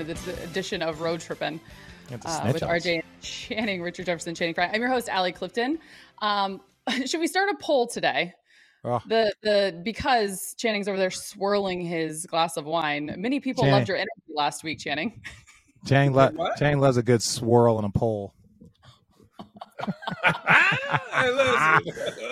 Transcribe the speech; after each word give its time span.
Welcome 0.00 0.16
this 0.24 0.44
edition 0.44 0.80
of 0.80 1.02
Road 1.02 1.20
Trippin' 1.20 1.60
uh, 2.10 2.40
with 2.46 2.62
on 2.62 2.70
us. 2.70 2.84
RJ 2.86 3.02
Channing, 3.20 3.82
Richard 3.82 4.06
Jefferson 4.06 4.34
Channing 4.34 4.54
Frye. 4.54 4.70
I'm 4.72 4.80
your 4.80 4.88
host, 4.88 5.10
Allie 5.10 5.30
Clifton. 5.30 5.78
Um, 6.22 6.62
should 7.04 7.20
we 7.20 7.26
start 7.26 7.50
a 7.50 7.56
poll 7.60 7.86
today? 7.86 8.32
Oh. 8.82 9.02
The 9.06 9.30
the 9.42 9.78
because 9.84 10.54
Channing's 10.56 10.88
over 10.88 10.96
there 10.96 11.10
swirling 11.10 11.82
his 11.82 12.24
glass 12.24 12.56
of 12.56 12.64
wine. 12.64 13.14
Many 13.18 13.40
people 13.40 13.64
Channing. 13.64 13.74
loved 13.74 13.88
your 13.88 13.98
interview 13.98 14.34
last 14.34 14.64
week, 14.64 14.78
Channing. 14.78 15.20
Channing, 15.86 16.14
lo- 16.14 16.32
Channing 16.58 16.80
loves 16.80 16.96
a 16.96 17.02
good 17.02 17.22
swirl 17.22 17.76
and 17.76 17.84
a 17.84 17.90
poll. 17.90 18.32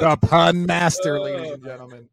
The 0.00 0.18
pun 0.22 0.64
master, 0.64 1.20
ladies 1.20 1.50
and 1.52 1.62
gentlemen. 1.62 2.08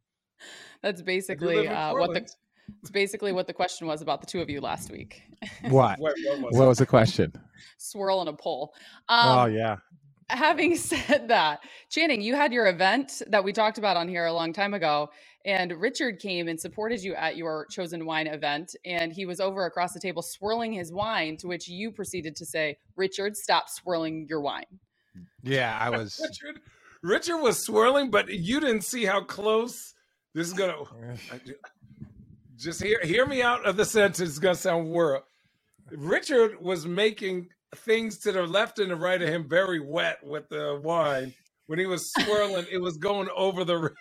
That's 0.81 1.02
basically 1.02 1.66
uh, 1.69 1.94
what 1.94 2.14
the 2.14 2.19
Portland. 2.19 2.36
It's 2.81 2.91
basically 2.91 3.31
what 3.31 3.47
the 3.47 3.53
question 3.53 3.88
was 3.88 4.02
about 4.02 4.21
the 4.21 4.27
two 4.27 4.41
of 4.41 4.49
you 4.49 4.61
last 4.61 4.91
week. 4.91 5.23
What? 5.69 5.99
Wait, 5.99 6.13
what 6.25 6.41
was 6.41 6.58
What 6.58 6.67
was 6.67 6.77
the 6.80 6.85
question? 6.85 7.31
Swirl 7.77 8.19
and 8.22 8.30
a 8.30 8.33
pole. 8.33 8.73
Um, 9.09 9.39
oh 9.39 9.45
yeah. 9.45 9.77
having 10.30 10.75
said 10.91 11.27
that, 11.27 11.59
Channing, 11.89 12.22
you 12.22 12.35
had 12.35 12.53
your 12.53 12.67
event 12.67 13.22
that 13.27 13.44
we 13.44 13.53
talked 13.53 13.77
about 13.77 13.97
on 13.97 14.07
here 14.07 14.25
a 14.25 14.33
long 14.33 14.53
time 14.53 14.73
ago, 14.73 15.09
and 15.45 15.72
Richard 15.80 16.19
came 16.19 16.47
and 16.47 16.59
supported 16.59 17.03
you 17.03 17.13
at 17.16 17.38
your 17.38 17.67
chosen 17.69 18.05
wine 18.05 18.27
event, 18.27 18.75
and 18.85 19.13
he 19.13 19.25
was 19.25 19.39
over 19.39 19.66
across 19.66 19.94
the 19.94 20.00
table 20.00 20.23
swirling 20.23 20.73
his 20.73 20.91
wine, 20.91 21.38
to 21.38 21.47
which 21.47 21.67
you 21.67 21.91
proceeded 21.91 22.35
to 22.38 22.45
say, 22.45 22.77
"Richard, 22.95 23.38
stop 23.38 23.69
swirling 23.69 24.25
your 24.27 24.41
wine." 24.41 24.66
Yeah, 25.44 25.77
I 25.79 25.89
was. 25.97 26.19
Richard, 26.22 26.61
Richard 27.03 27.38
was 27.38 27.63
swirling, 27.63 28.09
but 28.09 28.29
you 28.29 28.59
didn't 28.59 28.81
see 28.81 29.05
how 29.05 29.23
close 29.23 29.94
this 30.33 30.47
is 30.47 30.53
gonna. 30.53 30.73
Just 32.58 32.81
hear 32.81 33.00
hear 33.03 33.25
me 33.25 33.42
out 33.42 33.66
of 33.66 33.75
the 33.78 33.86
sentence. 33.86 34.20
It's 34.30 34.39
gonna 34.39 34.56
sound 34.56 34.89
weird. 34.92 35.22
Richard 35.91 36.59
was 36.62 36.85
making 36.85 37.50
things 37.78 38.18
to 38.19 38.31
the 38.31 38.44
left 38.44 38.79
and 38.79 38.90
the 38.91 38.96
right 38.96 39.22
of 39.22 39.28
him 39.29 39.47
very 39.47 39.79
wet 39.79 40.18
with 40.24 40.47
the 40.50 40.79
wine. 40.84 41.34
When 41.68 41.79
he 41.79 41.85
was 41.85 42.12
swirling, 42.13 42.66
it 42.72 42.78
was 42.78 42.97
going 42.97 43.28
over 43.35 43.63
the 43.66 43.91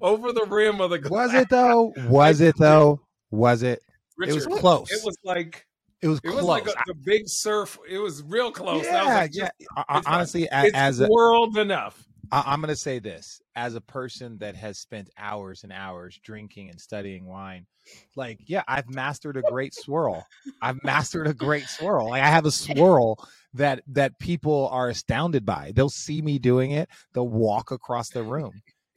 over 0.00 0.32
the 0.32 0.44
rim 0.44 0.80
of 0.80 0.90
the 0.90 0.98
glass. 0.98 1.10
Was 1.10 1.34
it 1.34 1.48
though? 1.48 1.92
Was 2.08 2.40
it 2.40 2.54
though? 2.58 3.00
Was 3.30 3.62
it? 3.62 3.82
Richard, 4.16 4.30
It 4.42 4.48
was 4.48 4.60
close. 4.60 4.90
It 4.92 5.04
was 5.04 5.16
like 5.24 5.66
It 6.00 6.08
was 6.08 6.18
it 6.18 6.22
close. 6.28 6.36
was 6.36 6.44
like 6.44 6.66
a, 6.66 6.74
the 6.86 6.94
big 7.04 7.22
surf. 7.26 7.78
It 7.88 7.98
was 7.98 8.22
real 8.22 8.50
close. 8.52 8.86
I 8.86 8.92
was 9.02 9.06
yeah, 9.06 9.14
like, 9.14 9.30
yeah. 9.34 9.40
just- 9.42 9.52
I- 9.76 9.84
I- 9.88 9.98
it's 9.98 10.06
fine. 10.06 10.14
honestly, 10.14 10.48
a- 10.52 10.64
it's 10.64 10.74
as 10.76 11.00
a, 11.00 11.08
world 11.08 11.58
enough. 11.58 12.05
I- 12.32 12.44
I'm 12.46 12.60
going 12.60 12.68
to 12.72 12.76
say 12.76 12.98
this 12.98 13.40
as 13.54 13.74
a 13.74 13.80
person 13.80 14.38
that 14.38 14.56
has 14.56 14.78
spent 14.78 15.10
hours 15.18 15.62
and 15.64 15.72
hours 15.72 16.18
drinking 16.22 16.70
and 16.70 16.80
studying 16.80 17.26
wine. 17.26 17.66
Like, 18.16 18.38
yeah, 18.46 18.62
I've 18.66 18.88
mastered 18.88 19.36
a 19.36 19.42
great 19.42 19.72
swirl. 19.74 20.26
I've 20.60 20.82
mastered 20.82 21.26
a 21.28 21.34
great 21.34 21.66
swirl. 21.68 22.10
Like, 22.10 22.22
I 22.22 22.28
have 22.28 22.44
a 22.46 22.50
swirl 22.50 23.16
that 23.54 23.82
that 23.88 24.18
people 24.18 24.68
are 24.72 24.88
astounded 24.88 25.46
by. 25.46 25.72
They'll 25.74 25.88
see 25.88 26.20
me 26.20 26.38
doing 26.38 26.72
it. 26.72 26.88
They'll 27.14 27.28
walk 27.28 27.70
across 27.70 28.10
the 28.10 28.22
room. 28.24 28.52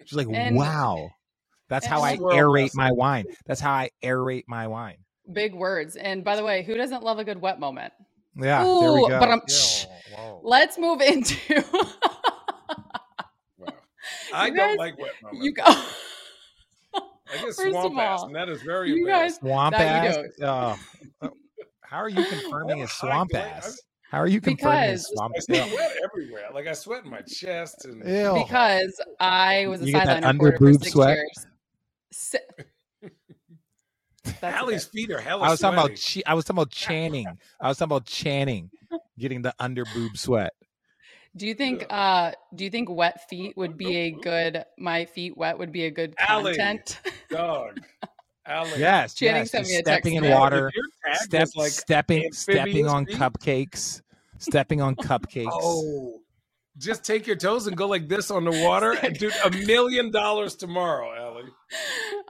She's 0.05 0.17
like, 0.17 0.27
And- 0.33 0.55
"Wow, 0.55 1.09
that's 1.69 1.85
how 1.85 2.01
I 2.01 2.17
aerate 2.17 2.63
master. 2.73 2.77
my 2.77 2.91
wine. 2.91 3.25
That's 3.45 3.61
how 3.61 3.71
I 3.71 3.89
aerate 4.03 4.43
my 4.47 4.67
wine." 4.67 4.97
Big 5.31 5.53
words. 5.53 5.95
And 5.95 6.23
by 6.23 6.35
the 6.35 6.43
way, 6.43 6.63
who 6.63 6.75
doesn't 6.75 7.03
love 7.03 7.19
a 7.19 7.23
good 7.23 7.39
wet 7.39 7.59
moment? 7.59 7.93
Yeah, 8.35 8.63
there 8.63 8.93
we 8.93 9.07
go. 9.07 9.19
but 9.19 9.29
I'm- 9.29 9.41
Yo, 9.47 10.15
whoa. 10.17 10.41
Let's 10.43 10.77
move 10.79 11.01
into. 11.13 11.63
Wow. 14.31 14.39
I 14.39 14.47
You 14.47 14.55
don't 14.55 14.77
like 14.77 14.97
wet 14.97 15.11
moments. 15.23 15.45
you 15.45 15.53
go. 15.53 15.63
I 15.65 17.33
guess 17.33 17.41
First 17.57 17.59
of 17.59 17.71
swamp 17.71 17.97
ass, 17.99 18.19
all, 18.21 18.25
and 18.27 18.35
that 18.35 18.49
is 18.49 18.61
very 18.63 18.89
you 18.89 19.05
guys- 19.05 19.35
swamp 19.35 19.75
That 19.75 20.05
ass. 20.05 20.15
don't. 20.15 20.49
Oh, 20.49 20.79
oh, 21.21 21.29
how 21.81 21.97
are 21.97 22.09
you 22.09 22.23
confirming 22.29 22.79
it's 22.79 23.03
I 23.03 23.07
swamp 23.07 23.33
like- 23.33 23.43
ass? 23.43 23.79
How 24.09 24.17
are 24.17 24.27
you 24.27 24.41
confirming 24.41 24.89
it's 24.95 25.07
Because- 25.09 25.15
swamp 25.15 25.33
I 25.35 25.57
ass? 25.57 25.69
sweat 25.71 25.95
everywhere. 26.03 26.45
Like 26.53 26.65
I 26.67 26.73
sweat 26.73 27.03
in 27.03 27.11
my 27.11 27.21
chest 27.21 27.85
and 27.85 27.97
Ew. 28.03 28.43
because 28.43 28.99
I 29.19 29.67
was 29.67 29.81
a 29.81 29.85
You 29.85 29.91
get 29.93 30.07
sideline 30.07 30.23
under 30.23 30.45
reporter 30.45 30.57
for 30.57 30.71
boob 30.73 30.81
six 30.83 30.91
sweat? 30.93 31.17
years. 31.17 31.45
Si- 32.11 32.37
That's 34.41 34.43
Allie's 34.57 34.87
okay. 34.87 34.91
feet 35.05 35.11
are 35.11 35.21
hella 35.21 35.43
I 35.45 35.49
was 35.51 35.59
talking 35.59 35.77
about 35.79 35.95
Ch- 35.95 36.23
I 36.25 36.33
was 36.33 36.45
talking 36.45 36.57
about 36.57 36.71
Channing. 36.71 37.27
I 37.61 37.67
was 37.67 37.77
talking 37.77 37.89
about 37.91 38.05
Channing 38.05 38.69
getting 39.19 39.41
the 39.43 39.53
under 39.59 39.85
boob 39.93 40.17
sweat. 40.17 40.53
Do 41.39 41.47
you 41.47 41.53
think 41.53 41.85
uh 41.89 42.33
do 42.53 42.65
you 42.65 42.69
think 42.69 42.89
wet 42.89 43.29
feet 43.29 43.55
would 43.55 43.77
be 43.77 43.95
a 43.95 44.11
good 44.11 44.65
my 44.77 45.05
feet 45.05 45.37
wet 45.37 45.57
would 45.57 45.71
be 45.71 45.85
a 45.85 45.91
good 45.91 46.13
Allie. 46.19 46.57
content? 46.57 46.99
dog. 47.29 47.79
Allie. 48.45 48.71
Yes, 48.77 49.13
Channing 49.13 49.43
yes. 49.43 49.51
sent 49.51 49.67
me 49.67 49.75
a 49.75 49.83
text 49.83 50.03
stepping 50.03 50.15
in 50.15 50.29
water, 50.29 50.69
step, 51.13 51.47
like, 51.55 51.71
stepping, 51.71 52.31
stepping 52.33 52.87
on 52.87 53.05
feet? 53.05 53.15
cupcakes, 53.15 54.01
stepping 54.39 54.81
on 54.81 54.95
cupcakes. 54.97 55.47
oh, 55.53 56.19
just 56.77 57.05
take 57.05 57.25
your 57.27 57.35
toes 57.35 57.67
and 57.67 57.77
go 57.77 57.87
like 57.87 58.09
this 58.09 58.31
on 58.31 58.43
the 58.43 58.51
water, 58.65 58.97
and 59.01 59.17
dude, 59.17 59.33
a 59.45 59.51
million 59.51 60.11
dollars 60.11 60.55
tomorrow, 60.55 61.15
Allie. 61.15 61.28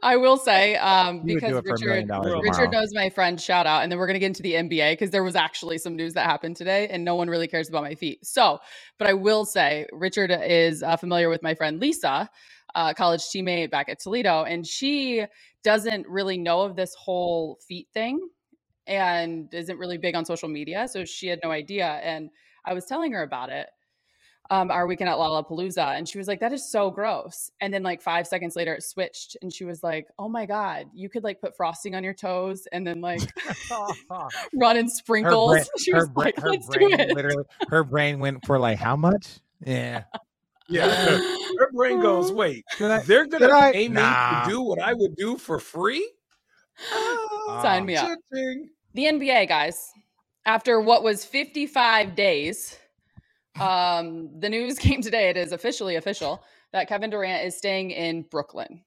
I 0.01 0.15
will 0.17 0.37
say, 0.37 0.75
um, 0.77 1.23
because 1.25 1.51
do 1.51 1.57
it 1.57 1.63
for 1.63 1.69
a 1.69 1.73
Richard, 1.73 2.07
million 2.07 2.21
Richard 2.21 2.41
Richard 2.43 2.71
knows 2.71 2.93
my 2.93 3.09
friend. 3.09 3.39
Shout 3.39 3.65
out, 3.65 3.83
and 3.83 3.91
then 3.91 3.99
we're 3.99 4.07
gonna 4.07 4.19
get 4.19 4.27
into 4.27 4.43
the 4.43 4.53
NBA 4.53 4.93
because 4.93 5.11
there 5.11 5.23
was 5.23 5.35
actually 5.35 5.77
some 5.77 5.95
news 5.95 6.13
that 6.13 6.25
happened 6.25 6.55
today, 6.55 6.87
and 6.89 7.03
no 7.03 7.15
one 7.15 7.29
really 7.29 7.47
cares 7.47 7.69
about 7.69 7.83
my 7.83 7.95
feet. 7.95 8.25
So, 8.25 8.59
but 8.97 9.07
I 9.07 9.13
will 9.13 9.45
say, 9.45 9.85
Richard 9.91 10.31
is 10.31 10.83
uh, 10.83 10.97
familiar 10.97 11.29
with 11.29 11.43
my 11.43 11.55
friend 11.55 11.79
Lisa, 11.79 12.29
uh, 12.75 12.93
college 12.93 13.21
teammate 13.21 13.71
back 13.71 13.89
at 13.89 13.99
Toledo, 13.99 14.43
and 14.43 14.65
she 14.65 15.25
doesn't 15.63 16.07
really 16.07 16.37
know 16.37 16.61
of 16.61 16.75
this 16.75 16.93
whole 16.95 17.59
feet 17.67 17.87
thing, 17.93 18.19
and 18.87 19.53
isn't 19.53 19.77
really 19.77 19.97
big 19.97 20.15
on 20.15 20.25
social 20.25 20.49
media, 20.49 20.87
so 20.87 21.05
she 21.05 21.27
had 21.27 21.39
no 21.43 21.51
idea. 21.51 21.85
And 21.85 22.29
I 22.65 22.73
was 22.73 22.85
telling 22.85 23.11
her 23.13 23.23
about 23.23 23.49
it. 23.49 23.67
Um, 24.51 24.71
our 24.71 24.87
weekend 24.87 25.11
at 25.11 25.17
Lollapalooza, 25.17 25.95
and 25.95 26.09
she 26.09 26.17
was 26.17 26.27
like, 26.27 26.39
"That 26.39 26.51
is 26.53 26.67
so 26.71 26.89
gross." 26.89 27.51
And 27.61 27.71
then, 27.71 27.83
like 27.83 28.01
five 28.01 28.25
seconds 28.25 28.55
later, 28.55 28.73
it 28.73 28.83
switched, 28.83 29.37
and 29.43 29.53
she 29.53 29.63
was 29.63 29.83
like, 29.83 30.07
"Oh 30.17 30.27
my 30.27 30.47
god, 30.47 30.87
you 30.91 31.07
could 31.07 31.23
like 31.23 31.39
put 31.39 31.55
frosting 31.55 31.93
on 31.93 32.03
your 32.03 32.15
toes, 32.15 32.67
and 32.71 32.85
then 32.87 32.99
like 32.99 33.21
run 34.55 34.75
in 34.77 34.85
her 34.85 34.89
sprinkles." 34.89 35.51
brain, 35.51 35.63
she 35.79 35.91
her, 35.91 35.97
was 35.99 36.09
bra- 36.09 36.23
like, 36.23 36.37
her 36.39 36.49
"Let's 36.49 36.67
do 36.67 36.79
brain 36.79 36.99
it." 36.99 37.13
literally, 37.15 37.43
her 37.69 37.83
brain 37.83 38.19
went 38.19 38.43
for 38.45 38.57
like 38.57 38.79
how 38.79 38.95
much? 38.95 39.39
Yeah. 39.63 40.05
Yeah, 40.67 41.17
her 41.59 41.71
brain 41.73 41.99
goes, 41.99 42.31
wait, 42.31 42.63
I- 42.79 42.99
they're 42.99 43.25
gonna 43.27 43.47
Did 43.47 43.51
I- 43.55 43.71
pay 43.71 43.87
me 43.89 43.95
to 44.01 44.43
do 44.47 44.61
what 44.61 44.79
I 44.79 44.93
would 44.95 45.15
do 45.15 45.37
for 45.37 45.59
free? 45.59 46.07
Sign 47.61 47.85
me 47.85 47.95
up. 47.97 48.07
Cha-ching. 48.07 48.69
the 48.93 49.03
NBA 49.05 49.47
guys, 49.47 49.91
after 50.45 50.79
what 50.79 51.03
was 51.03 51.23
55 51.25 52.15
days, 52.15 52.77
um, 53.61 54.29
the 54.39 54.49
news 54.49 54.77
came 54.79 55.01
today. 55.01 55.29
It 55.29 55.37
is 55.37 55.51
officially 55.51 55.95
official 55.95 56.43
that 56.73 56.87
Kevin 56.87 57.09
Durant 57.09 57.45
is 57.45 57.57
staying 57.57 57.91
in 57.91 58.23
Brooklyn 58.23 58.83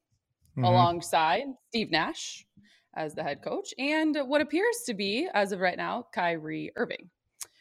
Mhm. 0.57 0.67
alongside 0.69 1.45
Steve 1.69 1.91
Nash 1.91 2.45
as 2.95 3.15
the 3.15 3.23
head 3.23 3.43
coach 3.43 3.73
and 3.79 4.17
what 4.27 4.41
appears 4.43 4.83
to 4.85 4.93
be, 4.95 5.27
as 5.33 5.51
of 5.53 5.61
right 5.61 5.79
now, 5.79 6.07
Kyrie 6.15 6.71
Irving. 6.77 7.09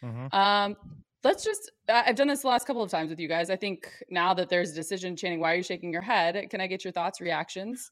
Mhm. 0.04 0.34
Um, 0.34 0.75
let's 1.24 1.44
just 1.44 1.72
i've 1.88 2.16
done 2.16 2.28
this 2.28 2.42
the 2.42 2.48
last 2.48 2.66
couple 2.66 2.81
of 2.81 2.90
times 2.90 3.12
with 3.12 3.19
you 3.19 3.28
guys 3.28 3.52
i 3.52 3.56
think 3.56 3.88
now 4.10 4.34
that 4.34 4.50
there's 4.50 4.72
a 4.72 4.74
decision 4.74 5.16
channing 5.16 5.40
why 5.40 5.52
are 5.54 5.56
you 5.56 5.62
shaking 5.62 5.94
your 5.94 6.02
head 6.02 6.50
can 6.50 6.60
i 6.60 6.66
get 6.66 6.84
your 6.84 6.92
thoughts 6.92 7.22
reactions 7.22 7.92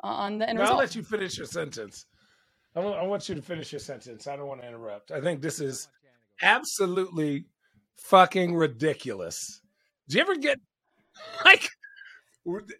on 0.00 0.36
the 0.36 0.46
end 0.46 0.58
No, 0.58 0.64
I'll 0.66 0.76
let 0.76 0.94
you 0.94 1.02
finish 1.02 1.38
your 1.38 1.46
sentence. 1.46 2.04
I 2.76 2.80
want 2.80 3.26
you 3.28 3.34
to 3.36 3.40
finish 3.42 3.72
your 3.72 3.78
sentence. 3.78 4.26
I 4.26 4.36
don't 4.36 4.48
want 4.48 4.60
to 4.60 4.68
interrupt. 4.68 5.10
I 5.12 5.20
think 5.22 5.40
this 5.40 5.60
is 5.60 5.88
absolutely 6.42 7.46
fucking 7.96 8.54
ridiculous. 8.54 9.60
Do 10.08 10.16
you 10.16 10.22
ever 10.22 10.36
get 10.36 10.58
like 11.44 11.68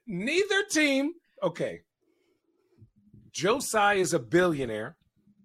neither 0.07 0.65
team? 0.71 1.13
Okay, 1.43 1.81
Joe 3.33 3.59
Tsai 3.59 3.95
is 3.95 4.13
a 4.13 4.19
billionaire 4.19 4.97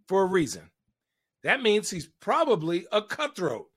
for 0.07 0.23
a 0.23 0.27
reason. 0.27 0.69
That 1.43 1.61
means 1.61 1.89
he's 1.89 2.09
probably 2.19 2.85
a 2.91 3.01
cutthroat. 3.01 3.67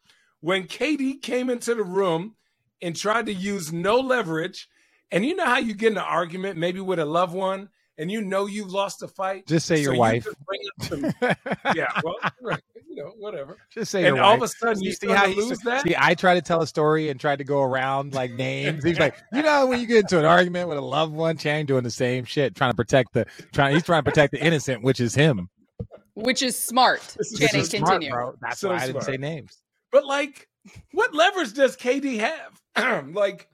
When 0.40 0.64
KD 0.64 1.22
came 1.22 1.50
into 1.50 1.74
the 1.74 1.84
room 1.84 2.36
and 2.80 2.96
tried 2.96 3.26
to 3.26 3.32
use 3.32 3.72
no 3.72 4.00
leverage, 4.00 4.68
and 5.10 5.24
you 5.24 5.36
know 5.36 5.44
how 5.44 5.58
you 5.58 5.74
get 5.74 5.92
in 5.92 5.98
an 5.98 6.04
argument, 6.04 6.58
maybe 6.58 6.80
with 6.80 6.98
a 6.98 7.04
loved 7.04 7.34
one, 7.34 7.68
and 8.00 8.10
you 8.10 8.20
know 8.22 8.46
you've 8.46 8.70
lost 8.72 9.02
a 9.02 9.08
fight. 9.08 9.46
Just 9.46 9.66
say 9.66 9.80
your 9.80 9.94
you 9.94 10.00
wife. 10.00 10.24
can 10.24 10.32
bring 10.46 10.60
up 11.04 11.14
some- 11.22 11.36
yeah, 11.76 11.86
well, 12.02 12.16
right, 12.42 12.60
you 12.88 12.96
know, 12.96 13.12
whatever. 13.18 13.58
Just 13.72 13.90
say 13.92 14.04
And 14.06 14.16
your 14.16 14.24
all 14.24 14.32
wife. 14.32 14.38
of 14.38 14.42
a 14.44 14.48
sudden, 14.48 14.82
you 14.82 14.92
see 14.92 15.08
how 15.08 15.24
to 15.26 15.30
he 15.30 15.40
lose 15.40 15.58
that. 15.60 15.82
See, 15.82 15.94
I 15.96 16.14
tried 16.14 16.34
to 16.34 16.42
tell 16.42 16.62
a 16.62 16.66
story 16.66 17.08
and 17.10 17.20
tried 17.20 17.36
to 17.38 17.44
go 17.44 17.60
around 17.62 18.14
like 18.14 18.32
names. 18.32 18.82
He's 18.82 18.98
like, 18.98 19.16
you 19.32 19.42
know, 19.42 19.66
when 19.66 19.78
you 19.80 19.86
get 19.86 19.98
into 19.98 20.18
an 20.18 20.24
argument 20.24 20.68
with 20.68 20.78
a 20.78 20.82
loved 20.82 21.12
one, 21.12 21.36
Chang 21.36 21.66
doing 21.66 21.84
the 21.84 21.90
same 21.90 22.24
shit, 22.24 22.54
trying 22.56 22.70
to 22.72 22.76
protect 22.76 23.12
the 23.12 23.26
trying. 23.52 23.74
He's 23.74 23.84
trying 23.84 24.02
to 24.02 24.10
protect 24.10 24.32
the 24.32 24.42
innocent, 24.44 24.82
which 24.82 24.98
is 25.00 25.14
him. 25.14 25.48
which 26.14 26.42
is 26.42 26.58
smart 26.58 27.00
This 27.18 27.32
is 27.32 27.38
channing 27.38 27.60
is 27.62 27.68
smart, 27.70 27.84
continue 27.86 28.10
bro. 28.12 28.34
That's 28.40 28.58
So 28.60 28.70
why 28.70 28.76
I 28.76 28.86
didn't 28.86 29.02
smart. 29.02 29.04
say 29.04 29.16
names. 29.16 29.58
But 29.92 30.04
like, 30.06 30.48
what 30.92 31.14
leverage 31.14 31.52
does 31.54 31.76
KD 31.76 32.18
have? 32.74 33.08
like, 33.14 33.48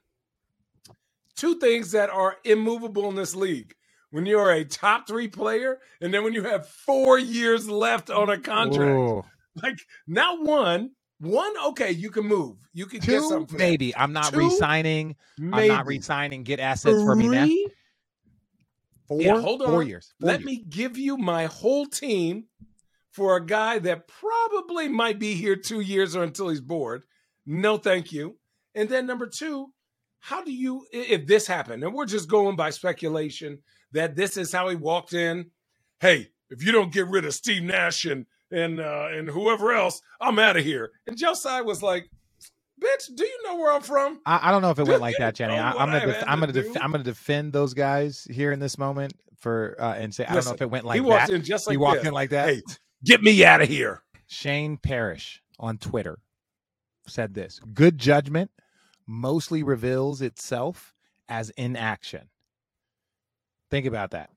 two 1.37 1.59
things 1.59 1.93
that 1.93 2.11
are 2.11 2.37
immovable 2.45 3.09
in 3.11 3.15
this 3.15 3.35
league. 3.37 3.75
When 4.11 4.25
you're 4.27 4.53
a 4.53 4.65
top 4.65 5.07
three 5.09 5.29
player, 5.29 5.79
and 6.01 6.15
then 6.15 6.23
when 6.25 6.33
you 6.33 6.45
have 6.45 6.69
four 6.69 7.19
years 7.19 7.69
left 7.69 8.09
on 8.09 8.31
a 8.31 8.39
contract, 8.39 9.27
like 9.63 9.79
not 10.07 10.43
one, 10.43 10.91
one 11.19 11.53
okay, 11.69 11.91
you 11.91 12.11
can 12.11 12.27
move, 12.27 12.57
you 12.73 12.87
can 12.87 13.01
get 13.01 13.23
something. 13.23 13.59
maybe. 13.59 13.97
I'm 13.97 14.13
not 14.13 14.33
Two, 14.33 14.39
re-signing. 14.39 15.17
I'm 15.41 15.69
not 15.69 15.87
re-signing. 15.87 16.45
Get 16.45 16.61
assets 16.61 17.03
for 17.03 17.17
me 17.17 17.29
now. 17.29 17.45
Three? 17.45 17.69
Four, 19.09 19.21
Yeah, 19.21 19.41
hold 19.41 19.63
four 19.63 19.83
years. 19.83 20.15
Four 20.21 20.29
Let 20.29 20.41
years. 20.41 20.47
me 20.47 20.65
give 20.69 20.99
you 20.99 21.17
my 21.17 21.47
whole 21.47 21.87
team 21.87 22.45
for 23.13 23.37
a 23.37 23.45
guy 23.45 23.79
that 23.81 24.09
probably 24.09 24.89
might 24.89 25.19
be 25.19 25.35
here 25.35 25.57
two 25.57 25.81
years 25.81 26.15
or 26.15 26.23
until 26.23 26.49
he's 26.49 26.61
bored. 26.61 27.03
No, 27.47 27.77
thank 27.77 28.13
you. 28.13 28.39
And 28.75 28.89
then 28.89 29.07
number 29.07 29.27
two, 29.27 29.73
how 30.19 30.43
do 30.43 30.53
you 30.53 30.87
if 30.93 31.27
this 31.27 31.47
happened, 31.47 31.85
and 31.85 31.95
we're 31.95 32.07
just 32.07 32.29
going 32.29 32.57
by 32.57 32.71
speculation 32.71 33.59
that 33.97 34.15
this 34.17 34.37
is 34.37 34.53
how 34.53 34.69
he 34.69 34.77
walked 34.77 35.13
in. 35.13 35.51
Hey, 36.01 36.29
if 36.51 36.65
you 36.65 36.73
don't 36.73 36.93
get 36.93 37.09
rid 37.09 37.25
of 37.25 37.35
Steve 37.35 37.63
Nash 37.63 38.05
and 38.05 38.27
and 38.51 38.79
uh, 38.81 39.09
and 39.11 39.29
whoever 39.29 39.73
else, 39.73 40.01
I'm 40.21 40.39
out 40.39 40.57
of 40.57 40.65
here. 40.65 40.93
And 41.07 41.17
Joe 41.17 41.35
Tsai 41.35 41.63
was 41.63 41.83
like, 41.83 42.09
"Bitch, 42.83 43.15
do 43.15 43.25
you 43.25 43.43
know 43.45 43.57
where 43.57 43.73
I'm 43.73 43.83
from?" 43.83 44.21
I, 44.25 44.49
I 44.49 44.51
don't 44.53 44.63
know 44.63 44.71
if 44.71 44.79
it 44.79 44.87
went 44.87 45.01
like 45.01 45.17
that, 45.19 45.35
Jenny. 45.35 45.55
I, 45.55 45.73
I'm 45.73 45.91
gonna, 45.91 46.07
def- 46.07 46.25
I'm 46.27 46.41
gonna, 46.41 46.53
def- 46.53 46.77
I'm 46.81 46.93
gonna 46.93 47.05
defend 47.05 47.53
those 47.53 47.75
guys 47.75 48.27
here 48.31 48.53
in 48.53 48.61
this 48.61 48.79
moment 48.79 49.15
for 49.39 49.77
uh, 49.81 49.95
and 49.95 50.15
say 50.15 50.25
I 50.27 50.35
don't 50.35 50.45
know 50.45 50.53
if 50.53 50.63
it 50.63 50.71
went 50.71 50.85
like 50.85 50.97
he 50.97 51.01
walked 51.01 51.29
that. 51.29 51.35
in 51.35 51.43
just 51.43 51.67
like 51.67 51.75
he 51.75 51.79
walked 51.79 52.01
this. 52.01 52.09
in 52.09 52.15
like 52.15 52.31
that. 52.31 52.49
Hey, 52.49 52.63
get 53.05 53.23
me 53.23 53.45
out 53.45 53.63
of 53.63 53.69
here. 53.69 54.03
Shane 54.27 54.77
Parrish 54.77 55.43
on 55.59 55.79
Twitter 55.79 56.19
said 57.07 57.35
this 57.35 57.61
good 57.73 57.99
judgment 57.99 58.51
mostly 59.07 59.63
reveals 59.63 60.21
itself 60.21 60.93
as 61.29 61.51
inaction. 61.51 62.29
Think 63.77 63.87
about 63.87 64.13
that. 64.13 64.31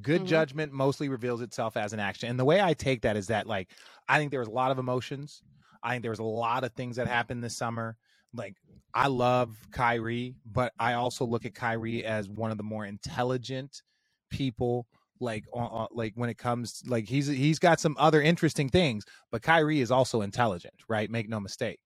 Good 0.00 0.22
Mhm. 0.22 0.26
judgment 0.26 0.72
mostly 0.72 1.08
reveals 1.08 1.40
itself 1.42 1.76
as 1.76 1.92
an 1.92 1.98
action. 2.00 2.28
And 2.30 2.38
the 2.38 2.44
way 2.44 2.60
I 2.60 2.72
take 2.74 3.02
that 3.02 3.16
is 3.16 3.26
that, 3.28 3.48
like, 3.48 3.72
I 4.08 4.18
think 4.18 4.30
there 4.30 4.40
was 4.40 4.48
a 4.48 4.52
lot 4.52 4.70
of 4.70 4.78
emotions. 4.78 5.42
I 5.82 5.90
think 5.92 6.02
there 6.02 6.12
was 6.12 6.20
a 6.20 6.24
lot 6.24 6.64
of 6.64 6.72
things 6.74 6.96
that 6.96 7.08
happened 7.08 7.42
this 7.42 7.56
summer. 7.56 7.96
Like, 8.32 8.54
I 8.94 9.08
love 9.08 9.56
Kyrie, 9.72 10.36
but 10.44 10.72
I 10.78 10.92
also 10.94 11.24
look 11.26 11.44
at 11.46 11.54
Kyrie 11.54 12.04
as 12.04 12.28
one 12.28 12.52
of 12.52 12.58
the 12.58 12.62
more 12.62 12.86
intelligent 12.86 13.82
people. 14.30 14.86
Like, 15.18 15.44
on, 15.52 15.66
on- 15.68 15.88
like 15.92 16.12
when 16.14 16.30
it 16.30 16.38
comes, 16.38 16.82
like 16.86 17.08
he's 17.08 17.26
he's 17.26 17.58
got 17.58 17.80
some 17.80 17.96
other 17.98 18.22
interesting 18.22 18.68
things, 18.68 19.04
but 19.32 19.42
Kyrie 19.42 19.80
is 19.80 19.90
also 19.90 20.20
intelligent, 20.20 20.74
right? 20.88 21.10
Make 21.10 21.28
no 21.28 21.40
mistake. 21.40 21.80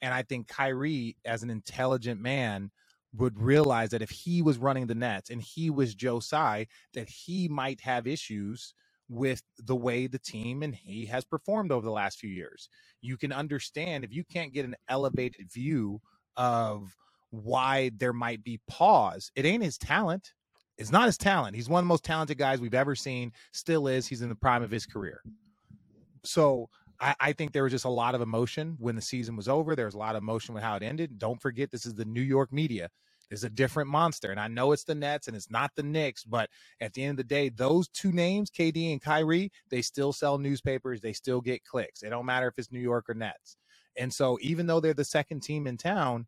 And 0.00 0.14
I 0.14 0.22
think 0.22 0.48
Kyrie, 0.48 1.16
as 1.24 1.42
an 1.42 1.50
intelligent 1.50 2.20
man, 2.20 2.70
would 3.16 3.40
realize 3.40 3.90
that 3.90 4.02
if 4.02 4.10
he 4.10 4.42
was 4.42 4.58
running 4.58 4.86
the 4.86 4.94
Nets 4.94 5.30
and 5.30 5.42
he 5.42 5.70
was 5.70 5.94
Joe 5.94 6.20
Tsai, 6.20 6.66
that 6.94 7.08
he 7.08 7.48
might 7.48 7.80
have 7.80 8.06
issues 8.06 8.74
with 9.08 9.42
the 9.58 9.76
way 9.76 10.06
the 10.06 10.18
team 10.18 10.62
and 10.62 10.74
he 10.74 11.06
has 11.06 11.24
performed 11.24 11.72
over 11.72 11.84
the 11.84 11.92
last 11.92 12.18
few 12.18 12.30
years. 12.30 12.68
You 13.00 13.16
can 13.16 13.32
understand 13.32 14.04
if 14.04 14.12
you 14.12 14.24
can't 14.24 14.52
get 14.52 14.64
an 14.64 14.76
elevated 14.88 15.52
view 15.52 16.00
of 16.36 16.94
why 17.30 17.90
there 17.96 18.12
might 18.12 18.42
be 18.42 18.60
pause. 18.68 19.30
It 19.36 19.44
ain't 19.44 19.62
his 19.62 19.78
talent. 19.78 20.32
It's 20.78 20.92
not 20.92 21.06
his 21.06 21.18
talent. 21.18 21.56
He's 21.56 21.68
one 21.68 21.80
of 21.80 21.84
the 21.84 21.88
most 21.88 22.04
talented 22.04 22.38
guys 22.38 22.60
we've 22.60 22.74
ever 22.74 22.94
seen. 22.94 23.32
Still 23.52 23.86
is. 23.88 24.06
He's 24.06 24.22
in 24.22 24.28
the 24.28 24.34
prime 24.34 24.62
of 24.62 24.70
his 24.70 24.86
career. 24.86 25.22
So 26.24 26.68
I, 27.00 27.14
I 27.20 27.32
think 27.32 27.52
there 27.52 27.62
was 27.62 27.72
just 27.72 27.84
a 27.84 27.90
lot 27.90 28.14
of 28.14 28.20
emotion 28.20 28.76
when 28.78 28.96
the 28.96 29.02
season 29.02 29.36
was 29.36 29.48
over. 29.48 29.74
There 29.76 29.86
was 29.86 29.94
a 29.94 29.98
lot 29.98 30.16
of 30.16 30.22
emotion 30.22 30.54
with 30.54 30.62
how 30.62 30.76
it 30.76 30.82
ended. 30.82 31.18
Don't 31.18 31.40
forget, 31.40 31.70
this 31.70 31.86
is 31.86 31.94
the 31.94 32.04
New 32.04 32.20
York 32.22 32.52
media. 32.52 32.90
There's 33.28 33.44
a 33.44 33.50
different 33.50 33.90
monster. 33.90 34.30
And 34.30 34.38
I 34.38 34.48
know 34.48 34.72
it's 34.72 34.84
the 34.84 34.94
Nets 34.94 35.26
and 35.26 35.36
it's 35.36 35.50
not 35.50 35.72
the 35.74 35.82
Knicks, 35.82 36.24
but 36.24 36.48
at 36.80 36.94
the 36.94 37.02
end 37.02 37.12
of 37.12 37.16
the 37.16 37.24
day, 37.24 37.48
those 37.48 37.88
two 37.88 38.12
names, 38.12 38.50
KD 38.50 38.92
and 38.92 39.02
Kyrie, 39.02 39.50
they 39.70 39.82
still 39.82 40.12
sell 40.12 40.38
newspapers. 40.38 41.00
They 41.00 41.12
still 41.12 41.40
get 41.40 41.64
clicks. 41.64 42.02
It 42.02 42.10
don't 42.10 42.26
matter 42.26 42.48
if 42.48 42.54
it's 42.58 42.72
New 42.72 42.80
York 42.80 43.06
or 43.08 43.14
Nets. 43.14 43.56
And 43.96 44.12
so 44.12 44.38
even 44.40 44.66
though 44.66 44.80
they're 44.80 44.94
the 44.94 45.04
second 45.04 45.40
team 45.40 45.66
in 45.66 45.76
town, 45.76 46.26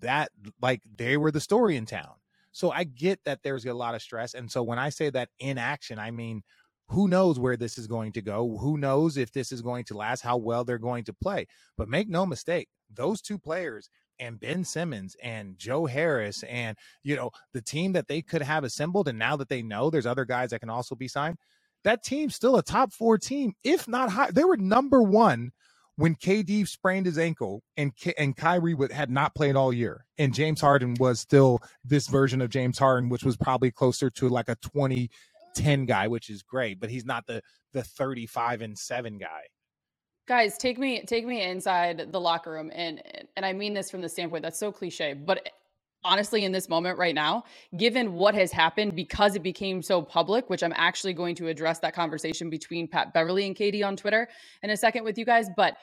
that 0.00 0.30
like 0.60 0.82
they 0.96 1.16
were 1.16 1.30
the 1.30 1.40
story 1.40 1.76
in 1.76 1.86
town. 1.86 2.14
So 2.52 2.70
I 2.70 2.84
get 2.84 3.20
that 3.24 3.42
there's 3.42 3.66
a 3.66 3.74
lot 3.74 3.94
of 3.94 4.02
stress. 4.02 4.34
And 4.34 4.50
so 4.50 4.62
when 4.62 4.78
I 4.78 4.88
say 4.88 5.10
that 5.10 5.28
in 5.38 5.58
action, 5.58 5.98
I 5.98 6.10
mean, 6.10 6.42
who 6.88 7.08
knows 7.08 7.38
where 7.38 7.56
this 7.56 7.78
is 7.78 7.86
going 7.86 8.12
to 8.12 8.22
go? 8.22 8.56
Who 8.58 8.78
knows 8.78 9.16
if 9.16 9.32
this 9.32 9.52
is 9.52 9.60
going 9.60 9.84
to 9.84 9.96
last, 9.96 10.22
how 10.22 10.36
well 10.36 10.64
they're 10.64 10.78
going 10.78 11.04
to 11.04 11.12
play. 11.12 11.46
But 11.76 11.88
make 11.88 12.08
no 12.08 12.24
mistake, 12.24 12.68
those 12.92 13.20
two 13.20 13.38
players 13.38 13.90
and 14.20 14.40
Ben 14.40 14.64
Simmons 14.64 15.16
and 15.22 15.58
Joe 15.58 15.86
Harris 15.86 16.42
and 16.44 16.76
you 17.04 17.16
know 17.16 17.30
the 17.54 17.62
team 17.62 17.92
that 17.94 18.08
they 18.08 18.22
could 18.22 18.42
have 18.42 18.64
assembled 18.64 19.08
and 19.08 19.18
now 19.18 19.36
that 19.36 19.48
they 19.48 19.62
know 19.62 19.90
there's 19.90 20.06
other 20.06 20.24
guys 20.26 20.50
that 20.50 20.60
can 20.60 20.70
also 20.70 20.94
be 20.94 21.08
signed, 21.08 21.38
that 21.84 22.04
team's 22.04 22.34
still 22.36 22.56
a 22.56 22.62
top 22.62 22.92
4 22.92 23.18
team 23.18 23.54
if 23.64 23.88
not 23.88 24.10
high. 24.10 24.30
They 24.32 24.44
were 24.44 24.56
number 24.58 25.02
1 25.02 25.52
when 25.96 26.14
KD 26.16 26.66
sprained 26.68 27.06
his 27.06 27.18
ankle 27.18 27.62
and 27.76 27.94
K- 27.96 28.14
and 28.18 28.36
Kyrie 28.36 28.74
would, 28.74 28.92
had 28.92 29.10
not 29.10 29.34
played 29.34 29.56
all 29.56 29.72
year, 29.72 30.06
and 30.18 30.34
James 30.34 30.60
Harden 30.60 30.96
was 31.00 31.20
still 31.20 31.60
this 31.84 32.08
version 32.08 32.40
of 32.42 32.50
James 32.50 32.78
Harden, 32.78 33.10
which 33.10 33.24
was 33.24 33.36
probably 33.36 33.70
closer 33.70 34.10
to 34.10 34.28
like 34.28 34.48
a 34.48 34.56
2010 34.56 35.86
guy, 35.86 36.08
which 36.08 36.30
is 36.30 36.42
great, 36.42 36.80
but 36.80 36.90
he's 36.90 37.04
not 37.06 37.26
the 37.26 37.42
the 37.74 37.82
35 37.84 38.62
and 38.62 38.78
7 38.78 39.18
guy. 39.18 39.42
guys 40.28 40.58
take 40.58 40.78
me 40.78 41.02
take 41.04 41.26
me 41.26 41.42
inside 41.42 42.12
the 42.12 42.20
locker 42.20 42.52
room 42.52 42.70
and 42.74 43.02
and 43.36 43.44
i 43.44 43.52
mean 43.52 43.74
this 43.74 43.90
from 43.90 44.00
the 44.00 44.08
standpoint 44.08 44.42
that's 44.42 44.58
so 44.58 44.72
cliche 44.72 45.14
but 45.14 45.38
eh, 45.46 45.50
honestly 46.04 46.44
in 46.44 46.52
this 46.52 46.68
moment 46.68 46.98
right 46.98 47.14
now 47.14 47.42
given 47.76 48.12
what 48.12 48.34
has 48.34 48.52
happened 48.52 48.94
because 48.94 49.34
it 49.34 49.42
became 49.42 49.82
so 49.82 50.02
public 50.02 50.48
which 50.48 50.62
i'm 50.62 50.74
actually 50.76 51.12
going 51.12 51.34
to 51.34 51.48
address 51.48 51.78
that 51.80 51.94
conversation 51.94 52.50
between 52.50 52.86
pat 52.86 53.12
beverley 53.12 53.46
and 53.46 53.56
KD 53.56 53.84
on 53.84 53.96
twitter 53.96 54.28
in 54.62 54.70
a 54.70 54.76
second 54.76 55.04
with 55.04 55.18
you 55.18 55.24
guys 55.24 55.48
but 55.56 55.76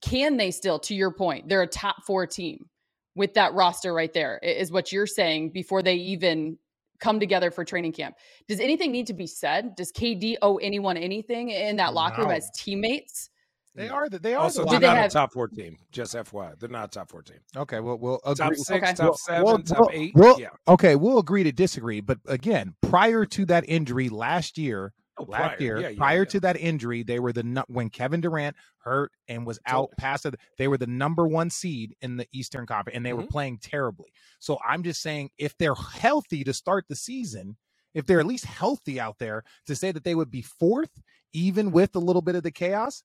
can 0.00 0.36
they 0.36 0.50
still 0.50 0.78
to 0.78 0.94
your 0.94 1.12
point 1.12 1.48
they're 1.48 1.62
a 1.62 1.66
top 1.66 1.96
four 2.06 2.26
team 2.26 2.66
with 3.14 3.34
that 3.34 3.52
roster 3.54 3.92
right 3.92 4.12
there 4.12 4.38
is 4.42 4.72
what 4.72 4.92
you're 4.92 5.06
saying 5.06 5.50
before 5.50 5.82
they 5.82 5.94
even 5.94 6.56
come 7.00 7.18
together 7.18 7.50
for 7.50 7.64
training 7.64 7.92
camp? 7.92 8.16
Does 8.46 8.60
anything 8.60 8.92
need 8.92 9.06
to 9.08 9.14
be 9.14 9.26
said? 9.26 9.74
Does 9.74 9.90
kd 9.90 10.36
owe 10.42 10.58
anyone 10.58 10.96
anything 10.96 11.48
in 11.48 11.76
that 11.76 11.94
locker 11.94 12.22
room 12.22 12.30
as 12.30 12.50
teammates 12.54 13.30
They 13.74 13.88
are 13.88 14.08
the 14.08 14.18
they 14.18 14.34
are 14.34 14.42
Also, 14.42 14.64
the 14.64 14.70
they're 14.72 14.80
they 14.80 14.86
not 14.86 14.96
have- 14.96 15.10
a 15.10 15.14
top 15.14 15.32
four 15.32 15.48
team. 15.48 15.76
Just 15.92 16.14
FY, 16.16 16.54
they're 16.58 16.68
not 16.68 16.86
a 16.86 16.88
top 16.90 17.08
four 17.08 17.22
team. 17.22 17.38
Okay, 17.56 17.80
well 17.80 17.98
we'll 17.98 18.18
Top 18.18 18.38
agree. 18.38 18.56
six, 18.56 18.70
Okay. 18.82 18.92
top 18.94 18.98
Well, 19.04 19.14
seven, 19.16 19.44
well, 19.44 19.58
top 19.58 19.78
well, 19.80 19.90
eight. 19.92 20.12
well, 20.14 20.40
yeah. 20.40 20.48
Okay, 20.68 20.96
we'll 20.96 21.18
agree 21.18 21.44
to 21.44 21.52
disagree, 21.52 22.00
but 22.00 22.18
again, 22.26 22.74
prior 22.82 23.24
to 23.26 23.44
that 23.46 23.64
injury 23.68 24.08
last 24.08 24.58
year, 24.58 24.92
Oh, 25.18 25.24
last 25.24 25.56
prior. 25.56 25.60
year, 25.60 25.80
Yeah, 25.80 25.88
yeah, 25.90 25.98
prior 25.98 26.20
yeah. 26.20 26.24
to 26.24 26.40
that 26.40 26.56
injury, 26.56 27.02
they 27.04 27.20
were 27.20 27.32
the 27.32 27.42
nu- 27.42 27.62
when 27.68 27.90
Kevin 27.90 28.20
Durant 28.20 28.56
hurt 28.78 29.12
and 29.28 29.46
was 29.46 29.58
out 29.66 29.90
past 29.98 30.26
it, 30.26 30.34
they 30.58 30.66
were 30.66 30.78
the 30.78 30.86
number 30.86 31.28
one 31.28 31.50
seed 31.50 31.94
in 32.00 32.16
the 32.16 32.26
Eastern 32.32 32.66
Conference, 32.66 32.96
and 32.96 33.04
they 33.06 33.12
were 33.12 33.22
Mhm. 33.24 33.30
playing 33.30 33.58
terribly. 33.58 34.12
So 34.40 34.58
I'm 34.66 34.82
just 34.82 35.00
saying, 35.02 35.30
if 35.38 35.56
they're 35.58 35.74
healthy 35.74 36.42
to 36.44 36.52
start 36.54 36.86
the 36.88 36.96
season, 36.96 37.56
if 37.94 38.06
they're 38.06 38.20
at 38.20 38.26
least 38.26 38.46
healthy 38.46 38.98
out 38.98 39.18
there, 39.18 39.44
to 39.66 39.76
say 39.76 39.92
that 39.92 40.04
they 40.04 40.14
would 40.14 40.30
be 40.30 40.42
fourth, 40.42 41.02
even 41.32 41.70
with 41.70 41.94
a 41.94 42.00
little 42.00 42.22
bit 42.22 42.34
of 42.34 42.42
the 42.42 42.50
chaos, 42.50 43.02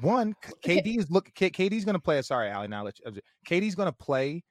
one, 0.00 0.34
KD 0.64 0.98
is 0.98 1.10
look. 1.10 1.30
KD's 1.34 1.84
going 1.84 1.94
to 1.94 2.00
play. 2.00 2.20
Sorry, 2.22 2.50
Allie. 2.50 2.68
Now, 2.68 2.84
let 2.84 2.98
you, 2.98 3.20
KD's 3.48 3.74
going 3.74 3.88
to 3.88 3.96
play, 3.96 4.42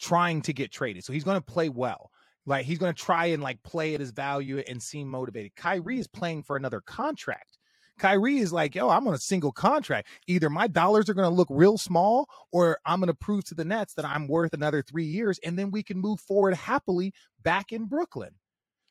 trying 0.00 0.42
to 0.42 0.52
get 0.52 0.72
traded. 0.72 1.04
So 1.04 1.12
he's 1.12 1.24
going 1.24 1.38
to 1.38 1.44
play 1.44 1.68
well. 1.68 2.10
Like 2.46 2.66
he's 2.66 2.78
going 2.78 2.92
to 2.92 3.00
try 3.00 3.26
and 3.26 3.42
like 3.42 3.62
play 3.62 3.94
at 3.94 4.00
his 4.00 4.10
value 4.10 4.58
and 4.58 4.82
seem 4.82 5.08
motivated. 5.08 5.54
Kyrie 5.56 5.98
is 5.98 6.06
playing 6.06 6.42
for 6.42 6.56
another 6.56 6.80
contract. 6.80 7.58
Kyrie 7.98 8.38
is 8.38 8.52
like, 8.52 8.74
yo, 8.74 8.88
I'm 8.90 9.06
on 9.06 9.14
a 9.14 9.18
single 9.18 9.52
contract. 9.52 10.08
Either 10.26 10.50
my 10.50 10.66
dollars 10.66 11.08
are 11.08 11.14
going 11.14 11.28
to 11.28 11.34
look 11.34 11.48
real 11.50 11.78
small, 11.78 12.28
or 12.52 12.78
I'm 12.84 12.98
going 12.98 13.06
to 13.06 13.14
prove 13.14 13.44
to 13.46 13.54
the 13.54 13.64
Nets 13.64 13.94
that 13.94 14.04
I'm 14.04 14.26
worth 14.26 14.52
another 14.52 14.82
three 14.82 15.04
years, 15.04 15.38
and 15.44 15.58
then 15.58 15.70
we 15.70 15.82
can 15.82 15.98
move 15.98 16.20
forward 16.20 16.54
happily 16.54 17.12
back 17.42 17.72
in 17.72 17.86
Brooklyn. 17.86 18.30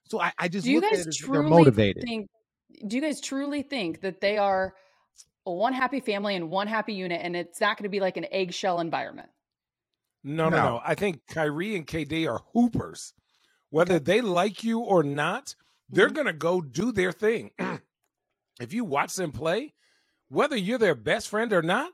So 0.06 0.22
I, 0.22 0.32
I 0.38 0.48
just 0.48 0.66
Do 0.66 0.72
you 0.72 0.82
guys 0.82 0.94
at 0.94 1.00
it 1.00 1.08
as 1.08 1.18
they're 1.18 1.28
truly 1.28 1.50
motivated. 1.50 2.04
think? 2.04 2.30
Do 2.88 2.96
you 2.96 3.02
guys 3.02 3.22
truly 3.22 3.62
think 3.62 4.02
that 4.02 4.22
they 4.22 4.38
are 4.38 4.74
one 5.46 5.74
happy 5.74 6.00
family 6.00 6.36
and 6.36 6.50
one 6.50 6.68
happy 6.68 6.94
unit, 6.94 7.22
and 7.24 7.36
it's 7.36 7.62
not 7.62 7.78
going 7.78 7.84
to 7.84 7.90
be 7.90 8.00
like 8.00 8.18
an 8.18 8.26
eggshell 8.32 8.80
environment? 8.80 9.30
No, 10.24 10.50
no, 10.50 10.58
No. 10.58 10.64
no. 10.64 10.82
I 10.84 10.96
think 10.96 11.22
Kyrie 11.28 11.76
and 11.76 11.88
KD 11.88 12.28
are 12.32 12.42
hoopers. 12.54 13.14
Whether 13.70 14.00
they 14.00 14.22
like 14.22 14.64
you 14.64 14.80
or 14.80 15.04
not, 15.04 15.56
they're 15.90 16.10
Mhm. 16.10 16.14
going 16.14 16.28
to 16.28 16.34
go 16.34 16.62
do 16.62 16.92
their 16.92 17.12
thing. 17.12 17.52
if 18.60 18.74
you 18.74 18.86
watch 18.86 19.16
them 19.16 19.32
play, 19.32 19.74
whether 20.30 20.56
you're 20.56 20.78
their 20.78 20.96
best 20.96 21.28
friend 21.30 21.54
or 21.54 21.62
not, 21.62 21.92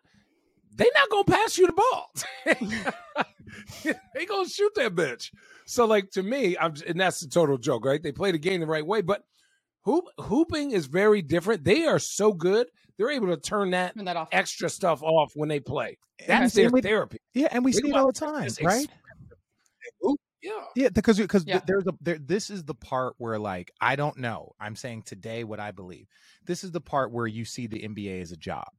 they're 0.76 0.88
not 0.94 1.10
going 1.10 1.24
to 1.26 1.32
pass 1.32 1.58
you 1.58 1.68
the 1.68 1.74
ball. 1.74 2.12
they 4.14 4.26
going 4.26 4.46
to 4.46 4.52
shoot 4.52 4.74
that 4.76 4.96
bitch. 4.96 5.32
So, 5.66 5.86
like, 5.86 6.12
to 6.12 6.24
me, 6.24 6.58
I'm, 6.60 6.74
and 6.88 7.00
that's 7.00 7.20
the 7.22 7.28
total 7.28 7.58
joke, 7.58 7.86
right? 7.86 8.02
They 8.02 8.12
play 8.12 8.32
the 8.32 8.38
game 8.40 8.60
the 8.62 8.68
right 8.68 8.86
way, 8.86 9.02
but 9.02 9.24
hoop, 9.86 10.06
hooping 10.20 10.72
is 10.72 10.86
very 10.88 11.22
different. 11.22 11.64
They 11.64 11.86
are 11.86 12.00
so 12.00 12.34
good. 12.34 12.68
They're 12.98 13.12
able 13.12 13.28
to 13.28 13.38
turn 13.38 13.72
that 13.72 13.96
Turn 13.96 14.06
that 14.06 14.18
off. 14.18 14.30
extra 14.32 14.70
stuff 14.70 15.02
off 15.04 15.32
when 15.36 15.48
they 15.50 15.60
play. 15.60 15.98
That's 16.28 16.54
their 16.54 16.70
we- 16.70 16.82
therapy. 16.82 17.18
Yeah, 17.34 17.48
and 17.52 17.64
we 17.64 17.72
They 17.72 17.80
see 17.80 17.90
it 17.90 17.96
all 17.96 18.08
the 18.08 18.14
time, 18.14 18.34
right? 18.62 18.84
experiment 18.84 18.90
and 19.32 19.92
hoop. 20.02 20.20
Yeah. 20.42 20.52
Yeah, 20.76 20.90
because 20.90 21.18
because 21.18 21.46
Yeah. 21.46 21.62
there's 21.68 21.86
a 21.88 21.94
there. 22.02 22.18
This 22.18 22.50
is 22.50 22.64
the 22.64 22.74
part 22.76 23.16
where 23.18 23.38
like 23.40 23.72
I 23.82 23.96
don't 23.96 24.18
know. 24.18 24.54
I'm 24.60 24.76
saying 24.76 25.04
today 25.04 25.44
what 25.44 25.60
I 25.60 25.72
believe. 25.72 26.08
This 26.46 26.64
is 26.64 26.72
the 26.72 26.82
part 26.82 27.12
where 27.12 27.28
you 27.28 27.44
see 27.46 27.68
the 27.68 27.84
NBA 27.84 28.22
as 28.22 28.32
a 28.32 28.38
job, 28.38 28.70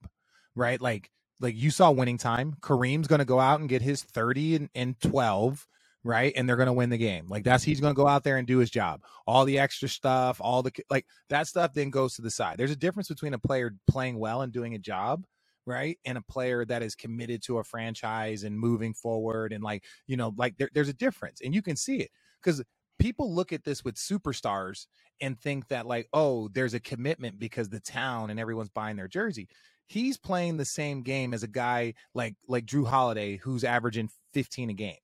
right? 0.54 0.80
Like 0.80 1.10
like 1.40 1.54
you 1.56 1.70
saw 1.70 1.90
winning 1.90 2.18
time. 2.18 2.54
Kareem's 2.60 3.08
going 3.08 3.18
to 3.20 3.24
go 3.24 3.40
out 3.40 3.60
and 3.60 3.68
get 3.68 3.80
his 3.82 4.02
30 4.02 4.56
and, 4.56 4.68
and 4.74 5.00
12, 5.00 5.66
right? 6.04 6.32
And 6.36 6.48
they're 6.48 6.56
going 6.56 6.66
to 6.66 6.72
win 6.72 6.90
the 6.90 6.98
game. 6.98 7.26
Like 7.28 7.44
that's 7.44 7.64
he's 7.64 7.80
going 7.80 7.94
to 7.94 7.96
go 7.96 8.08
out 8.08 8.24
there 8.24 8.36
and 8.36 8.46
do 8.46 8.58
his 8.58 8.70
job. 8.70 9.02
All 9.26 9.44
the 9.44 9.58
extra 9.58 9.88
stuff, 9.88 10.40
all 10.40 10.62
the 10.62 10.72
like 10.88 11.06
that 11.28 11.46
stuff 11.46 11.72
then 11.74 11.90
goes 11.90 12.14
to 12.14 12.22
the 12.22 12.30
side. 12.30 12.56
There's 12.58 12.70
a 12.70 12.76
difference 12.76 13.08
between 13.08 13.34
a 13.34 13.38
player 13.38 13.74
playing 13.88 14.18
well 14.18 14.42
and 14.42 14.52
doing 14.52 14.74
a 14.74 14.78
job, 14.78 15.24
right? 15.66 15.98
And 16.04 16.16
a 16.16 16.22
player 16.22 16.64
that 16.64 16.82
is 16.82 16.94
committed 16.94 17.42
to 17.44 17.58
a 17.58 17.64
franchise 17.64 18.44
and 18.44 18.58
moving 18.58 18.94
forward 18.94 19.52
and 19.52 19.62
like, 19.62 19.84
you 20.06 20.16
know, 20.16 20.34
like 20.36 20.56
there, 20.56 20.70
there's 20.72 20.88
a 20.88 20.94
difference 20.94 21.40
and 21.42 21.54
you 21.54 21.62
can 21.62 21.76
see 21.76 21.98
it 21.98 22.10
because 22.42 22.62
people 22.98 23.34
look 23.34 23.52
at 23.52 23.64
this 23.64 23.84
with 23.84 23.96
superstars 23.96 24.86
and 25.20 25.38
think 25.38 25.68
that 25.68 25.86
like, 25.86 26.08
oh, 26.12 26.48
there's 26.48 26.74
a 26.74 26.80
commitment 26.80 27.38
because 27.38 27.68
the 27.68 27.80
town 27.80 28.30
and 28.30 28.40
everyone's 28.40 28.70
buying 28.70 28.96
their 28.96 29.08
jersey. 29.08 29.48
He's 29.86 30.16
playing 30.16 30.56
the 30.56 30.64
same 30.64 31.02
game 31.02 31.34
as 31.34 31.42
a 31.42 31.48
guy 31.48 31.94
like 32.14 32.36
like 32.46 32.64
Jrue 32.64 32.86
Holiday 32.86 33.36
who's 33.36 33.64
averaging 33.64 34.08
15 34.34 34.70
a 34.70 34.72
game. 34.72 34.96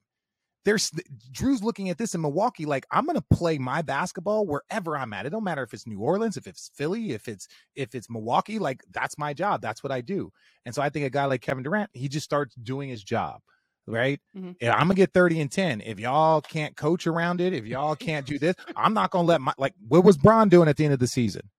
There's 0.67 0.91
Jrue's 1.31 1.63
looking 1.63 1.89
at 1.89 1.97
this 1.97 2.13
in 2.13 2.19
Milwaukee 2.19 2.65
like 2.65 2.85
I'm 2.91 3.05
going 3.05 3.15
to 3.15 3.25
play 3.33 3.57
my 3.57 3.81
basketball 3.81 4.45
wherever 4.45 4.97
I'm 4.97 5.13
at. 5.13 5.25
It 5.25 5.29
don't 5.29 5.45
matter 5.45 5.63
if 5.63 5.73
it's 5.73 5.87
New 5.87 6.01
Orleans, 6.01 6.35
if 6.35 6.45
it's 6.45 6.71
Philly, 6.75 7.11
if 7.11 7.29
it's 7.29 7.47
if 7.75 7.95
it's 7.95 8.09
Milwaukee, 8.09 8.59
like 8.59 8.83
that's 8.91 9.17
my 9.17 9.33
job. 9.33 9.61
That's 9.61 9.81
what 9.81 9.93
I 9.93 10.01
do. 10.01 10.29
And 10.65 10.75
so 10.75 10.81
I 10.81 10.89
think 10.89 11.05
a 11.05 11.09
guy 11.09 11.23
like 11.23 11.39
Kevin 11.39 11.63
Durant, 11.63 11.89
he 11.93 12.09
just 12.09 12.25
starts 12.25 12.53
doing 12.55 12.89
his 12.89 13.01
job, 13.01 13.39
right? 13.85 14.19
Mhm. 14.35 14.57
Yeah, 14.59 14.73
I'm 14.73 14.81
gonna 14.81 14.95
get 14.95 15.13
30 15.13 15.39
and 15.39 15.49
10. 15.49 15.79
If 15.79 16.01
y'all 16.01 16.41
can't 16.41 16.75
coach 16.75 17.07
around 17.07 17.39
it, 17.39 17.53
if 17.53 17.65
y'all 17.65 17.95
can't 17.95 18.25
do 18.25 18.37
this, 18.37 18.55
I'm 18.75 18.93
not 18.93 19.09
gonna 19.11 19.25
let 19.25 19.39
my 19.39 19.53
like 19.57 19.73
what 19.87 20.03
was 20.03 20.17
Bron 20.17 20.49
doing 20.49 20.67
at 20.67 20.75
the 20.75 20.83
end 20.83 20.93
of 20.93 20.99
the 20.99 21.07
season? 21.07 21.49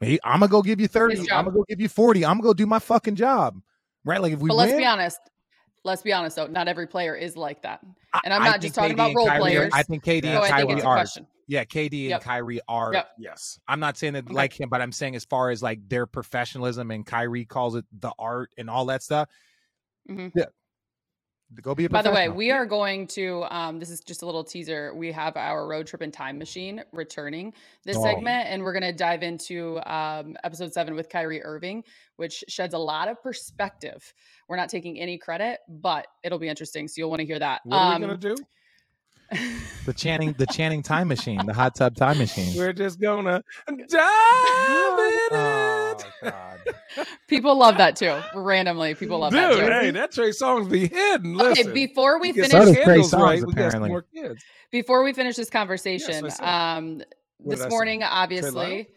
I'm 0.00 0.18
gonna 0.22 0.46
go 0.46 0.62
give 0.62 0.80
you 0.80 0.86
30, 0.86 1.18
I'm 1.32 1.46
gonna 1.46 1.50
go 1.50 1.64
give 1.68 1.80
you 1.80 1.88
40, 1.88 2.24
I'm 2.24 2.36
gonna 2.36 2.42
go 2.50 2.54
do 2.54 2.66
my 2.66 2.78
fucking 2.78 3.16
job. 3.16 3.60
Right? 4.04 4.22
Like 4.22 4.34
if 4.34 4.38
we 4.38 4.50
but 4.50 4.56
let's 4.56 4.70
win, 4.70 4.82
be 4.82 4.86
honest. 4.86 5.18
Let's 5.84 6.02
be 6.02 6.12
honest, 6.12 6.36
though. 6.36 6.46
Not 6.46 6.68
every 6.68 6.86
player 6.86 7.14
is 7.14 7.36
like 7.36 7.62
that. 7.62 7.80
And 8.24 8.34
I'm 8.34 8.42
I 8.42 8.50
not 8.50 8.60
just 8.60 8.74
talking 8.74 8.90
KD 8.90 8.94
about 8.94 9.14
role 9.14 9.26
Kyrie 9.26 9.40
players. 9.40 9.70
I 9.72 9.82
think 9.82 10.04
KD 10.04 10.24
and 10.26 10.44
Kyrie 10.44 10.82
are. 10.82 11.04
Yeah, 11.46 11.64
KD 11.64 11.84
and 12.02 12.10
Yep. 12.10 12.22
Kyrie 12.22 12.60
are. 12.68 12.92
Yep. 12.92 13.08
Yes. 13.18 13.58
I'm 13.66 13.80
not 13.80 13.96
saying 13.96 14.12
that 14.12 14.24
Okay. 14.26 14.34
like 14.34 14.60
him, 14.60 14.68
but 14.68 14.80
I'm 14.82 14.92
saying 14.92 15.16
as 15.16 15.24
far 15.24 15.50
as 15.50 15.62
like 15.62 15.80
their 15.88 16.06
professionalism 16.06 16.90
and 16.90 17.04
Kyrie 17.04 17.44
calls 17.44 17.74
it 17.76 17.84
the 17.98 18.12
art 18.18 18.50
and 18.58 18.68
all 18.70 18.84
that 18.86 19.02
stuff. 19.02 19.28
Mhm. 20.08 20.32
Yeah. 20.34 20.44
Go 21.62 21.74
be 21.74 21.84
a 21.84 21.88
By 21.90 22.02
the 22.02 22.12
way, 22.12 22.28
we 22.28 22.52
are 22.52 22.64
going 22.64 23.08
to. 23.08 23.44
Um, 23.50 23.80
this 23.80 23.90
is 23.90 24.00
just 24.00 24.22
a 24.22 24.26
little 24.26 24.44
teaser. 24.44 24.94
We 24.94 25.10
have 25.10 25.36
our 25.36 25.66
road 25.66 25.86
trip 25.88 26.00
and 26.00 26.12
time 26.12 26.38
machine 26.38 26.84
returning 26.92 27.52
this 27.84 27.96
Oh. 27.96 28.02
segment, 28.04 28.46
and 28.48 28.62
we're 28.62 28.72
going 28.72 28.84
to 28.84 28.92
dive 28.92 29.24
into 29.24 29.80
um, 29.84 30.36
episode 30.44 30.72
seven 30.72 30.94
with 30.94 31.08
Kyrie 31.08 31.42
Irving, 31.42 31.82
which 32.16 32.44
sheds 32.46 32.72
a 32.72 32.78
lot 32.78 33.08
of 33.08 33.20
perspective. 33.20 34.14
We're 34.48 34.56
not 34.56 34.68
taking 34.68 35.00
any 35.00 35.18
credit, 35.18 35.58
but 35.68 36.06
it'll 36.22 36.38
be 36.38 36.48
interesting. 36.48 36.86
So 36.86 36.94
you'll 36.98 37.10
want 37.10 37.20
to 37.20 37.26
hear 37.26 37.40
that. 37.40 37.62
What 37.64 37.76
are 37.76 37.94
Um, 37.96 38.00
we 38.02 38.06
gonna 38.06 38.18
do? 38.18 38.36
The 39.86 39.92
Channing, 39.94 40.32
the 40.34 40.46
Channing 40.46 40.82
time 40.82 41.08
machine, 41.08 41.44
the 41.46 41.54
hot 41.54 41.74
tub 41.76 41.94
time 41.96 42.18
machine. 42.18 42.56
We're 42.56 42.72
just 42.72 43.00
gonna 43.00 43.42
dive 43.68 43.78
in 43.78 43.88
Oh, 45.32 45.96
it. 45.98 46.06
God. 46.22 46.58
people 47.28 47.56
love 47.56 47.76
that 47.78 47.96
too. 47.96 48.18
Randomly, 48.34 48.94
people 48.94 49.18
love 49.20 49.32
that 49.32 49.50
Dude, 49.52 49.60
too. 49.66 49.70
hey, 49.72 49.90
that 49.92 50.12
Trey 50.12 50.30
Songz 50.30 50.68
be 50.70 50.88
hidden. 50.88 51.40
Okay, 51.40 51.70
before 51.72 52.20
we 52.20 52.32
We 52.32 52.42
finish, 52.42 52.50
So 52.50 52.74
Trey 52.74 52.84
candles 52.84 53.12
Songz, 53.12 53.22
right, 53.22 53.42
we 53.44 53.52
apparently. 53.52 53.88
more 53.88 54.02
kids. 54.02 54.42
before 54.72 55.02
we 55.04 55.12
finish 55.12 55.36
this 55.36 55.50
conversation, 55.50 56.26
I 56.26 56.28
said. 56.28 56.44
um, 56.48 57.02
this 57.38 57.60
I 57.60 57.64
say? 57.64 57.68
morning, 57.68 58.00
Lotto? 58.00 58.12
obviously, 58.14 58.88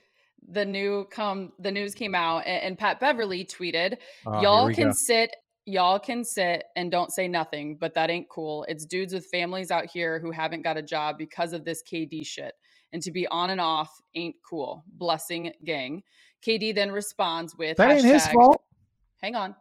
the 0.50 0.66
new 0.66 1.06
come 1.12 1.54
the 1.60 1.72
news 1.72 1.94
came 1.96 2.16
out, 2.16 2.40
and, 2.46 2.64
and 2.64 2.78
Pat 2.78 3.00
Beverley 3.00 3.46
tweeted, 3.46 3.98
Oh, 4.26 4.42
"Y'all 4.42 4.74
can 4.74 4.88
go. 4.88 4.94
sit." 4.94 5.36
Y'all 5.66 6.00
can 6.00 6.24
sit 6.26 6.66
and 6.76 6.92
don't 6.92 7.12
say 7.12 7.28
nothing, 7.28 7.78
but 7.80 7.94
that 7.94 8.10
ain't 8.10 8.28
cool. 8.30 8.66
It's 8.68 8.86
dudes 8.86 9.14
with 9.14 9.26
families 9.28 9.72
out 9.72 9.86
here 9.86 10.20
who 10.20 10.32
haven't 10.32 10.62
got 10.62 10.78
a 10.78 10.82
job 10.82 11.18
because 11.18 11.54
of 11.54 11.64
this 11.64 11.82
KD 11.84 12.26
shit. 12.26 12.54
And 12.92 13.02
to 13.02 13.12
be 13.12 13.28
on 13.28 13.50
and 13.50 13.62
off 13.62 13.90
ain't 14.14 14.36
cool. 14.48 14.84
Blessing 14.88 15.52
gang. 15.64 16.04
KD 16.46 16.76
then 16.76 16.92
responds 16.92 17.58
with 17.58 17.78
That 17.78 17.92
ain't 17.92 18.04
his 18.04 18.28
fault. 18.28 18.62
Hang 19.22 19.36
on. 19.36 19.56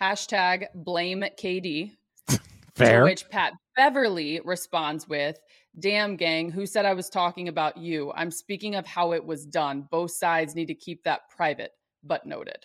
Hashtag 0.00 0.66
blame 0.74 1.24
KD. 1.40 1.92
Fair. 2.74 3.00
To 3.00 3.04
which 3.04 3.28
Pat 3.30 3.54
Beverley 3.76 4.40
responds 4.44 5.08
with, 5.08 5.38
Damn, 5.78 6.16
gang, 6.16 6.50
who 6.50 6.64
said 6.64 6.86
I 6.86 6.94
was 6.94 7.10
talking 7.10 7.48
about 7.48 7.76
you? 7.76 8.12
I'm 8.14 8.30
speaking 8.30 8.76
of 8.76 8.86
how 8.86 9.12
it 9.12 9.24
was 9.24 9.44
done. 9.44 9.86
Both 9.90 10.12
sides 10.12 10.54
need 10.54 10.66
to 10.66 10.74
keep 10.74 11.02
that 11.04 11.28
private, 11.28 11.72
but 12.02 12.24
noted. 12.26 12.64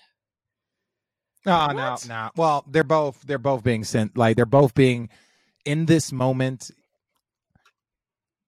No, 1.45 1.67
no, 1.67 1.91
What? 1.91 2.07
no. 2.07 2.29
Well, 2.35 2.63
they're 2.67 2.83
both 2.83 3.21
they're 3.25 3.37
both 3.39 3.63
being 3.63 3.83
sent 3.83 4.15
like 4.17 4.35
they're 4.35 4.45
both 4.45 4.73
being 4.73 5.09
in 5.65 5.85
this 5.85 6.11
moment. 6.11 6.69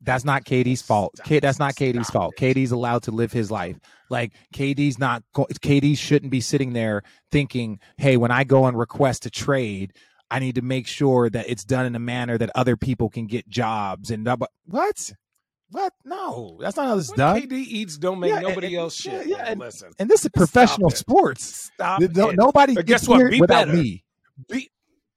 That's 0.01 0.25
not 0.25 0.43
KD's 0.43 0.81
fault. 0.81 1.13
Stop 1.15 1.27
K, 1.27 1.39
that's 1.39 1.59
not 1.59 1.75
KD's 1.75 2.09
fault. 2.09 2.33
it. 2.37 2.55
KD's 2.55 2.71
allowed 2.71 3.03
to 3.03 3.11
live 3.11 3.31
his 3.31 3.49
life. 3.49 3.77
Like 4.09 4.33
KD's 4.53 4.99
not. 4.99 5.23
Go- 5.33 5.47
KD 5.61 5.97
shouldn't 5.97 6.31
be 6.31 6.41
sitting 6.41 6.73
there 6.73 7.03
thinking, 7.31 7.79
"Hey, 7.97 8.17
when 8.17 8.29
I 8.29 8.43
go 8.43 8.65
and 8.65 8.77
request 8.77 9.25
a 9.25 9.29
trade, 9.29 9.93
I 10.29 10.39
need 10.39 10.55
to 10.55 10.61
make 10.61 10.87
sure 10.87 11.29
that 11.29 11.49
it's 11.49 11.63
done 11.63 11.85
in 11.85 11.95
a 11.95 11.99
manner 11.99 12.37
that 12.37 12.49
other 12.53 12.75
people 12.75 13.09
can 13.09 13.27
get 13.27 13.47
jobs." 13.47 14.11
And 14.11 14.25
blah, 14.25 14.35
blah. 14.35 14.47
what? 14.65 15.13
What? 15.73 15.91
No, 16.05 16.57
that's 16.61 16.77
not 16.77 16.85
how 16.87 16.95
this 16.95 17.05
is 17.09 17.11
done. 17.15 17.41
KD 17.41 17.51
eats 17.53 17.97
don't 17.97 18.19
make 18.19 18.29
Yeah, 18.29 18.39
nobody 18.41 18.67
and- 18.67 18.75
else 18.77 18.95
shit. 18.95 19.25
yeah, 19.27 19.37
man. 19.37 19.45
and- 19.47 19.59
Listen. 19.59 19.91
And 19.99 20.09
this 20.09 20.23
is 20.23 20.29
professional 20.35 20.89
it. 20.89 20.97
sports. 20.97 21.71
Stop 21.73 21.99
No- 22.01 22.29
nobody 22.31 22.75
But 22.75 22.85
gets 22.85 23.03
guess 23.03 23.09
what? 23.09 23.29
Be 23.31 23.41
without 23.41 23.65
better. 23.67 23.73
me. 23.77 24.03
Be 24.49 24.69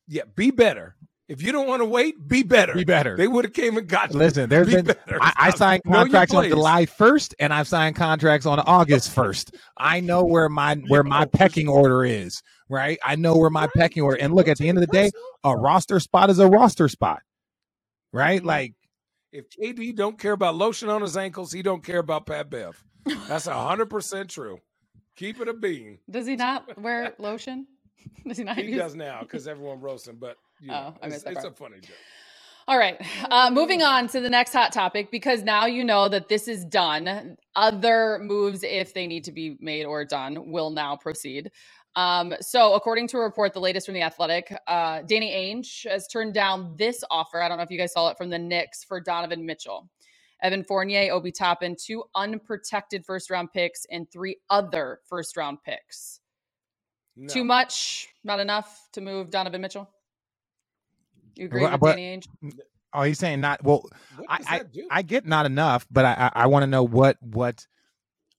yeah, 0.09 0.23
be 0.35 0.51
better. 0.51 0.97
If 1.29 1.43
you 1.43 1.51
don't 1.51 1.67
want 1.67 1.81
to 1.81 1.85
wait, 1.87 2.15
be 2.29 2.43
better. 2.45 2.73
Be 2.73 2.85
better. 2.85 3.17
They 3.17 3.27
would 3.27 3.45
have 3.45 3.53
came 3.53 3.77
and 3.77 3.89
got 3.89 4.13
you. 4.13 4.19
Listen, 4.19 4.49
there's 4.49 4.69
Be 4.69 4.81
been. 4.81 4.95
I, 5.21 5.33
I 5.37 5.51
signed 5.51 5.83
contracts 5.85 6.33
on. 6.33 6.49
July 6.49 6.87
1st, 6.87 7.35
and 7.41 7.53
I've 7.53 7.67
signed 7.67 7.97
contracts 7.97 8.47
on 8.47 8.61
August 8.61 9.13
1st. 9.15 9.57
I 9.77 9.99
know 10.01 10.25
where 10.25 10.49
my 10.49 10.77
where 10.87 11.03
my 11.03 11.25
pecking 11.27 11.67
order 11.69 12.05
is, 12.05 12.41
right? 12.71 12.99
I 13.05 13.17
know 13.17 13.37
where 13.37 13.51
my 13.51 13.67
pecking 13.77 14.05
order. 14.05 14.19
And 14.23 14.35
look, 14.35 14.47
at 14.49 14.57
the 14.59 14.69
end 14.69 14.79
of 14.79 14.83
the 14.83 14.93
day, 14.93 15.11
a 15.45 15.57
roster 15.57 15.99
spot 15.99 16.31
is 16.31 16.39
a 16.39 16.47
roster 16.49 16.89
spot, 16.89 17.21
right? 18.13 18.43
Like 18.45 18.75
If 19.37 19.51
KD 19.51 19.95
don't 19.95 20.19
care 20.19 20.33
about 20.33 20.55
lotion 20.55 20.89
on 20.89 21.03
his 21.03 21.15
ankles, 21.15 21.53
he 21.53 21.61
don't 21.61 21.85
care 21.85 21.99
about 21.99 22.25
Pat 22.25 22.49
Bev. 22.49 22.83
That's 23.29 23.47
hundred 23.47 23.91
percent 23.91 24.31
true. 24.31 24.61
Keep 25.17 25.41
it 25.41 25.49
a 25.49 25.53
bean. 25.53 25.99
Does 26.09 26.27
he 26.27 26.37
not 26.37 26.81
wear 26.81 27.15
lotion? 27.19 27.67
Does 28.27 28.39
he 28.39 28.45
not 28.45 28.57
He 28.57 28.65
use 28.65 28.79
does 28.79 28.95
now 28.95 29.21
because 29.21 29.47
everyone 29.47 29.81
roasts 29.81 30.09
him. 30.09 30.17
But 30.19 30.37
you 30.61 30.69
know, 30.69 30.95
Oh, 31.03 31.07
it's, 31.07 31.23
it's 31.25 31.45
a 31.45 31.51
funny 31.51 31.81
joke. 31.81 31.97
All 32.69 32.79
right. 32.79 33.01
Uh, 33.31 33.51
moving 33.53 33.83
on 33.83 34.09
to 34.09 34.21
the 34.21 34.31
next 34.31 34.53
hot 34.53 34.73
topic 34.73 35.11
because 35.13 35.45
now 35.45 35.67
you 35.67 35.85
know 35.85 36.09
that 36.09 36.29
this 36.29 36.49
is 36.49 36.65
done. 36.65 37.37
Other 37.55 38.19
moves, 38.21 38.65
if 38.65 38.93
they 38.93 39.07
need 39.07 39.23
to 39.25 39.33
be 39.33 39.57
made 39.61 39.85
or 39.85 40.05
done, 40.05 40.51
will 40.51 40.71
now 40.71 40.97
proceed. 40.97 41.53
Um, 41.97 42.35
so, 42.43 42.75
according 42.75 43.09
to 43.09 43.17
a 43.17 43.21
report, 43.21 43.55
the 43.55 43.61
latest 43.61 43.87
from 43.87 43.95
the 43.95 44.03
Athletic, 44.03 44.55
uh, 44.67 45.01
Danny 45.03 45.33
Ainge 45.33 45.91
has 45.91 46.07
turned 46.07 46.35
down 46.35 46.75
this 46.77 47.03
offer. 47.11 47.41
I 47.41 47.49
don't 47.49 47.57
know 47.57 47.65
if 47.65 47.71
you 47.71 47.79
guys 47.79 47.95
saw 47.95 48.11
it 48.11 48.19
from 48.19 48.29
the 48.29 48.39
Knicks 48.39 48.85
for 48.85 49.01
Donovan 49.01 49.47
Mitchell. 49.47 49.89
Evan 50.43 50.63
Fournier, 50.63 51.11
Obi 51.13 51.33
Toppin, 51.33 51.75
two 51.83 52.05
unprotected 52.15 53.07
first 53.07 53.31
round 53.31 53.51
picks, 53.51 53.87
and 53.91 54.11
three 54.11 54.37
other 54.51 55.01
first 55.09 55.39
round 55.39 55.63
picks. 55.65 56.21
No. 57.17 57.29
Too 57.29 57.45
much, 57.45 58.09
not 58.23 58.41
enough 58.41 58.89
to 58.93 59.01
move 59.01 59.31
Donovan 59.31 59.63
Mitchell. 59.63 59.89
You 61.35 61.47
agree 61.47 61.63
well, 61.63 61.73
with 61.73 61.97
Danny 61.97 62.19
Ainge? 62.19 62.27
Oh, 62.93 63.03
he's 63.03 63.19
saying 63.19 63.41
not. 63.41 63.65
Well, 63.65 63.89
I, 64.29 64.39
I, 64.47 64.61
I, 64.91 65.03
get 65.03 65.27
not 65.27 65.47
enough, 65.47 65.87
but 65.91 66.05
I 66.05 66.31
I, 66.35 66.43
I 66.43 66.47
want 66.47 66.63
to 66.63 66.67
know 66.67 66.83
what 66.83 67.17
what 67.23 67.67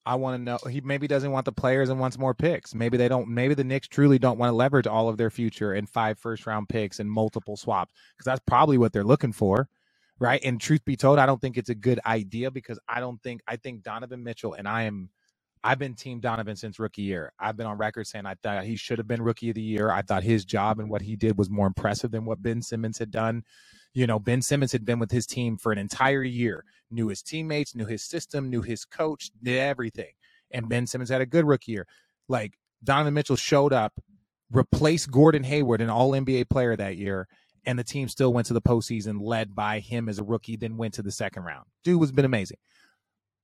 I 0.07 0.15
want 0.15 0.37
to 0.37 0.41
know. 0.41 0.57
He 0.71 0.79
maybe 0.79 1.05
doesn't 1.05 1.33
want 1.33 1.43
the 1.43 1.51
players 1.51 1.89
and 1.89 1.99
wants 1.99 2.17
more 2.17 2.33
picks. 2.33 2.73
Maybe 2.73 2.95
they 2.95 3.09
don't. 3.09 3.27
Maybe 3.27 3.55
the 3.55 3.65
Knicks 3.65 3.89
truly 3.89 4.17
don't 4.17 4.39
want 4.39 4.49
to 4.51 4.55
leverage 4.55 4.87
all 4.87 5.09
of 5.09 5.17
their 5.17 5.29
future 5.29 5.75
in 5.75 5.85
five 5.85 6.17
first 6.17 6.47
round 6.47 6.69
picks 6.69 7.01
and 7.01 7.11
multiple 7.11 7.57
swaps 7.57 7.91
because 8.15 8.23
that's 8.25 8.41
probably 8.47 8.77
what 8.77 8.93
they're 8.93 9.03
looking 9.03 9.33
for, 9.33 9.67
right? 10.17 10.39
And 10.45 10.61
truth 10.61 10.85
be 10.85 10.95
told, 10.95 11.19
I 11.19 11.25
don't 11.25 11.41
think 11.41 11.57
it's 11.57 11.69
a 11.69 11.75
good 11.75 11.99
idea 12.05 12.51
because 12.51 12.79
I 12.87 13.01
don't 13.01 13.21
think 13.21 13.41
I 13.49 13.57
think 13.57 13.83
Donovan 13.83 14.23
Mitchell 14.23 14.53
and 14.53 14.65
I 14.65 14.83
am. 14.83 15.09
I've 15.61 15.79
been 15.79 15.95
Team 15.95 16.21
Donovan 16.21 16.55
since 16.55 16.79
rookie 16.79 17.01
year. 17.01 17.33
I've 17.37 17.57
been 17.57 17.67
on 17.67 17.77
record 17.77 18.07
saying 18.07 18.25
I 18.25 18.35
thought 18.41 18.63
he 18.63 18.77
should 18.77 18.99
have 18.99 19.07
been 19.07 19.21
rookie 19.21 19.49
of 19.49 19.55
the 19.55 19.61
year. 19.61 19.91
I 19.91 20.03
thought 20.03 20.23
his 20.23 20.45
job 20.45 20.79
and 20.79 20.89
what 20.89 21.01
he 21.01 21.17
did 21.17 21.37
was 21.37 21.49
more 21.49 21.67
impressive 21.67 22.11
than 22.11 22.23
what 22.23 22.41
Ben 22.41 22.61
Simmons 22.61 22.99
had 22.99 23.11
done. 23.11 23.43
You 23.93 24.07
know, 24.07 24.19
Ben 24.19 24.41
Simmons 24.41 24.71
had 24.71 24.85
been 24.85 24.99
with 24.99 25.11
his 25.11 25.25
team 25.25 25.57
for 25.57 25.73
an 25.73 25.77
entire 25.77 26.23
year, 26.23 26.63
knew 26.91 27.08
his 27.08 27.22
teammates, 27.22 27.75
knew 27.75 27.86
his 27.86 28.03
system, 28.03 28.50
knew 28.50 28.62
his 28.62 28.86
coach, 28.86 29.32
did 29.41 29.60
everything. 29.60 30.12
And 30.51 30.70
Ben 30.70 30.88
Simmons 30.88 31.10
had 31.10 31.22
a 31.22 31.25
good 31.25 31.46
rookie 31.46 31.74
year. 31.74 31.88
Like 32.27 32.58
Donovan 32.84 33.13
Mitchell 33.13 33.36
showed 33.36 33.74
up, 33.74 33.94
replaced 34.51 35.12
Gordon 35.12 35.44
Hayward, 35.44 35.82
an 35.82 35.89
all 35.89 36.12
NBA 36.12 36.50
player 36.50 36.75
that 36.75 36.98
year, 36.98 37.27
and 37.65 37.77
the 37.77 37.84
team 37.84 38.08
still 38.08 38.32
went 38.32 38.48
to 38.48 38.53
the 38.53 38.62
postseason 38.62 39.20
led 39.22 39.53
by 39.53 39.79
him 39.79 40.08
as 40.08 40.20
a 40.20 40.24
rookie, 40.24 40.56
then 40.56 40.77
went 40.77 40.94
to 40.96 41.01
the 41.01 41.12
second 41.12 41.44
round. 41.44 41.65
Dude 41.84 42.01
has 42.01 42.12
been 42.12 42.25
amazing. 42.25 42.58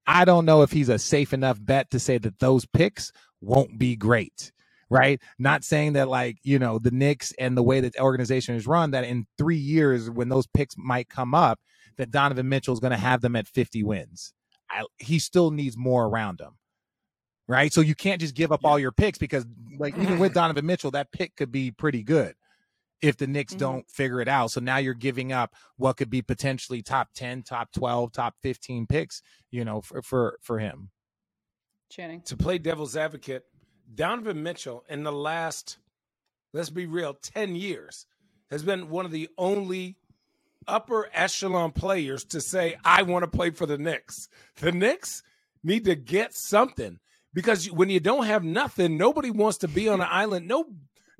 I 0.08 0.26
don't 0.26 0.46
know 0.46 0.64
if 0.64 0.72
he's 0.72 0.90
a 0.90 1.00
safe 1.00 1.34
enough 1.34 1.58
bet 1.62 1.92
to 1.92 2.00
say 2.00 2.18
that 2.18 2.40
those 2.40 2.66
picks 2.66 3.12
won't 3.42 3.78
be 3.78 3.96
great 3.96 4.52
right? 4.94 5.20
Not 5.40 5.64
saying 5.64 5.94
that 5.94 6.08
like, 6.08 6.38
you 6.44 6.60
know, 6.60 6.78
the 6.78 6.92
Knicks 6.92 7.34
and 7.40 7.58
the 7.58 7.64
way 7.64 7.80
that 7.80 7.94
the 7.94 8.02
organization 8.02 8.56
is 8.56 8.68
run, 8.68 8.92
that 8.92 9.06
in 9.06 9.26
three 9.40 9.58
years 9.58 10.08
when 10.08 10.30
those 10.30 10.46
picks 10.46 10.76
might 10.78 11.10
come 11.10 11.34
up, 11.34 11.60
that 11.98 12.12
Donovan 12.12 12.50
Mitchell 12.50 12.74
is 12.74 12.80
going 12.80 12.92
to 12.92 12.98
have 12.98 13.22
them 13.22 13.36
at 13.36 13.48
50 13.48 13.84
wins. 13.84 14.34
I, 14.70 14.84
he 14.98 15.20
still 15.20 15.52
needs 15.52 15.78
more 15.78 16.06
around 16.06 16.40
him. 16.40 16.58
Right. 17.48 17.74
So 17.74 17.82
you 17.82 17.94
can't 17.94 18.22
just 18.22 18.36
give 18.36 18.54
up 18.54 18.62
all 18.64 18.80
your 18.80 18.94
picks 18.94 19.18
because 19.18 19.46
like 19.78 19.98
even 19.98 20.18
with 20.18 20.34
Donovan 20.36 20.66
Mitchell, 20.66 20.92
that 20.92 21.12
pick 21.12 21.36
could 21.36 21.52
be 21.52 21.72
pretty 21.72 22.02
good 22.02 22.36
if 23.02 23.18
the 23.18 23.28
Knicks 23.28 23.52
mm-hmm. 23.52 23.60
don't 23.60 23.90
figure 23.90 24.22
it 24.22 24.30
out. 24.30 24.52
So 24.52 24.62
now 24.62 24.78
you're 24.78 24.94
giving 24.94 25.34
up 25.34 25.54
what 25.76 25.98
could 25.98 26.10
be 26.10 26.22
potentially 26.22 26.82
top 26.82 27.10
10, 27.16 27.44
top 27.44 27.70
12, 27.74 28.14
top 28.14 28.36
15 28.42 28.88
picks, 28.88 29.22
you 29.52 29.66
know, 29.66 29.82
for 29.82 30.02
for, 30.02 30.40
for 30.42 30.60
him. 30.60 30.90
Channing. 31.90 32.22
To 32.22 32.38
play 32.38 32.58
devil's 32.58 32.96
advocate, 32.96 33.44
Donovan 33.94 34.42
Mitchell 34.42 34.86
in 34.90 35.04
the 35.04 35.12
last, 35.12 35.78
let's 36.54 36.70
be 36.70 36.86
real, 36.86 37.14
10 37.14 37.56
years 37.56 38.08
has 38.50 38.64
been 38.64 38.90
one 38.90 39.06
of 39.06 39.12
the 39.12 39.30
only 39.38 39.98
upper 40.68 41.10
echelon 41.14 41.72
players 41.72 42.24
to 42.26 42.42
say, 42.42 42.78
I 42.84 43.04
want 43.04 43.24
to 43.24 43.28
play 43.28 43.50
for 43.52 43.66
the 43.66 43.78
Knicks. 43.78 44.30
The 44.60 44.72
Knicks 44.72 45.24
need 45.64 45.86
to 45.86 45.96
get 45.96 46.34
something 46.34 47.00
because 47.34 47.72
when 47.72 47.90
you 47.90 48.00
don't 48.00 48.26
have 48.26 48.44
nothing, 48.44 48.98
nobody 48.98 49.32
wants 49.32 49.60
to 49.60 49.68
be 49.68 49.90
on 49.90 50.02
an 50.02 50.08
island. 50.10 50.48
No, 50.48 50.66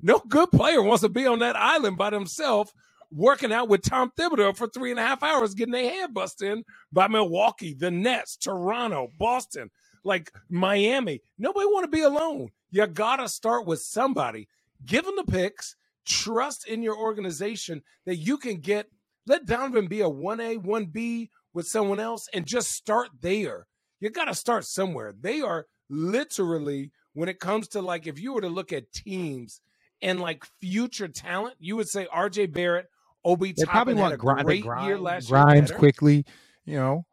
no 0.00 0.20
good 0.28 0.50
player 0.50 0.82
wants 0.82 1.02
to 1.02 1.08
be 1.08 1.26
on 1.26 1.40
that 1.40 1.56
island 1.56 1.96
by 1.96 2.10
themselves 2.10 2.72
working 3.14 3.52
out 3.52 3.68
with 3.68 3.82
Tom 3.82 4.10
Thibodeau 4.18 4.56
for 4.56 4.66
three 4.66 4.90
and 4.90 4.98
a 4.98 5.04
half 5.04 5.22
hours, 5.22 5.54
getting 5.54 5.72
their 5.72 5.88
head 5.88 6.12
busted 6.12 6.50
in 6.50 6.64
by 6.92 7.08
Milwaukee, 7.08 7.74
the 7.74 7.90
Nets, 7.90 8.36
Toronto, 8.36 9.08
Boston 9.18 9.70
like 10.02 10.30
Miami. 10.50 11.20
Nobody 11.38 11.66
want 11.66 11.84
to 11.84 11.96
be 11.96 12.02
alone. 12.02 12.50
You 12.70 12.86
got 12.86 13.16
to 13.16 13.28
start 13.28 13.66
with 13.66 13.80
somebody. 13.80 14.48
Give 14.84 15.04
them 15.04 15.14
the 15.16 15.24
picks. 15.24 15.76
Trust 16.04 16.66
in 16.66 16.82
your 16.82 16.98
organization 16.98 17.82
that 18.04 18.16
you 18.16 18.36
can 18.36 18.56
get. 18.56 18.88
Let 19.26 19.46
Donovan 19.46 19.86
be 19.86 20.00
a 20.02 20.08
1A, 20.08 20.64
1B 20.64 21.30
with 21.52 21.66
someone 21.66 22.00
else 22.00 22.28
and 22.34 22.46
just 22.46 22.72
start 22.72 23.08
there. 23.20 23.66
You 24.00 24.10
got 24.10 24.26
to 24.26 24.34
start 24.34 24.64
somewhere. 24.64 25.14
They 25.18 25.40
are 25.40 25.66
literally, 25.88 26.92
when 27.14 27.28
it 27.28 27.40
comes 27.40 27.68
to 27.68 27.80
like, 27.80 28.06
if 28.06 28.18
you 28.20 28.34
were 28.34 28.42
to 28.42 28.48
look 28.48 28.72
at 28.72 28.92
teams 28.92 29.60
and 30.02 30.20
like 30.20 30.44
future 30.60 31.08
talent, 31.08 31.56
you 31.58 31.76
would 31.76 31.88
say 31.88 32.06
RJ 32.14 32.52
Barrett, 32.52 32.86
Obi 33.24 33.52
They 33.52 33.64
probably 33.64 33.94
want 33.94 34.12
a 34.12 34.18
grind, 34.18 34.44
great 34.44 34.62
grind, 34.62 34.86
year 34.86 34.98
last 34.98 35.28
grinds 35.28 35.70
year. 35.70 35.78
quickly, 35.78 36.26
you 36.66 36.76
know. 36.76 37.06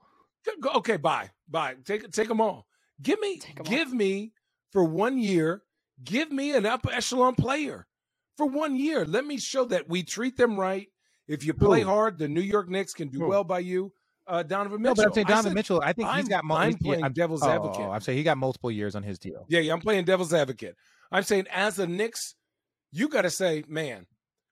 Okay, 0.75 0.97
bye, 0.97 1.29
bye. 1.47 1.75
Take 1.85 2.11
take 2.11 2.27
them 2.27 2.41
all. 2.41 2.67
Give 3.01 3.19
me, 3.19 3.39
give 3.63 3.87
off. 3.87 3.93
me 3.93 4.33
for 4.71 4.83
one 4.83 5.17
year. 5.17 5.61
Give 6.03 6.31
me 6.31 6.55
an 6.55 6.65
upper 6.65 6.91
echelon 6.91 7.35
player 7.35 7.87
for 8.35 8.47
one 8.47 8.75
year. 8.75 9.05
Let 9.05 9.25
me 9.25 9.37
show 9.37 9.65
that 9.65 9.87
we 9.87 10.03
treat 10.03 10.35
them 10.35 10.59
right. 10.59 10.87
If 11.27 11.45
you 11.45 11.53
play 11.53 11.81
Ooh. 11.81 11.85
hard, 11.85 12.17
the 12.17 12.27
New 12.27 12.41
York 12.41 12.69
Knicks 12.69 12.93
can 12.93 13.07
do 13.09 13.23
Ooh. 13.23 13.27
well 13.27 13.43
by 13.43 13.59
you. 13.59 13.91
Uh, 14.27 14.43
Donovan 14.43 14.81
Mitchell. 14.81 14.95
No, 14.95 15.03
but 15.03 15.07
I'm 15.07 15.13
saying 15.13 15.27
Donovan 15.27 15.51
said, 15.51 15.55
Mitchell. 15.55 15.81
I 15.83 15.93
think 15.93 16.09
he's 16.11 16.27
got. 16.27 16.45
Mo- 16.45 16.55
I'm 16.55 16.77
playing 16.77 17.03
I'm, 17.03 17.13
devil's 17.13 17.43
oh, 17.43 17.49
advocate. 17.49 17.85
I'm 17.85 18.01
saying 18.01 18.17
he 18.17 18.23
got 18.23 18.37
multiple 18.37 18.71
years 18.71 18.95
on 18.95 19.03
his 19.03 19.19
deal. 19.19 19.45
Yeah, 19.49 19.59
yeah. 19.59 19.73
I'm 19.73 19.81
playing 19.81 20.05
devil's 20.05 20.33
advocate. 20.33 20.75
I'm 21.11 21.23
saying 21.23 21.47
as 21.51 21.79
a 21.79 21.87
Knicks, 21.87 22.35
you 22.91 23.09
got 23.09 23.23
to 23.23 23.29
say, 23.29 23.63
man, 23.67 24.05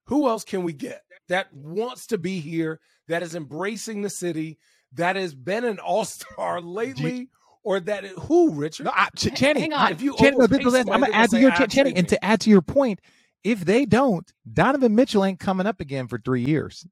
who 0.07 0.27
else 0.27 0.43
can 0.43 0.63
we 0.63 0.73
get 0.73 1.01
that 1.29 1.53
wants 1.53 2.07
to 2.07 2.17
be 2.17 2.39
here, 2.39 2.79
that 3.07 3.23
is 3.23 3.35
embracing 3.35 4.01
the 4.01 4.09
city, 4.09 4.57
that 4.93 5.15
has 5.15 5.33
been 5.35 5.63
an 5.63 5.79
all 5.79 6.03
star 6.03 6.59
lately, 6.61 7.29
or 7.63 7.79
that 7.79 8.05
who 8.05 8.51
Richard? 8.51 8.85
No, 8.85 8.91
I, 8.93 9.09
Ch- 9.15 9.33
Channing. 9.35 9.71
Hang 9.71 9.73
on. 9.73 9.91
If 9.91 10.01
you 10.01 10.15
Channing, 10.17 10.39
no, 10.39 10.45
I'm 10.45 11.01
gonna 11.01 11.13
add 11.13 11.29
to 11.29 11.39
your 11.39 11.51
Channing, 11.51 11.95
and 11.97 12.09
to 12.09 12.23
add 12.25 12.41
to 12.41 12.49
your 12.49 12.61
point, 12.61 12.99
if 13.43 13.61
they 13.61 13.85
don't, 13.85 14.31
Donovan 14.51 14.95
Mitchell 14.95 15.25
ain't 15.25 15.39
coming 15.39 15.67
up 15.67 15.79
again 15.79 16.07
for 16.07 16.19
three 16.19 16.43
years. 16.43 16.85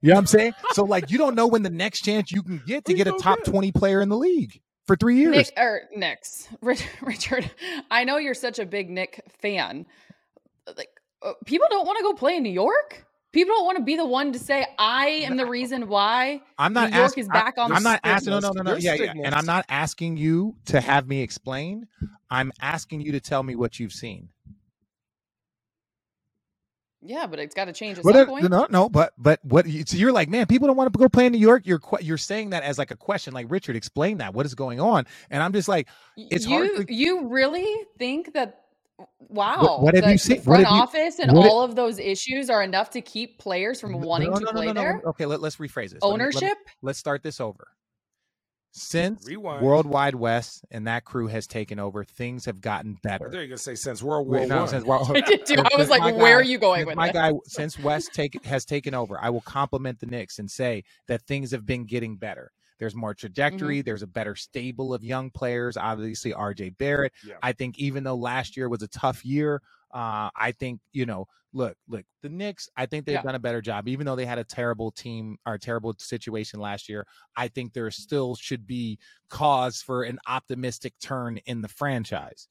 You 0.00 0.08
know 0.08 0.14
what 0.14 0.20
I'm 0.20 0.26
saying? 0.26 0.52
so 0.72 0.84
like, 0.84 1.10
you 1.10 1.18
don't 1.18 1.34
know 1.34 1.46
when 1.46 1.62
the 1.62 1.70
next 1.70 2.02
chance 2.02 2.30
you 2.30 2.42
can 2.42 2.62
get 2.66 2.84
to 2.86 2.94
get 2.94 3.06
a 3.06 3.12
top 3.12 3.44
twenty 3.44 3.72
player 3.72 4.00
in 4.00 4.08
the 4.08 4.16
league 4.16 4.60
for 4.86 4.96
three 4.96 5.16
years. 5.16 5.34
Nick 5.34 5.52
or 5.56 5.82
Knicks, 5.94 6.48
Richard. 7.00 7.50
I 7.90 8.04
know 8.04 8.18
you're 8.18 8.34
such 8.34 8.58
a 8.58 8.66
big 8.66 8.90
Nick 8.90 9.24
fan. 9.40 9.86
Like, 10.76 10.88
uh, 11.22 11.32
people 11.44 11.66
don't 11.70 11.86
want 11.86 11.98
to 11.98 12.02
go 12.02 12.14
play 12.14 12.36
in 12.36 12.42
New 12.42 12.52
York 12.52 13.06
people 13.36 13.54
don't 13.54 13.66
want 13.66 13.76
to 13.76 13.84
be 13.84 13.96
the 13.96 14.06
one 14.06 14.32
to 14.32 14.38
say 14.38 14.66
I 14.78 15.08
am 15.08 15.36
the 15.36 15.44
reason 15.44 15.88
why 15.88 16.40
I'm 16.56 16.72
not 16.72 16.90
New 16.90 16.96
York 16.96 17.08
ask, 17.10 17.18
is 17.18 17.28
back 17.28 17.58
I, 17.58 17.62
on. 17.62 17.72
I'm 17.72 17.82
not 17.82 18.00
asking. 18.02 18.30
No, 18.30 18.40
no, 18.40 18.50
no, 18.50 18.62
no. 18.62 18.76
Yeah, 18.76 18.94
yeah, 18.94 19.12
and 19.24 19.34
I'm 19.34 19.44
not 19.44 19.66
asking 19.68 20.16
you 20.16 20.56
to 20.66 20.80
have 20.80 21.06
me 21.06 21.20
explain. 21.20 21.86
I'm 22.30 22.50
asking 22.60 23.02
you 23.02 23.12
to 23.12 23.20
tell 23.20 23.42
me 23.42 23.54
what 23.54 23.78
you've 23.78 23.92
seen. 23.92 24.30
Yeah, 27.06 27.26
but 27.26 27.38
it's 27.38 27.54
got 27.54 27.66
to 27.66 27.72
change 27.72 27.98
at 27.98 28.04
but 28.04 28.14
some 28.14 28.22
it, 28.22 28.28
point. 28.28 28.50
No, 28.50 28.66
no, 28.70 28.88
but 28.88 29.12
but 29.18 29.40
what? 29.44 29.66
So 29.86 29.96
you're 29.96 30.12
like, 30.12 30.28
man, 30.28 30.46
people 30.46 30.66
don't 30.66 30.76
want 30.76 30.92
to 30.92 30.98
go 30.98 31.08
play 31.08 31.26
in 31.26 31.32
New 31.32 31.38
York. 31.38 31.66
You're 31.66 31.80
you're 32.00 32.18
saying 32.18 32.50
that 32.50 32.62
as 32.62 32.78
like 32.78 32.90
a 32.90 32.96
question, 32.96 33.32
like 33.32 33.46
Richard, 33.48 33.76
explain 33.76 34.18
that. 34.18 34.34
What 34.34 34.46
is 34.46 34.54
going 34.54 34.80
on? 34.80 35.06
And 35.30 35.42
I'm 35.42 35.52
just 35.52 35.68
like, 35.68 35.88
it's 36.16 36.46
you, 36.46 36.56
hard. 36.56 36.86
To... 36.88 36.94
You 36.94 37.28
really 37.28 37.84
think 37.98 38.34
that 38.34 38.62
Wow. 39.28 39.60
What, 39.60 39.82
what 39.82 39.94
have 39.94 40.04
the, 40.04 40.12
you 40.12 40.18
seen? 40.18 40.38
The 40.38 40.42
front 40.42 40.66
office 40.66 41.18
and 41.18 41.30
all 41.30 41.62
of 41.62 41.74
those 41.74 41.98
issues 41.98 42.48
are 42.48 42.62
enough 42.62 42.90
to 42.90 43.00
keep 43.00 43.38
players 43.38 43.80
from 43.80 44.00
wanting 44.00 44.30
no, 44.30 44.38
no, 44.38 44.46
to 44.46 44.52
play 44.52 44.72
there. 44.72 45.02
Okay, 45.04 45.26
let, 45.26 45.42
us 45.42 45.56
rephrase 45.56 45.90
this. 45.90 45.98
Ownership. 46.02 46.42
Let 46.42 46.56
me, 46.56 46.72
let 46.82 46.90
us 46.92 46.98
start 46.98 47.22
this 47.22 47.40
over. 47.40 47.68
Since 48.78 49.26
Rewind. 49.26 49.64
World 49.64 49.86
Wide 49.86 50.14
Wes 50.14 50.62
and 50.70 50.86
that 50.86 51.06
crew 51.06 51.28
has 51.28 51.46
taken 51.46 51.78
over, 51.78 52.04
things 52.04 52.44
have 52.44 52.60
gotten 52.60 52.98
better. 53.02 53.30
They're 53.30 53.46
gonna 53.46 53.56
say 53.56 53.74
since 53.74 54.02
World 54.02 54.28
War 54.28 54.46
no, 54.46 54.66
Since 54.66 54.84
World, 54.84 55.10
I 55.16 55.22
did 55.22 55.46
too. 55.46 55.56
I 55.72 55.76
was 55.78 55.88
like, 55.88 56.02
where 56.02 56.14
guy, 56.14 56.32
are 56.32 56.42
you 56.42 56.58
going 56.58 56.86
with 56.86 56.94
my 56.94 57.08
it? 57.08 57.14
guy? 57.14 57.32
Since 57.46 57.78
West 57.78 58.10
take 58.12 58.44
has 58.44 58.66
taken 58.66 58.94
over, 58.94 59.18
I 59.18 59.30
will 59.30 59.40
compliment 59.40 60.00
the 60.00 60.06
Knicks 60.06 60.38
and 60.38 60.50
say 60.50 60.84
that 61.08 61.22
things 61.22 61.52
have 61.52 61.64
been 61.64 61.86
getting 61.86 62.16
better. 62.16 62.52
There's 62.78 62.94
more 62.94 63.14
trajectory. 63.14 63.78
Mm-hmm. 63.78 63.86
There's 63.86 64.02
a 64.02 64.06
better 64.06 64.34
stable 64.36 64.92
of 64.92 65.02
young 65.02 65.30
players. 65.30 65.78
Obviously, 65.78 66.32
RJ 66.32 66.76
Barrett. 66.76 67.12
Yeah. 67.26 67.36
I 67.42 67.52
think 67.52 67.78
even 67.78 68.04
though 68.04 68.16
last 68.16 68.58
year 68.58 68.68
was 68.68 68.82
a 68.82 68.88
tough 68.88 69.24
year, 69.24 69.62
uh, 69.96 70.28
I 70.36 70.52
think 70.52 70.80
you 70.92 71.06
know, 71.06 71.26
look, 71.54 71.74
look, 71.88 72.04
the 72.22 72.28
Knicks. 72.28 72.68
I 72.76 72.84
think 72.84 73.06
they've 73.06 73.14
yeah. 73.14 73.22
done 73.22 73.34
a 73.34 73.38
better 73.38 73.62
job, 73.62 73.88
even 73.88 74.04
though 74.04 74.14
they 74.14 74.26
had 74.26 74.38
a 74.38 74.44
terrible 74.44 74.90
team 74.90 75.38
or 75.46 75.54
a 75.54 75.58
terrible 75.58 75.94
situation 75.98 76.60
last 76.60 76.86
year. 76.86 77.06
I 77.34 77.48
think 77.48 77.72
there 77.72 77.90
still 77.90 78.36
should 78.36 78.66
be 78.66 78.98
cause 79.30 79.80
for 79.80 80.02
an 80.02 80.18
optimistic 80.26 80.92
turn 81.00 81.38
in 81.46 81.62
the 81.62 81.68
franchise. 81.68 82.46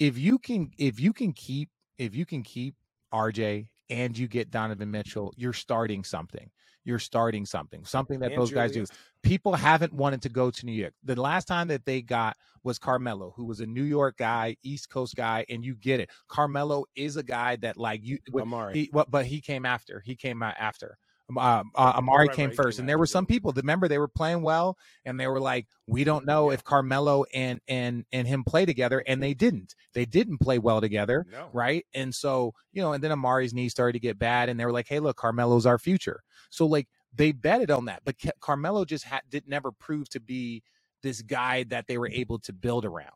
If 0.00 0.18
you 0.18 0.36
can, 0.36 0.72
if 0.78 0.98
you 0.98 1.12
can 1.12 1.32
keep, 1.32 1.70
if 1.96 2.16
you 2.16 2.26
can 2.26 2.42
keep 2.42 2.74
RJ 3.14 3.68
and 3.92 4.16
you 4.16 4.28
get 4.28 4.50
Donovan 4.50 4.90
Mitchell, 4.90 5.32
you're 5.36 5.52
starting 5.52 6.04
something 6.04 6.50
you're 6.84 6.98
starting 6.98 7.46
something, 7.46 7.84
something 7.84 8.20
that 8.20 8.32
And 8.32 8.40
those 8.40 8.50
guys 8.50 8.72
do. 8.72 8.84
People 9.22 9.54
haven't 9.54 9.92
wanted 9.92 10.22
to 10.22 10.28
go 10.28 10.50
to 10.50 10.66
New 10.66 10.72
York. 10.72 10.94
The 11.04 11.20
last 11.20 11.46
time 11.46 11.68
that 11.68 11.84
they 11.84 12.02
got 12.02 12.36
was 12.64 12.78
Carmelo, 12.78 13.32
who 13.36 13.44
was 13.44 13.60
a 13.60 13.66
New 13.66 13.84
York 13.84 14.16
guy, 14.16 14.56
East 14.62 14.90
Coast 14.90 15.14
guy, 15.14 15.44
and 15.48 15.64
you 15.64 15.76
get 15.76 16.00
it. 16.00 16.10
Carmelo 16.28 16.84
is 16.96 17.16
a 17.16 17.22
guy 17.22 17.56
that 17.56 17.76
like 17.76 18.00
you. 18.02 18.18
Amar'e. 18.32 18.74
He, 18.74 18.90
but 19.08 19.26
he 19.26 19.40
came 19.40 19.64
after. 19.64 20.00
He 20.04 20.16
came 20.16 20.42
out 20.42 20.54
after. 20.58 20.98
Um, 21.38 21.70
uh, 21.74 21.80
uh, 21.80 22.00
Amar'e 22.00 22.32
came 22.32 22.50
first, 22.50 22.78
and 22.78 22.88
there 22.88 22.98
were 22.98 23.06
some 23.06 23.26
people 23.26 23.52
that 23.52 23.62
remember 23.62 23.88
they 23.88 23.98
were 23.98 24.08
playing 24.08 24.42
well, 24.42 24.76
and 25.04 25.18
they 25.18 25.26
were 25.26 25.40
like, 25.40 25.66
"We 25.86 26.04
don't 26.04 26.26
know 26.26 26.50
if 26.50 26.64
Carmelo 26.64 27.24
and 27.34 27.60
and 27.68 28.04
and 28.12 28.26
him 28.26 28.44
play 28.44 28.66
together," 28.66 29.02
and 29.06 29.22
they 29.22 29.34
didn't. 29.34 29.74
They 29.94 30.04
didn't 30.04 30.38
play 30.38 30.58
well 30.58 30.80
together, 30.80 31.26
no. 31.30 31.48
right? 31.52 31.84
And 31.94 32.14
so 32.14 32.54
you 32.72 32.82
know, 32.82 32.92
and 32.92 33.02
then 33.02 33.10
Amar'e's 33.10 33.54
knee 33.54 33.68
started 33.68 33.94
to 33.94 34.00
get 34.00 34.18
bad, 34.18 34.48
and 34.48 34.58
they 34.58 34.64
were 34.64 34.72
like, 34.72 34.88
"Hey, 34.88 35.00
look, 35.00 35.16
Carmelo's 35.16 35.66
our 35.66 35.78
future." 35.78 36.22
So 36.50 36.66
like 36.66 36.88
they 37.14 37.32
betted 37.32 37.70
on 37.70 37.86
that, 37.86 38.02
but 38.04 38.16
Ca- 38.20 38.30
Carmelo 38.40 38.84
just 38.84 39.04
had 39.04 39.22
did 39.28 39.48
never 39.48 39.72
prove 39.72 40.08
to 40.10 40.20
be 40.20 40.62
this 41.02 41.22
guy 41.22 41.64
that 41.64 41.86
they 41.86 41.98
were 41.98 42.10
able 42.10 42.38
to 42.40 42.52
build 42.52 42.84
around. 42.84 43.10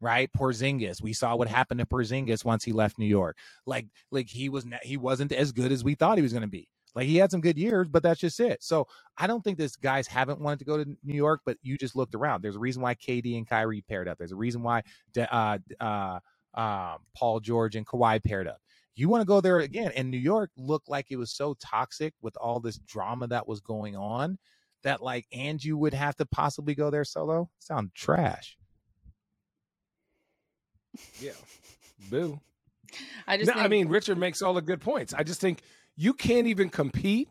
Right, 0.00 0.28
Porzingis. 0.32 1.00
We 1.00 1.12
saw 1.12 1.36
what 1.36 1.46
happened 1.46 1.78
to 1.78 1.86
Porzingis 1.86 2.44
once 2.44 2.64
he 2.64 2.72
left 2.72 2.98
New 2.98 3.06
York. 3.06 3.36
Like, 3.66 3.86
like 4.10 4.28
he 4.28 4.48
was 4.48 4.66
ne- 4.66 4.80
he 4.82 4.96
wasn't 4.96 5.30
as 5.30 5.52
good 5.52 5.70
as 5.70 5.84
we 5.84 5.94
thought 5.94 6.18
he 6.18 6.22
was 6.22 6.32
going 6.32 6.42
to 6.42 6.48
be. 6.48 6.68
Like 6.94 7.06
he 7.06 7.16
had 7.18 7.30
some 7.30 7.40
good 7.42 7.58
years, 7.58 7.88
but 7.88 8.02
that's 8.02 8.20
just 8.20 8.40
it. 8.40 8.62
So 8.62 8.86
I 9.18 9.26
don't 9.26 9.42
think 9.42 9.58
this 9.58 9.76
guys 9.76 10.06
haven't 10.08 10.40
wanted 10.40 10.60
to 10.60 10.66
go 10.66 10.78
to 10.82 10.86
New 11.04 11.16
York, 11.16 11.42
but 11.46 11.58
you 11.62 11.78
just 11.78 11.96
looked 11.96 12.14
around. 12.14 12.42
There's 12.42 12.56
a 12.56 12.60
reason 12.60 12.82
why 12.82 12.96
KD 12.96 13.36
and 13.38 13.48
Kyrie 13.48 13.82
paired 13.88 14.08
up. 14.08 14.18
There's 14.18 14.32
a 14.32 14.36
reason 14.36 14.62
why 14.62 14.82
De- 15.14 15.34
uh, 15.34 15.58
uh, 15.80 16.20
um, 16.54 16.98
Paul 17.16 17.40
George 17.40 17.76
and 17.76 17.86
Kawhi 17.86 18.22
paired 18.24 18.48
up. 18.48 18.58
You 18.96 19.08
want 19.08 19.22
to 19.22 19.26
go 19.26 19.40
there 19.40 19.60
again? 19.60 19.92
And 19.96 20.10
New 20.10 20.18
York 20.18 20.50
looked 20.56 20.90
like 20.90 21.06
it 21.10 21.16
was 21.16 21.32
so 21.32 21.54
toxic 21.60 22.14
with 22.22 22.36
all 22.38 22.60
this 22.60 22.78
drama 22.78 23.28
that 23.28 23.48
was 23.48 23.60
going 23.60 23.96
on 23.96 24.38
that 24.84 25.02
like 25.02 25.26
and 25.32 25.62
you 25.64 25.78
would 25.78 25.94
have 25.94 26.16
to 26.16 26.26
possibly 26.26 26.74
go 26.74 26.90
there 26.90 27.04
solo. 27.04 27.50
Sound 27.60 27.92
trash. 27.94 28.58
Yeah. 31.20 31.32
Boo. 32.10 32.40
I 33.26 33.38
just 33.38 33.48
No, 33.48 33.54
think, 33.54 33.64
I 33.64 33.68
mean, 33.68 33.88
Richard 33.88 34.18
makes 34.18 34.42
all 34.42 34.54
the 34.54 34.62
good 34.62 34.80
points. 34.80 35.14
I 35.14 35.22
just 35.24 35.40
think 35.40 35.62
you 35.96 36.14
can't 36.14 36.46
even 36.46 36.68
compete 36.68 37.28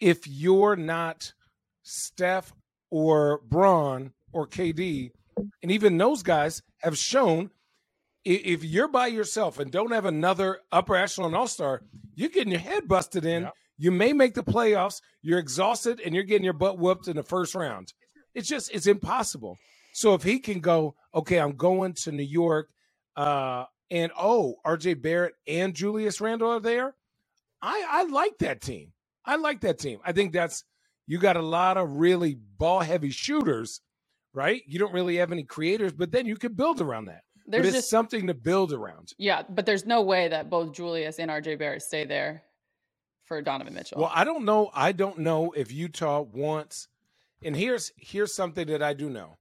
if 0.00 0.26
you're 0.26 0.76
not 0.76 1.32
Steph 1.82 2.52
or 2.90 3.40
Bron 3.48 4.12
or 4.32 4.46
KD. 4.46 5.10
And 5.62 5.70
even 5.70 5.96
those 5.96 6.22
guys 6.22 6.62
have 6.82 6.98
shown 6.98 7.50
if 8.24 8.62
you're 8.62 8.88
by 8.88 9.08
yourself 9.08 9.58
and 9.58 9.70
don't 9.70 9.92
have 9.92 10.04
another 10.04 10.60
upper 10.70 10.94
echelon 10.94 11.34
all 11.34 11.48
star, 11.48 11.82
you're 12.14 12.28
getting 12.28 12.52
your 12.52 12.60
head 12.60 12.86
busted 12.86 13.24
in. 13.24 13.44
Yeah. 13.44 13.50
You 13.78 13.90
may 13.90 14.12
make 14.12 14.34
the 14.34 14.44
playoffs. 14.44 15.00
You're 15.22 15.40
exhausted 15.40 16.00
and 16.00 16.14
you're 16.14 16.24
getting 16.24 16.44
your 16.44 16.52
butt 16.52 16.78
whooped 16.78 17.08
in 17.08 17.16
the 17.16 17.22
first 17.22 17.54
round. 17.54 17.92
It's 18.34 18.48
just, 18.48 18.72
it's 18.72 18.86
impossible. 18.86 19.56
So 19.92 20.14
if 20.14 20.22
he 20.22 20.38
can 20.38 20.60
go, 20.60 20.94
okay, 21.14 21.38
I'm 21.38 21.56
going 21.56 21.94
to 22.04 22.12
New 22.12 22.22
York, 22.22 22.68
uh, 23.16 23.64
and 23.90 24.10
oh, 24.18 24.56
RJ 24.66 25.02
Barrett 25.02 25.34
and 25.46 25.74
Julius 25.74 26.20
Randle 26.20 26.50
are 26.50 26.60
there. 26.60 26.94
I 27.62 27.84
I 27.88 28.02
like 28.04 28.38
that 28.38 28.60
team. 28.60 28.92
I 29.24 29.36
like 29.36 29.60
that 29.60 29.78
team. 29.78 30.00
I 30.04 30.12
think 30.12 30.32
that's 30.32 30.64
you 31.06 31.18
got 31.18 31.36
a 31.36 31.42
lot 31.42 31.76
of 31.76 31.96
really 31.96 32.36
ball 32.58 32.80
heavy 32.80 33.10
shooters, 33.10 33.80
right? 34.34 34.62
You 34.66 34.78
don't 34.78 34.92
really 34.92 35.16
have 35.16 35.32
any 35.32 35.44
creators, 35.44 35.92
but 35.92 36.10
then 36.12 36.26
you 36.26 36.36
can 36.36 36.54
build 36.54 36.80
around 36.80 37.06
that. 37.06 37.22
there's 37.46 37.62
but 37.62 37.66
it's 37.68 37.76
just 37.76 37.90
something 37.90 38.26
to 38.26 38.34
build 38.34 38.72
around. 38.72 39.12
yeah, 39.18 39.42
but 39.48 39.66
there's 39.66 39.86
no 39.86 40.02
way 40.02 40.28
that 40.28 40.50
both 40.50 40.72
Julius 40.72 41.18
and 41.18 41.30
RJ 41.30 41.58
Barrett 41.58 41.82
stay 41.82 42.04
there 42.04 42.42
for 43.24 43.40
Donovan 43.42 43.74
Mitchell. 43.74 44.00
Well, 44.00 44.12
I 44.12 44.24
don't 44.24 44.44
know. 44.44 44.70
I 44.74 44.92
don't 44.92 45.18
know 45.18 45.52
if 45.56 45.72
Utah 45.72 46.20
wants. 46.22 46.88
And 47.44 47.56
here's 47.56 47.90
here's 47.96 48.34
something 48.34 48.66
that 48.68 48.82
I 48.82 48.94
do 48.94 49.10
know, 49.10 49.38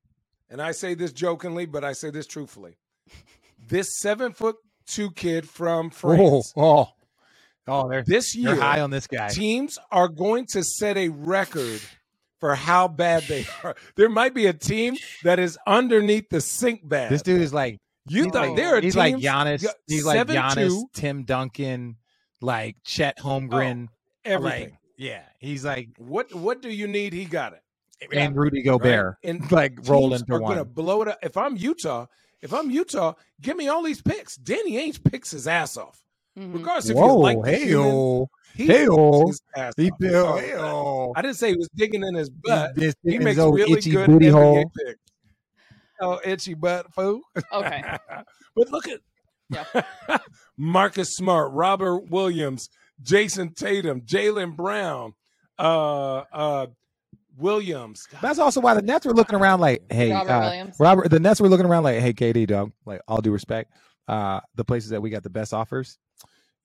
and 0.49 0.61
I 0.61 0.71
say 0.71 0.95
this 0.95 1.11
jokingly, 1.13 1.65
but 1.65 1.83
I 1.83 1.93
say 1.93 2.09
this 2.11 2.27
truthfully. 2.27 2.77
This 3.63 3.99
seven 3.99 4.33
foot 4.33 4.55
two 4.87 5.11
kid 5.11 5.47
from 5.47 5.85
oh, 5.85 5.89
France 5.91 6.53
Oh, 6.57 6.63
oh, 6.63 6.87
oh, 7.67 7.89
they're, 7.89 8.03
this 8.03 8.35
year 8.35 8.55
they're 8.55 8.61
high 8.61 8.81
on 8.81 8.89
this 8.89 9.07
guy. 9.07 9.29
teams 9.29 9.77
are 9.91 10.07
going 10.07 10.45
to 10.47 10.63
set 10.63 10.97
a 10.97 11.09
record 11.09 11.81
for 12.39 12.55
how 12.55 12.87
bad 12.87 13.23
they 13.23 13.45
are. 13.63 13.75
There 13.95 14.09
might 14.09 14.33
be 14.33 14.47
a 14.47 14.53
team 14.53 14.97
that 15.23 15.39
is 15.39 15.57
underneath 15.65 16.29
the 16.29 16.41
sink 16.41 16.81
bad. 16.87 17.11
This 17.11 17.21
dude 17.21 17.41
is 17.41 17.53
like 17.53 17.79
you 18.07 18.25
thought 18.25 18.49
like, 18.49 18.55
there 18.55 18.75
are 18.75 18.81
he's 18.81 18.95
teams, 18.95 18.95
like 18.95 19.15
Giannis. 19.17 19.65
He's 19.87 20.05
like 20.05 20.27
7-2, 20.27 20.33
Giannis, 20.35 20.83
Tim 20.93 21.23
Duncan, 21.23 21.97
like 22.41 22.77
Chet 22.83 23.17
Holmgren. 23.19 23.87
Oh, 23.89 23.95
everything. 24.25 24.69
Like, 24.71 24.73
yeah, 24.97 25.21
he's 25.39 25.63
like 25.63 25.89
what 25.97 26.33
what 26.33 26.61
do 26.61 26.69
you 26.69 26.87
need? 26.87 27.13
He 27.13 27.25
got 27.25 27.53
it. 27.53 27.61
and 28.11 28.35
Rudy 28.35 28.63
Gobert, 28.63 29.05
Right? 29.23 29.29
And 29.29 29.51
like 29.51 29.77
roll 29.87 30.09
teams 30.09 30.21
into 30.21 30.33
are 30.33 30.41
one. 30.41 30.51
gonna 30.53 30.65
blow 30.65 31.01
it 31.03 31.07
up. 31.07 31.19
If 31.21 31.37
I'm 31.37 31.55
Utah, 31.57 32.07
if 32.41 32.53
I'm 32.53 32.71
Utah, 32.71 33.13
give 33.39 33.55
me 33.55 33.67
all 33.67 33.83
these 33.83 34.01
picks. 34.01 34.35
Danny 34.35 34.73
Ainge 34.73 35.03
picks 35.03 35.31
his 35.31 35.47
ass 35.47 35.77
off. 35.77 36.03
Mhm. 36.37 36.53
Regardless 36.53 36.89
if 36.89 36.95
you 36.95 37.01
Whoa, 37.01 37.17
like 37.17 37.41
the 37.43 37.49
hey 37.51 37.65
human, 37.65 38.25
he 38.55 38.65
hey 38.67 38.85
yo, 38.85 39.27
his 39.27 39.41
ass 39.55 39.73
he 39.75 39.91
off. 39.91 39.99
feel, 39.99 40.15
Oh, 40.15 40.37
hey. 40.37 41.19
I 41.19 41.21
didn't 41.21 41.35
say 41.37 41.49
he 41.49 41.55
was 41.57 41.69
digging 41.75 42.03
in 42.03 42.15
his 42.15 42.29
butt. 42.29 42.75
This 42.75 42.95
He 43.03 43.19
makes 43.19 43.37
old 43.39 43.55
really 43.55 43.73
itchy 43.79 43.91
good 43.91 44.07
booty 44.07 44.27
NBA 44.27 44.31
hole. 44.31 44.71
picks. 44.77 44.99
Oh, 45.99 46.19
itchy 46.25 46.53
butt 46.53 46.93
fool. 46.93 47.21
Okay. 47.53 47.83
but 48.55 48.69
look 48.71 48.85
at 48.87 48.99
Marcus 50.57 51.15
Smart, 51.15 51.51
Robert 51.51 52.09
Williams, 52.09 52.69
Jayson 53.03 53.53
Tatum, 53.53 54.01
Jaylen 54.01 54.55
Brown, 54.55 55.13
uh, 55.59 56.23
uh, 56.31 56.67
Williams. 57.37 58.07
That's 58.21 58.39
also 58.39 58.61
why 58.61 58.73
the 58.73 58.81
Nets 58.81 59.05
were 59.05 59.13
looking 59.13 59.35
around 59.37 59.59
like, 59.59 59.83
hey, 59.91 60.11
Robert 60.11 60.31
uh, 60.31 60.39
Williams. 60.41 60.75
Robert. 60.79 61.09
The 61.09 61.19
Nets 61.19 61.41
were 61.41 61.49
looking 61.49 61.65
around 61.65 61.83
like, 61.83 61.99
hey, 61.99 62.13
KD, 62.13 62.47
dog. 62.47 62.71
Like, 62.85 63.01
all 63.07 63.21
due 63.21 63.31
respect, 63.31 63.73
uh, 64.11 64.41
the 64.55 64.65
places 64.65 64.89
that 64.91 65.01
we 65.01 65.09
got 65.09 65.23
the 65.23 65.29
best 65.29 65.53
offers, 65.53 65.97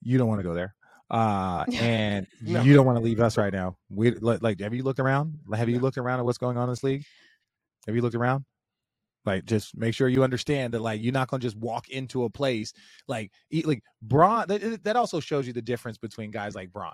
you 0.01 0.17
don't 0.17 0.27
want 0.27 0.39
to 0.39 0.43
go 0.43 0.53
there. 0.53 0.75
Uh, 1.09 1.63
and 1.79 2.27
No. 2.41 2.61
you 2.61 2.73
don't 2.73 2.85
want 2.85 2.97
to 2.97 3.03
leave 3.03 3.21
us 3.21 3.37
right 3.37 3.53
now. 3.53 3.77
We 3.89 4.11
like, 4.11 4.59
have 4.59 4.73
you 4.73 4.83
looked 4.83 4.99
around? 4.99 5.39
Have 5.55 5.69
you 5.69 5.79
looked 5.79 5.97
around 5.97 6.19
at 6.19 6.25
what's 6.25 6.37
going 6.37 6.57
on 6.57 6.65
in 6.65 6.69
this 6.69 6.83
league? 6.83 7.05
Have 7.87 7.95
you 7.95 8.01
looked 8.01 8.15
around? 8.15 8.43
Like, 9.25 9.45
just 9.45 9.75
make 9.77 9.93
sure 9.93 10.07
you 10.07 10.23
understand 10.23 10.73
that, 10.73 10.81
like, 10.81 11.01
you're 11.01 11.13
not 11.13 11.29
gonna 11.29 11.41
just 11.41 11.57
walk 11.57 11.89
into 11.89 12.23
a 12.25 12.29
place 12.29 12.73
like, 13.07 13.31
eat, 13.49 13.65
like 13.65 13.81
Bron. 14.01 14.47
That, 14.47 14.83
that 14.83 14.95
also 14.95 15.19
shows 15.19 15.47
you 15.47 15.53
the 15.53 15.61
difference 15.61 15.97
between 15.97 16.31
guys 16.31 16.53
like 16.55 16.71
Bron. 16.71 16.93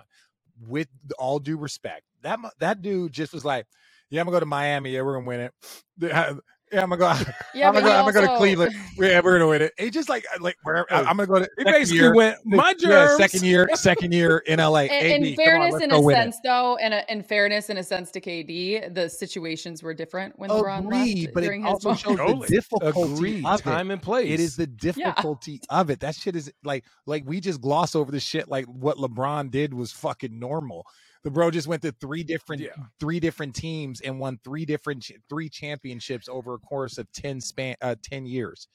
With 0.68 0.88
all 1.18 1.40
due 1.40 1.56
respect, 1.56 2.02
that 2.22 2.38
that 2.60 2.80
dude 2.80 3.12
just 3.12 3.32
was 3.32 3.44
like, 3.44 3.66
"Yeah, 4.08 4.20
I'm 4.20 4.26
gonna 4.26 4.36
go 4.36 4.40
to 4.40 4.46
Miami. 4.46 4.90
Yeah, 4.92 5.02
we're 5.02 5.14
gonna 5.14 5.26
win 5.26 5.40
it. 5.40 6.38
Yeah, 6.74 6.82
I'm 6.82 6.90
gonna 6.90 6.96
go. 7.24 7.30
Yeah, 7.54 7.68
I'm 7.68 7.74
gonna 7.74 7.86
go. 7.86 7.92
he 7.92 7.96
I'm 7.98 8.12
gonna 8.12 8.26
go 8.26 8.32
to 8.32 8.36
Cleveland. 8.38 8.74
Yeah, 8.98 9.20
we're 9.22 9.32
gonna 9.38 9.48
win 9.48 9.62
it. 9.62 9.72
He 9.78 9.90
just 9.90 10.08
like 10.08 10.24
uh, 10.34 10.38
like 10.40 10.56
wherever. 10.64 10.86
Oh, 10.90 10.96
I- 10.96 11.00
I'm 11.08 11.16
gonna 11.16 11.26
go 11.26 11.38
to. 11.38 11.48
He 11.56 11.62
second 11.64 11.72
basically 11.72 11.98
year- 12.00 12.14
went, 12.14 12.38
my 12.44 12.74
germs. 12.74 12.82
Yeah, 12.84 13.16
second 13.16 13.42
year, 13.44 13.68
second 13.74 14.12
year 14.12 14.38
in 14.46 14.58
LA. 14.58 14.80
In, 14.82 14.90
AD, 14.90 15.04
in 15.04 15.20
come 15.22 15.28
on, 15.28 15.34
fairness, 15.36 15.82
in 15.82 15.92
a 15.92 16.00
win 16.00 16.16
it. 16.16 16.20
sense, 16.20 16.36
though, 16.44 16.76
and 16.76 17.04
in 17.08 17.22
fairness, 17.22 17.70
in 17.70 17.76
a 17.76 17.82
sense 17.84 18.10
to 18.12 18.20
KD, 18.20 18.92
the 18.94 19.08
situations 19.08 19.82
were 19.82 19.94
different 19.94 20.38
when 20.38 20.50
LeBron 20.50 20.80
Agreed, 20.86 21.22
left 21.24 21.34
but 21.34 21.42
it 21.42 21.46
during 21.46 21.62
his 21.62 21.70
also 21.72 21.88
moment. 21.90 22.00
shows 22.00 22.16
Totally. 22.18 22.46
the 22.48 22.54
difficulty 22.54 23.12
Agreed. 23.14 23.46
of 23.46 23.60
it. 23.60 23.62
Time 23.62 23.90
and 23.90 24.02
place. 24.02 24.30
It 24.32 24.40
is 24.40 24.56
the 24.56 24.66
difficulty 24.66 25.60
of 25.70 25.90
it. 25.90 26.00
That 26.00 26.14
shit 26.16 26.34
is 26.36 26.52
like 26.64 26.84
like 27.06 27.22
we 27.26 27.40
just 27.40 27.60
gloss 27.60 27.94
over 27.94 28.10
the 28.10 28.20
shit 28.20 28.48
like 28.48 28.64
what 28.66 28.96
LeBron 28.96 29.50
did 29.50 29.72
was 29.74 29.92
fucking 29.92 30.36
normal. 30.38 30.86
The 31.24 31.30
bro 31.30 31.50
just 31.50 31.66
went 31.66 31.82
to 31.82 31.92
three 31.92 32.22
different 32.22 32.62
Yeah. 32.62 32.68
three 33.00 33.18
different 33.18 33.54
teams 33.54 34.00
and 34.02 34.20
won 34.20 34.38
three 34.44 34.64
different 34.64 35.10
three 35.28 35.48
championships 35.48 36.28
over 36.28 36.54
a 36.54 36.58
course 36.58 36.98
of 36.98 37.10
10 37.12 37.40
span 37.40 37.74
uh 37.80 37.96
10 38.02 38.26
years. 38.26 38.68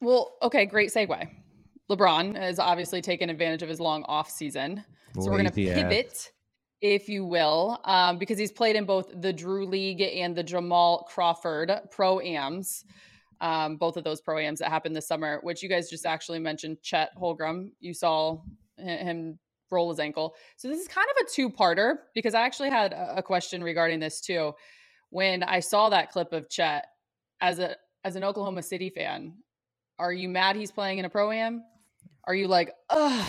Well, 0.00 0.36
okay, 0.42 0.66
great 0.66 0.90
segue. 0.90 1.28
LeBron 1.90 2.36
has 2.36 2.58
obviously 2.58 3.00
taken 3.02 3.30
advantage 3.30 3.62
of 3.62 3.68
his 3.68 3.80
long 3.80 4.04
off 4.04 4.30
season. 4.30 4.84
So 5.18 5.30
we're 5.30 5.38
going 5.38 5.50
to 5.50 5.56
Lazy 5.56 5.70
ass. 5.72 5.76
pivot, 5.82 6.32
if 6.80 7.08
you 7.08 7.24
will, 7.24 7.80
um, 7.84 8.16
because 8.18 8.38
he's 8.38 8.52
played 8.52 8.76
in 8.76 8.84
both 8.84 9.10
the 9.20 9.32
Drew 9.32 9.66
League 9.66 10.00
and 10.00 10.36
the 10.36 10.42
Jamal 10.42 11.06
Crawford 11.10 11.72
Pro 11.90 12.20
Ams. 12.20 12.84
Um, 13.42 13.76
both 13.78 13.96
of 13.96 14.04
those 14.04 14.20
pro 14.20 14.36
ams 14.36 14.58
that 14.58 14.68
happened 14.68 14.94
this 14.94 15.08
summer, 15.08 15.40
which 15.42 15.62
you 15.62 15.68
guys 15.70 15.88
just 15.88 16.04
actually 16.04 16.38
mentioned. 16.38 16.76
Chet 16.82 17.08
Holmgren, 17.18 17.70
you 17.80 17.94
saw 17.94 18.42
him 18.76 19.38
roll 19.70 19.90
his 19.90 20.00
ankle. 20.00 20.34
So 20.56 20.68
this 20.68 20.80
is 20.80 20.88
kind 20.88 21.06
of 21.16 21.26
a 21.26 21.30
two-parter 21.30 21.96
because 22.14 22.34
I 22.34 22.42
actually 22.42 22.70
had 22.70 22.92
a 22.92 23.22
question 23.22 23.62
regarding 23.62 24.00
this 24.00 24.20
too. 24.20 24.52
When 25.10 25.42
I 25.42 25.60
saw 25.60 25.88
that 25.90 26.10
clip 26.10 26.32
of 26.32 26.48
Chet 26.48 26.86
as 27.40 27.58
a 27.58 27.76
as 28.04 28.16
an 28.16 28.24
Oklahoma 28.24 28.62
City 28.62 28.90
fan, 28.90 29.34
are 29.98 30.12
you 30.12 30.28
mad 30.28 30.56
he's 30.56 30.72
playing 30.72 30.98
in 30.98 31.04
a 31.04 31.10
pro 31.10 31.30
am? 31.30 31.62
Are 32.24 32.34
you 32.34 32.48
like, 32.48 32.72
ugh? 32.88 33.26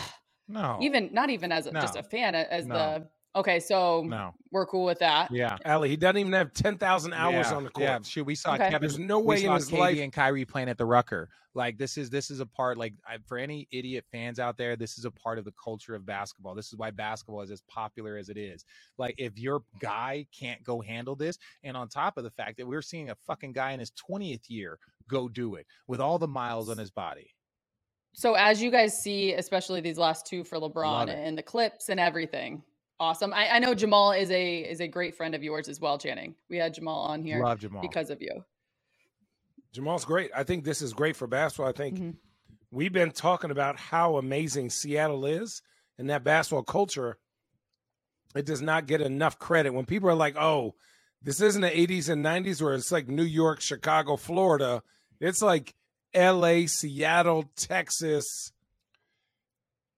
No. 0.48 0.78
Even 0.82 1.10
not 1.14 1.30
even 1.30 1.52
as 1.52 1.66
a, 1.66 1.72
just 1.72 1.96
a 1.96 2.04
fan, 2.04 2.36
as 2.36 2.66
No. 2.66 2.76
the 2.76 3.08
Okay, 3.36 3.60
so 3.62 4.04
No. 4.04 4.34
we're 4.52 4.66
cool 4.66 4.84
with 4.86 5.00
that. 5.00 5.32
Yeah. 5.32 5.58
Allie, 5.64 5.88
he 5.88 5.96
doesn't 5.96 6.18
even 6.18 6.34
have 6.34 6.54
10,000 6.54 7.14
hours 7.14 7.48
yeah, 7.50 7.56
on 7.56 7.64
the 7.64 7.70
court. 7.70 7.84
Yeah, 7.84 8.00
shoot, 8.02 8.26
we 8.26 8.36
saw 8.36 8.56
Okay. 8.56 8.66
Kevin. 8.70 8.82
There's 8.82 9.00
no 9.00 9.20
we 9.20 9.26
way 9.26 9.36
in 9.38 9.46
saw 9.48 9.56
his 9.56 9.70
KD 9.70 9.80
life. 9.80 10.00
and 10.00 10.12
Kyrie 10.14 10.46
playing 10.46 10.68
at 10.70 10.78
the 10.78 10.86
Rucker. 10.86 11.30
Like 11.54 11.78
this 11.78 11.98
is 11.98 12.10
this 12.10 12.32
is 12.32 12.40
a 12.40 12.46
part. 12.46 12.78
Like 12.78 12.94
I, 13.06 13.18
for 13.26 13.38
any 13.38 13.68
idiot 13.72 14.06
fans 14.10 14.40
out 14.40 14.58
there, 14.58 14.78
this 14.78 14.98
is 14.98 15.04
a 15.04 15.12
part 15.12 15.38
of 15.38 15.44
the 15.44 15.52
culture 15.62 15.96
of 15.96 16.06
basketball. 16.06 16.56
This 16.56 16.68
is 16.68 16.78
why 16.78 16.92
basketball 16.92 17.42
is 17.42 17.52
as 17.52 17.62
popular 17.68 18.16
as 18.16 18.30
it 18.30 18.38
is. 18.38 18.64
Like 18.98 19.16
if 19.18 19.38
your 19.38 19.64
guy 19.80 20.26
can't 20.38 20.64
go 20.64 20.80
handle 20.80 21.14
this, 21.16 21.38
and 21.64 21.76
on 21.76 21.90
top 21.90 22.18
of 22.18 22.24
the 22.24 22.32
fact 22.32 22.58
that 22.58 22.68
we're 22.68 22.82
seeing 22.82 23.10
a 23.10 23.16
fucking 23.28 23.52
guy 23.52 23.72
in 23.72 23.82
his 23.82 23.92
twentieth 23.92 24.50
year 24.50 24.80
go 25.10 25.28
do 25.28 25.56
it 25.56 25.66
with 25.88 26.00
all 26.00 26.18
the 26.18 26.28
miles 26.28 26.70
on 26.70 26.78
his 26.78 26.90
body. 26.92 27.34
So 28.14 28.34
as 28.36 28.62
you 28.62 28.72
guys 28.72 29.02
see, 29.02 29.34
especially 29.34 29.82
these 29.82 29.98
last 29.98 30.26
two 30.26 30.46
for 30.46 30.58
LeBron 30.58 31.10
and 31.10 31.38
the 31.38 31.44
clips 31.44 31.90
and 31.90 32.00
everything, 32.00 32.64
awesome. 33.02 33.34
I, 33.34 33.50
I 33.56 33.60
know 33.60 33.74
Jamal 33.74 34.12
is 34.14 34.32
a 34.32 34.60
is 34.60 34.80
a 34.80 34.88
great 34.88 35.16
friend 35.16 35.36
of 35.36 35.44
yours 35.44 35.68
as 35.68 35.82
well, 35.82 35.98
Channing. 35.98 36.36
We 36.50 36.58
had 36.58 36.74
Jamal 36.74 37.02
on 37.02 37.22
here 37.24 37.44
Love 37.44 37.60
Jamal. 37.60 37.82
because 37.82 38.10
of 38.10 38.22
you. 38.22 38.46
Jamal's 39.74 40.06
great. 40.06 40.32
I 40.36 40.44
think 40.44 40.64
this 40.64 40.82
is 40.82 40.94
great 40.94 41.16
for 41.16 41.28
basketball. 41.28 41.68
I 41.70 41.72
think 41.74 41.98
Mhm. 41.98 42.16
we've 42.72 42.94
been 42.94 43.12
talking 43.12 43.52
about 43.52 43.78
how 43.80 44.18
amazing 44.18 44.70
Seattle 44.70 45.26
is 45.26 45.62
and 45.98 46.10
that 46.10 46.24
basketball 46.24 46.64
culture. 46.64 47.18
It 48.36 48.46
does 48.46 48.62
not 48.62 48.86
get 48.88 49.02
enough 49.02 49.40
credit 49.40 49.72
when 49.74 49.86
people 49.86 50.10
are 50.10 50.16
like, 50.16 50.36
"Oh, 50.38 50.76
this 51.22 51.42
isn't 51.42 51.62
the 51.62 51.78
'80s 51.78 52.08
and 52.10 52.22
'90s 52.24 52.62
where 52.62 52.74
it's 52.76 52.92
like 52.92 53.08
New 53.08 53.24
York, 53.24 53.60
Chicago, 53.62 54.16
Florida." 54.16 54.84
It's 55.20 55.42
like 55.42 55.76
L.A., 56.14 56.68
Seattle, 56.68 57.44
Texas, 57.56 58.52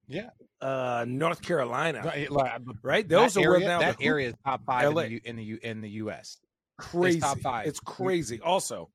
Yeah. 0.07 0.29
Uh, 0.63 1.05
North 1.07 1.41
Carolina, 1.41 2.01
Right, 2.05 2.31
like, 2.31 2.61
right? 2.81 3.07
Those 3.07 3.33
that 3.33 3.43
are 3.45 3.55
area, 3.55 3.67
now 3.67 3.79
that 3.79 3.97
the 3.97 4.05
area 4.05 4.29
is 4.29 4.35
top 4.45 4.65
five 4.65 4.87
in 4.89 4.95
the, 4.95 5.09
U- 5.11 5.21
in 5.25 5.35
the 5.35 5.43
U- 5.43 5.59
in 5.61 5.81
the 5.81 5.89
U.S. 5.89 6.37
crazy. 6.77 7.19
top 7.19 7.39
five. 7.39 7.67
It's 7.67 7.79
crazy. 7.81 8.39
Also, 8.39 8.89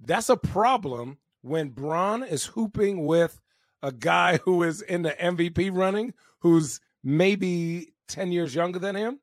that's 0.00 0.28
a 0.28 0.36
problem 0.36 1.18
when 1.40 1.70
Bron 1.70 2.22
is 2.22 2.44
hooping 2.44 3.06
with 3.06 3.40
a 3.82 3.90
guy 3.92 4.36
who 4.38 4.62
is 4.62 4.82
in 4.82 5.02
the 5.02 5.12
MVP 5.12 5.70
running, 5.72 6.12
who's 6.40 6.80
maybe 7.02 7.94
10 8.08 8.32
years 8.32 8.54
younger 8.54 8.78
than 8.78 8.94
him. 8.96 9.20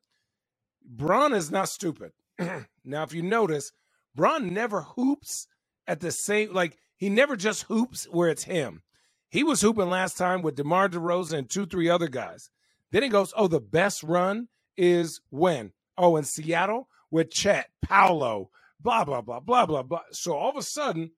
Bron 0.84 1.32
is 1.34 1.50
not 1.50 1.68
stupid. 1.68 2.12
now, 2.84 3.02
if 3.02 3.12
you 3.12 3.22
notice, 3.22 3.72
Bron 4.14 4.52
never 4.52 4.82
hoops 4.82 5.46
at 5.86 6.00
the 6.00 6.10
same, 6.10 6.52
like, 6.52 6.78
he 6.96 7.10
never 7.10 7.36
just 7.36 7.64
hoops 7.64 8.06
where 8.10 8.28
it's 8.30 8.44
him. 8.44 8.82
He 9.28 9.42
was 9.42 9.60
hooping 9.60 9.90
last 9.90 10.16
time 10.16 10.42
with 10.42 10.56
DeMar 10.56 10.88
DeRozan 10.88 11.38
and 11.38 11.50
two, 11.50 11.66
three 11.66 11.88
other 11.88 12.08
guys. 12.08 12.50
Then 12.92 13.02
he 13.02 13.08
goes, 13.08 13.32
Oh, 13.36 13.48
the 13.48 13.60
best 13.60 14.02
run 14.02 14.48
is 14.76 15.20
when? 15.30 15.72
Oh, 15.98 16.16
in 16.16 16.24
Seattle 16.24 16.88
with 17.10 17.30
Chet, 17.30 17.68
Paolo, 17.82 18.50
blah, 18.80 19.04
blah, 19.04 19.20
blah, 19.20 19.40
blah, 19.40 19.66
blah, 19.66 19.82
blah. 19.82 20.02
So 20.12 20.34
all 20.34 20.50
of 20.50 20.56
a 20.56 20.62
sudden, 20.62 21.10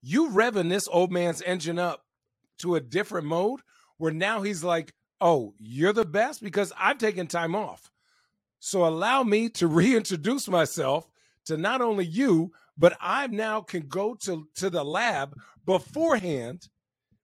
you 0.00 0.30
revving 0.30 0.68
this 0.68 0.88
old 0.88 1.12
man's 1.12 1.42
engine 1.42 1.78
up 1.78 2.04
to 2.58 2.74
a 2.74 2.80
different 2.80 3.26
mode 3.26 3.60
where 3.98 4.12
now 4.12 4.42
he's 4.42 4.64
like, 4.64 4.92
Oh, 5.20 5.54
you're 5.58 5.92
the 5.92 6.04
best 6.04 6.42
because 6.42 6.72
I've 6.78 6.98
taken 6.98 7.26
time 7.26 7.54
off. 7.54 7.90
So 8.58 8.86
allow 8.86 9.22
me 9.22 9.48
to 9.50 9.66
reintroduce 9.66 10.48
myself 10.48 11.10
to 11.46 11.56
not 11.56 11.80
only 11.80 12.04
you, 12.04 12.52
but 12.76 12.96
I 13.00 13.26
now 13.28 13.60
can 13.60 13.86
go 13.86 14.14
to, 14.22 14.48
to 14.56 14.70
the 14.70 14.84
lab 14.84 15.38
beforehand 15.64 16.68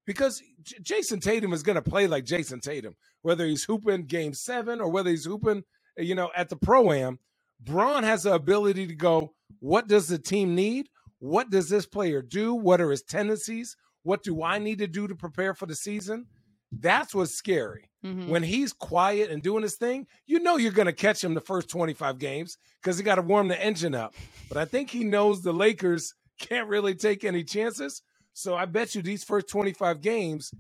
because 0.07 0.43
J- 0.63 0.79
Jayson 1.01 1.21
Tatum 1.21 1.53
is 1.53 1.63
going 1.63 1.77
to 1.77 1.83
play 1.83 2.07
like 2.07 2.25
Jayson 2.25 2.61
Tatum, 2.61 2.97
whether 3.23 3.47
he's 3.47 3.65
hooping 3.65 4.07
game 4.07 4.35
seven 4.35 4.81
or 4.81 4.89
whether 4.91 5.11
he's 5.11 5.25
hooping, 5.25 5.65
you 5.97 6.15
know, 6.15 6.31
at 6.37 6.49
the 6.49 6.57
pro 6.57 6.93
am. 6.93 7.19
Bron 7.61 8.03
has 8.05 8.25
the 8.25 8.35
ability 8.35 8.87
to 8.89 8.95
go, 8.95 9.35
what 9.61 9.89
does 9.89 10.09
the 10.09 10.19
team 10.19 10.55
need? 10.55 10.89
What 11.21 11.51
does 11.51 11.69
this 11.69 11.87
player 11.87 12.23
do? 12.23 12.55
What 12.55 12.81
are 12.81 12.91
his 12.91 13.03
tendencies? 13.03 13.77
What 14.03 14.25
do 14.25 14.43
I 14.43 14.59
need 14.59 14.79
to 14.79 14.89
do 14.89 15.07
to 15.07 15.15
prepare 15.15 15.55
for 15.55 15.67
the 15.67 15.77
season? 15.77 16.27
That's 16.73 17.15
what's 17.15 17.35
scary. 17.35 17.91
Mhm. 18.05 18.29
When 18.29 18.43
he's 18.43 18.73
quiet 18.73 19.31
and 19.31 19.43
doing 19.43 19.63
his 19.63 19.77
thing, 19.77 20.07
you 20.27 20.41
know 20.41 20.57
you're 20.57 20.73
going 20.73 20.87
to 20.87 20.93
catch 20.93 21.23
him 21.23 21.35
the 21.35 21.41
first 21.41 21.69
25 21.69 22.19
games 22.19 22.59
because 22.83 22.99
he 22.99 23.05
got 23.05 23.17
to 23.17 23.23
warm 23.23 23.49
the 23.49 23.63
engine 23.63 23.95
up. 23.95 24.15
But 24.49 24.57
I 24.59 24.65
think 24.65 24.91
he 24.91 25.05
knows 25.05 25.43
the 25.43 25.53
Lakers 25.53 26.15
can't 26.41 26.69
really 26.69 26.95
take 26.95 27.25
any 27.25 27.45
chances. 27.45 28.03
So 28.35 28.55
I 28.57 28.67
bet 28.67 28.95
you 28.95 29.03
these 29.03 29.25
first 29.25 29.49
25 29.49 30.01
games, 30.01 30.53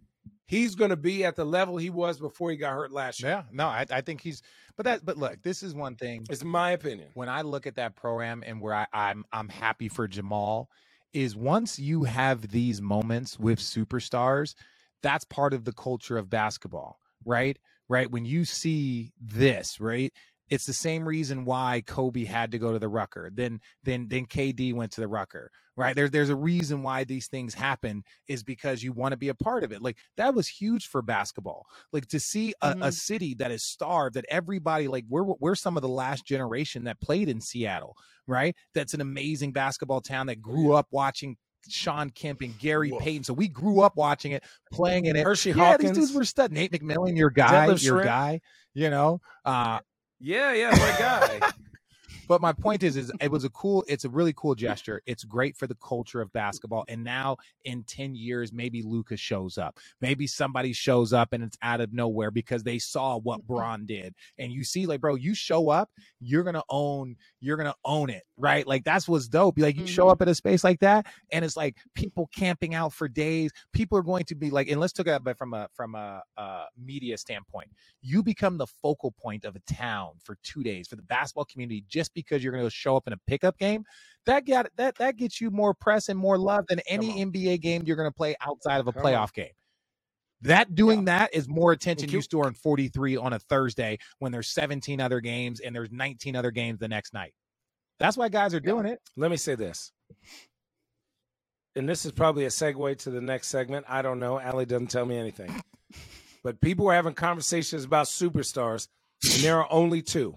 he's 0.46 0.74
going 0.74 0.90
to 0.90 0.96
be 0.96 1.24
at 1.24 1.37
the 1.37 1.44
level 1.44 1.76
he 1.78 1.90
was 1.90 2.18
before 2.18 2.50
he 2.50 2.56
got 2.56 2.74
hurt 2.74 2.92
last 2.92 3.22
year. 3.22 3.30
Yeah, 3.32 3.42
no, 3.52 3.66
I, 3.68 3.87
I 3.90 4.00
think 4.02 4.20
he's. 4.22 4.42
But 4.76 4.85
that, 4.87 5.04
but 5.04 5.18
look, 5.18 5.42
this 5.42 5.62
is 5.62 5.74
one 5.74 5.96
thing. 5.96 6.26
It's 6.30 6.44
my 6.44 6.72
opinion. 6.72 7.11
when 7.14 7.28
I 7.28 7.42
look 7.42 7.66
at 7.66 7.76
that 7.76 7.96
program 7.96 8.42
and 8.46 8.61
where 8.61 8.74
I, 8.74 8.87
I'm 8.92 9.24
I'm 9.32 9.48
happy 9.48 9.88
for 9.88 10.08
Jamal 10.08 10.68
is 11.12 11.37
once 11.37 11.78
you 11.78 12.04
have 12.04 12.48
these 12.48 12.80
moments 12.82 13.38
with 13.38 13.58
superstars, 13.61 14.54
that's 15.02 15.24
part 15.26 15.54
of 15.54 15.64
the 15.64 15.72
culture 15.72 16.18
of 16.18 16.30
basketball, 16.30 16.98
right? 17.24 17.58
Right. 17.88 18.11
When 18.11 18.24
you 18.24 18.44
see 18.46 19.12
this, 19.20 19.80
right? 19.80 20.12
It's 20.53 20.67
the 20.67 20.73
same 20.75 21.09
reason 21.09 21.45
why 21.47 21.83
Kobe 21.87 22.25
had 22.25 22.51
to 22.53 22.59
go 22.59 22.73
to 22.73 22.79
the 22.79 22.88
Rucker. 22.88 23.31
Then 23.33 23.59
then 23.85 24.07
then 24.09 24.27
KD 24.27 24.75
went 24.75 24.93
to 24.93 25.01
the 25.01 25.09
Rucker. 25.09 25.51
Right. 25.75 25.97
There, 25.97 26.11
there's 26.11 26.29
a 26.29 26.37
reason 26.37 26.83
why 26.83 27.05
these 27.05 27.29
things 27.29 27.55
happen 27.55 28.03
is 28.29 28.43
because 28.45 28.83
you 28.83 28.93
want 28.93 29.12
to 29.12 29.17
be 29.17 29.31
a 29.31 29.35
part 29.35 29.65
of 29.65 29.73
it. 29.73 29.81
Like 29.81 29.97
that 30.19 30.35
was 30.35 30.47
huge 30.47 30.87
for 30.88 31.01
basketball. 31.01 31.65
Like 31.95 32.07
to 32.09 32.21
see 32.21 32.53
a, 32.61 32.73
a 32.73 32.75
Mhm. 32.75 32.93
city 32.93 33.35
that 33.37 33.51
is 33.51 33.65
starved, 33.65 34.15
that 34.17 34.27
everybody 34.29 34.87
like 34.88 35.07
we're 35.09 35.25
we're 35.41 35.55
some 35.55 35.77
of 35.79 35.83
the 35.83 35.88
last 35.88 36.27
generation 36.27 36.85
that 36.85 37.01
played 37.01 37.31
in 37.31 37.41
Seattle, 37.41 37.97
right? 38.27 38.55
That's 38.75 38.93
an 38.93 39.01
amazing 39.01 39.53
basketball 39.53 40.03
town 40.03 40.27
that 40.27 40.43
grew 40.43 40.75
up 40.75 40.88
watching 40.91 41.37
Shawn 41.67 42.11
Kemp 42.11 42.43
and 42.43 42.59
Gary 42.59 42.91
Woof. 42.93 43.01
Payton. 43.03 43.25
So 43.25 43.33
we 43.33 43.49
grew 43.49 43.81
up 43.81 43.97
watching 43.97 44.33
it, 44.33 44.45
playing 44.73 45.07
in 45.07 45.17
it. 45.17 45.25
Hersey 45.25 45.53
Yeah, 45.53 45.79
these 45.79 45.93
dudes 45.93 46.12
were 46.12 46.25
stud. 46.27 46.53
Nate 46.53 46.73
McMillan, 46.73 47.17
your 47.17 47.31
guy, 47.31 47.69
Detlef 47.69 47.83
your 47.83 48.01
Schrempf. 48.01 48.05
guy. 48.05 48.41
You 48.75 48.91
know, 48.91 49.21
uh, 49.45 49.79
Yeah, 50.22 50.52
yeah, 50.52 50.70
my 50.70 50.96
guy. 50.98 51.40
but 52.28 52.40
my 52.40 52.52
point 52.52 52.85
is, 52.85 52.96
is 52.96 53.11
it 53.20 53.28
was 53.28 53.42
a 53.42 53.50
cool. 53.50 53.85
It's 53.88 54.04
a 54.04 54.08
really 54.08 54.32
cool 54.35 54.54
gesture. 54.54 55.02
It's 55.04 55.24
great 55.24 55.56
for 55.56 55.66
the 55.66 55.76
culture 55.85 56.20
of 56.20 56.32
basketball. 56.32 56.85
And 56.87 57.02
now 57.02 57.38
in 57.64 57.82
ten 57.82 58.14
years, 58.14 58.52
maybe 58.52 58.82
Lucas 58.82 59.18
shows 59.18 59.58
up. 59.58 59.80
Maybe 60.00 60.28
somebody 60.28 60.72
shows 60.72 61.12
up 61.12 61.32
and 61.32 61.42
it's 61.42 61.58
out 61.61 61.80
of 61.80 61.92
nowhere 61.92 62.30
because 62.30 62.62
they 62.62 62.78
saw 62.78 63.18
what 63.18 63.40
mm-hmm. 63.40 63.52
Bron 63.52 63.85
did. 63.85 64.14
And 64.38 64.52
you 64.52 64.62
see, 64.62 64.87
like, 64.87 65.00
bro, 65.00 65.16
you 65.16 65.35
show 65.35 65.70
up, 65.70 65.90
you're 66.20 66.44
gonna 66.44 66.62
own. 66.70 67.16
You're 67.40 67.56
gonna 67.56 67.74
own 67.85 68.08
it, 68.08 68.22
right? 68.42 68.66
Like 68.66 68.85
that's 68.85 69.09
what's 69.09 69.28
dope. 69.28 69.57
Like 69.59 69.76
you 69.76 69.87
show 69.87 70.07
Mhm. 70.07 70.11
up 70.12 70.22
at 70.22 70.28
a 70.28 70.35
space 70.35 70.64
like 70.64 70.81
that, 70.81 71.07
and 71.31 71.44
it's 71.44 71.57
like 71.57 71.76
people 71.94 72.28
camping 72.35 72.74
out 72.74 72.92
for 72.92 73.09
days. 73.09 73.52
People 73.72 73.96
are 73.96 74.02
going 74.02 74.24
to 74.24 74.35
be 74.35 74.50
like, 74.50 74.68
and 74.68 74.81
let's 74.81 74.92
talk 74.92 75.07
about 75.07 75.31
it 75.31 75.38
from 75.38 75.55
a 75.55 75.68
from 75.72 75.94
a, 75.94 76.22
uh 76.37 76.64
media 76.76 77.16
standpoint. 77.16 77.70
You 78.02 78.22
become 78.22 78.59
the 78.59 78.66
focal 78.66 79.12
point 79.12 79.44
of 79.44 79.55
a 79.57 79.61
town 79.61 80.14
for 80.22 80.37
two 80.42 80.62
days 80.62 80.88
for 80.88 80.96
the 80.96 81.02
basketball 81.02 81.44
community 81.46 81.85
just 81.88 82.12
because 82.12 82.42
you're 82.42 82.52
going 82.52 82.64
to 82.64 82.70
show 82.70 82.96
up 82.96 83.07
in 83.07 83.12
a 83.12 83.18
pickup 83.28 83.57
game. 83.57 83.85
That 84.26 84.46
got 84.46 84.66
that 84.76 84.96
that 84.96 85.16
gets 85.16 85.40
you 85.40 85.50
more 85.50 85.72
press 85.72 86.09
and 86.09 86.18
more 86.18 86.37
love 86.37 86.64
than 86.68 86.81
any. 86.88 87.24
NBA 87.24 87.61
game 87.61 87.83
you're 87.87 87.96
going 87.96 88.11
to 88.11 88.14
play 88.14 88.35
outside 88.40 88.81
of 88.81 88.88
a 88.88 88.92
Come 88.92 89.07
on. 89.07 89.12
playoff 89.12 89.33
game. 89.33 89.52
That 90.40 90.74
doing 90.74 91.05
that 91.05 91.33
is 91.33 91.48
more 91.48 91.70
attention 91.70 92.09
you 92.11 92.20
store 92.20 92.48
in 92.48 92.55
43 92.55 93.16
on 93.16 93.33
a 93.33 93.38
Thursday 93.38 93.98
when 94.18 94.33
there's 94.33 94.48
17 94.48 95.00
other 95.00 95.20
games 95.20 95.61
and 95.61 95.72
there's 95.72 95.92
19 95.92 96.35
other 96.35 96.50
games 96.50 96.81
the 96.81 96.88
next 96.88 97.14
night. 97.14 97.33
That's 98.03 98.17
why 98.17 98.29
guys 98.29 98.53
are 98.53 98.59
doing 98.59 98.85
it. 98.85 99.01
Let 99.17 99.31
me 99.31 99.37
say 99.37 99.55
this. 99.55 99.93
And 101.77 101.88
this 101.88 102.05
is 102.05 102.11
probably 102.11 102.47
a 102.47 102.49
segue 102.49 102.99
to 102.99 103.11
the 103.11 103.21
next 103.21 103.47
segment. 103.47 103.87
I 103.88 104.03
don't 104.03 104.19
know. 104.19 104.41
Allie 104.41 104.67
doesn't 104.67 104.91
tell 104.91 105.07
me 105.07 105.17
anything. 105.17 105.55
But 106.43 106.61
people 106.61 106.91
are 106.91 106.95
having 106.95 107.15
conversations 107.15 107.85
about 107.85 108.07
superstars, 108.07 108.88
and 109.23 109.45
there 109.45 109.57
are 109.59 109.69
only 109.71 110.03
two. 110.03 110.37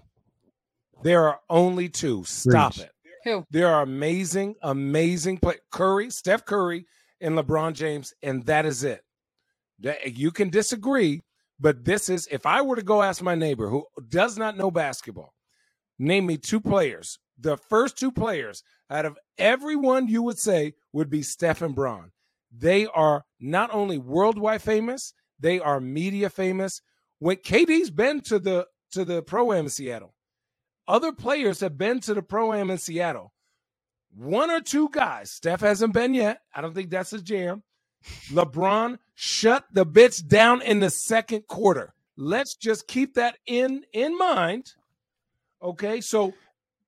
There 1.02 1.26
are 1.26 1.40
only 1.50 1.88
two. 1.88 2.22
Stop 2.22 2.76
Preach. 2.76 2.86
it. 2.86 2.92
Who? 3.24 3.44
There 3.50 3.66
are 3.66 3.82
amazing, 3.82 4.54
amazing 4.62 5.38
play 5.38 5.56
Curry, 5.72 6.10
Steph 6.10 6.44
Curry, 6.44 6.86
and 7.20 7.36
LeBron 7.36 7.72
James, 7.72 8.14
and 8.22 8.46
that 8.46 8.64
is 8.64 8.84
it. 8.84 9.02
That 9.80 10.16
you 10.16 10.30
can 10.30 10.50
disagree, 10.50 11.22
but 11.58 11.84
this 11.84 12.08
is 12.08 12.28
if 12.30 12.46
I 12.46 12.62
were 12.62 12.76
to 12.76 12.82
go 12.82 13.02
ask 13.02 13.20
my 13.24 13.34
neighbor 13.34 13.68
who 13.68 13.84
does 14.08 14.38
not 14.38 14.56
know 14.56 14.70
basketball, 14.70 15.34
name 15.98 16.26
me 16.26 16.36
two 16.36 16.60
players. 16.60 17.18
The 17.38 17.56
first 17.56 17.98
two 17.98 18.10
players 18.10 18.62
out 18.90 19.04
of 19.04 19.18
everyone 19.36 20.08
you 20.08 20.22
would 20.22 20.38
say 20.38 20.74
would 20.92 21.10
be 21.10 21.22
Steph 21.22 21.62
and 21.62 21.74
Bron. 21.74 22.12
They 22.50 22.86
are 22.86 23.24
not 23.38 23.70
only 23.72 23.98
worldwide 23.98 24.62
famous, 24.62 25.12
they 25.38 25.60
are 25.60 25.80
media 25.80 26.30
famous. 26.30 26.80
When 27.18 27.36
KD's 27.36 27.90
been 27.90 28.20
to 28.22 28.38
the 28.38 28.66
to 28.92 29.04
the 29.04 29.22
pro 29.22 29.52
am 29.52 29.64
in 29.64 29.70
Seattle, 29.70 30.14
other 30.88 31.12
players 31.12 31.60
have 31.60 31.76
been 31.76 32.00
to 32.00 32.14
the 32.14 32.22
pro 32.22 32.52
am 32.52 32.70
in 32.70 32.78
Seattle. 32.78 33.32
One 34.14 34.50
or 34.50 34.60
two 34.60 34.88
guys, 34.90 35.30
Steph 35.30 35.60
hasn't 35.60 35.92
been 35.92 36.14
yet. 36.14 36.40
I 36.54 36.62
don't 36.62 36.74
think 36.74 36.88
that's 36.88 37.12
a 37.12 37.20
jam. 37.20 37.62
LeBron 38.30 38.98
shut 39.14 39.64
the 39.72 39.84
bitch 39.84 40.26
down 40.26 40.62
in 40.62 40.80
the 40.80 40.90
second 40.90 41.46
quarter. 41.46 41.92
let's 42.16 42.54
just 42.54 42.88
keep 42.88 43.14
that 43.14 43.36
in 43.46 43.84
in 43.92 44.16
mind. 44.16 44.72
Okay, 45.62 46.00
so 46.00 46.32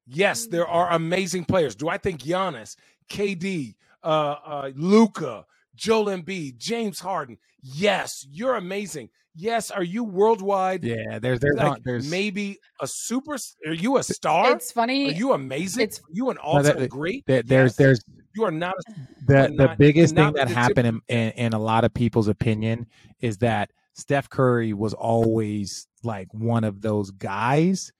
yes, 0.09 0.47
there 0.47 0.67
are 0.67 0.91
amazing 0.93 1.45
players. 1.45 1.75
Do 1.75 1.89
I 1.89 1.99
think 1.99 2.21
Giannis, 2.21 2.77
KD, 3.11 3.75
uh, 4.03 4.07
uh, 4.07 4.71
Luka, 4.75 5.45
Joel 5.77 6.07
Embiid, 6.07 6.59
James 6.59 6.99
Harden? 7.01 7.39
Yes, 7.63 8.27
you're 8.31 8.57
amazing. 8.57 9.11
Yes, 9.35 9.71
are 9.71 9.85
you 9.85 10.03
worldwide? 10.03 10.83
Yeah, 10.85 11.19
there's 11.21 11.39
there's 11.39 11.57
like 11.57 11.67
not, 11.67 11.85
there's 11.85 12.11
maybe 12.11 12.59
a 12.81 12.87
super. 12.89 13.37
Are 13.67 13.73
you 13.75 13.97
a 13.99 14.03
star? 14.03 14.53
It's 14.53 14.73
funny. 14.73 15.11
Are 15.11 15.13
you 15.13 15.33
amazing? 15.33 15.85
It's- 15.85 16.01
are 16.01 16.13
you 16.13 16.31
an 16.31 16.39
all-time 16.39 16.79
that- 16.81 16.91
great? 16.91 17.25
there- 17.27 17.43
there's 17.45 17.71
Yes. 17.73 17.77
there's 17.77 18.01
you 18.35 18.45
are 18.45 18.51
not. 18.51 18.75
A, 18.89 18.93
the 19.27 19.43
the 19.57 19.67
not- 19.67 19.79
biggest 19.79 20.15
thing 20.17 20.33
that 20.35 20.49
happened 20.49 20.87
in, 20.89 21.01
in 21.09 21.31
in 21.33 21.53
a 21.53 21.59
lot 21.59 21.85
of 21.85 21.95
people's 21.95 22.27
opinion 22.29 22.87
is 23.21 23.39
that 23.39 23.71
Steph 23.95 24.29
Curry 24.29 24.73
was 24.73 24.93
always 24.95 25.87
like 26.03 26.33
one 26.33 26.65
of 26.65 26.81
those 26.81 27.11
guys, 27.13 27.93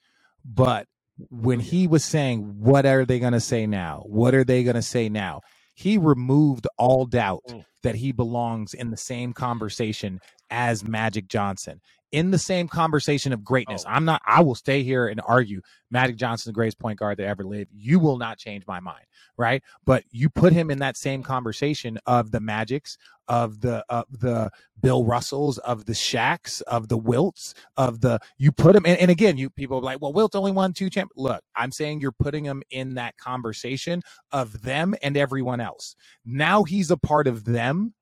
but 0.45 0.87
when 1.31 1.61
he 1.61 1.87
was 1.87 2.05
saying, 2.05 2.61
"What 2.61 2.87
are 2.87 3.05
they 3.05 3.19
going 3.19 3.33
to 3.33 3.41
say 3.41 3.67
now? 3.67 4.03
What 4.07 4.35
are 4.35 4.45
they 4.45 4.63
going 4.65 4.77
to 4.77 4.83
say 4.83 5.09
now?" 5.09 5.41
He 5.75 5.97
removed 5.97 6.67
all 6.77 7.07
doubt 7.07 7.43
Mm. 7.49 7.65
that 7.85 7.95
he 7.97 8.11
belongs 8.13 8.75
in 8.75 8.91
the 8.91 8.97
same 8.97 9.33
conversation 9.33 10.21
as 10.51 10.83
Magic 10.87 11.29
Johnson. 11.29 11.81
In 12.13 12.31
the 12.31 12.39
same 12.39 12.69
conversation 12.69 13.33
of 13.33 13.45
greatness. 13.45 13.85
Oh. 13.87 13.91
I'm 13.91 14.05
not 14.05 14.23
I 14.27 14.43
will 14.43 14.55
stay 14.55 14.83
here 14.83 15.09
and 15.09 15.21
argue 15.27 15.61
Magic 15.91 16.17
Johnson's 16.17 16.47
the 16.47 16.53
greatest 16.53 16.79
point 16.79 16.99
guard 16.99 17.19
that 17.19 17.27
ever 17.27 17.45
lived. 17.45 17.71
You 17.75 17.99
will 17.99 18.19
not 18.19 18.39
change 18.39 18.67
my 18.67 18.81
mind, 18.81 19.05
right? 19.37 19.63
But 19.85 20.05
you 20.11 20.31
put 20.31 20.53
him 20.53 20.71
in 20.71 20.79
that 20.81 20.97
same 20.97 21.23
conversation 21.23 21.99
of 22.07 22.31
the 22.31 22.41
Magics, 22.41 22.99
of 23.29 23.61
the 23.61 23.85
of 23.91 24.07
the 24.11 24.51
Bill 24.81 25.05
Russells, 25.05 25.59
of 25.59 25.87
the 25.87 25.93
Shaqs, 25.93 26.63
of 26.63 26.89
the 26.89 26.99
Wilts, 26.99 27.55
of 27.77 28.01
the 28.01 28.21
you 28.39 28.53
put 28.53 28.77
him 28.77 28.87
and, 28.87 28.99
and 28.99 29.11
again, 29.11 29.37
you 29.37 29.51
people 29.51 29.79
are 29.79 29.83
like, 29.83 30.01
well, 30.01 30.13
Wilt 30.13 30.35
only 30.37 30.53
won 30.53 30.73
two 30.73 30.91
champ. 30.91 31.13
Look, 31.17 31.43
I'm 31.57 31.73
saying 31.73 32.01
you're 32.01 32.13
putting 32.13 32.45
him 32.45 32.63
in 32.71 32.95
that 32.95 33.19
conversation 33.19 34.03
of 34.33 34.63
them 34.63 34.95
and 35.03 35.17
everyone 35.17 35.61
else. 35.61 35.95
Now 36.25 36.65
he's 36.65 36.91
a 36.91 36.97
part 36.97 37.27
of 37.27 37.45
them. 37.45 37.95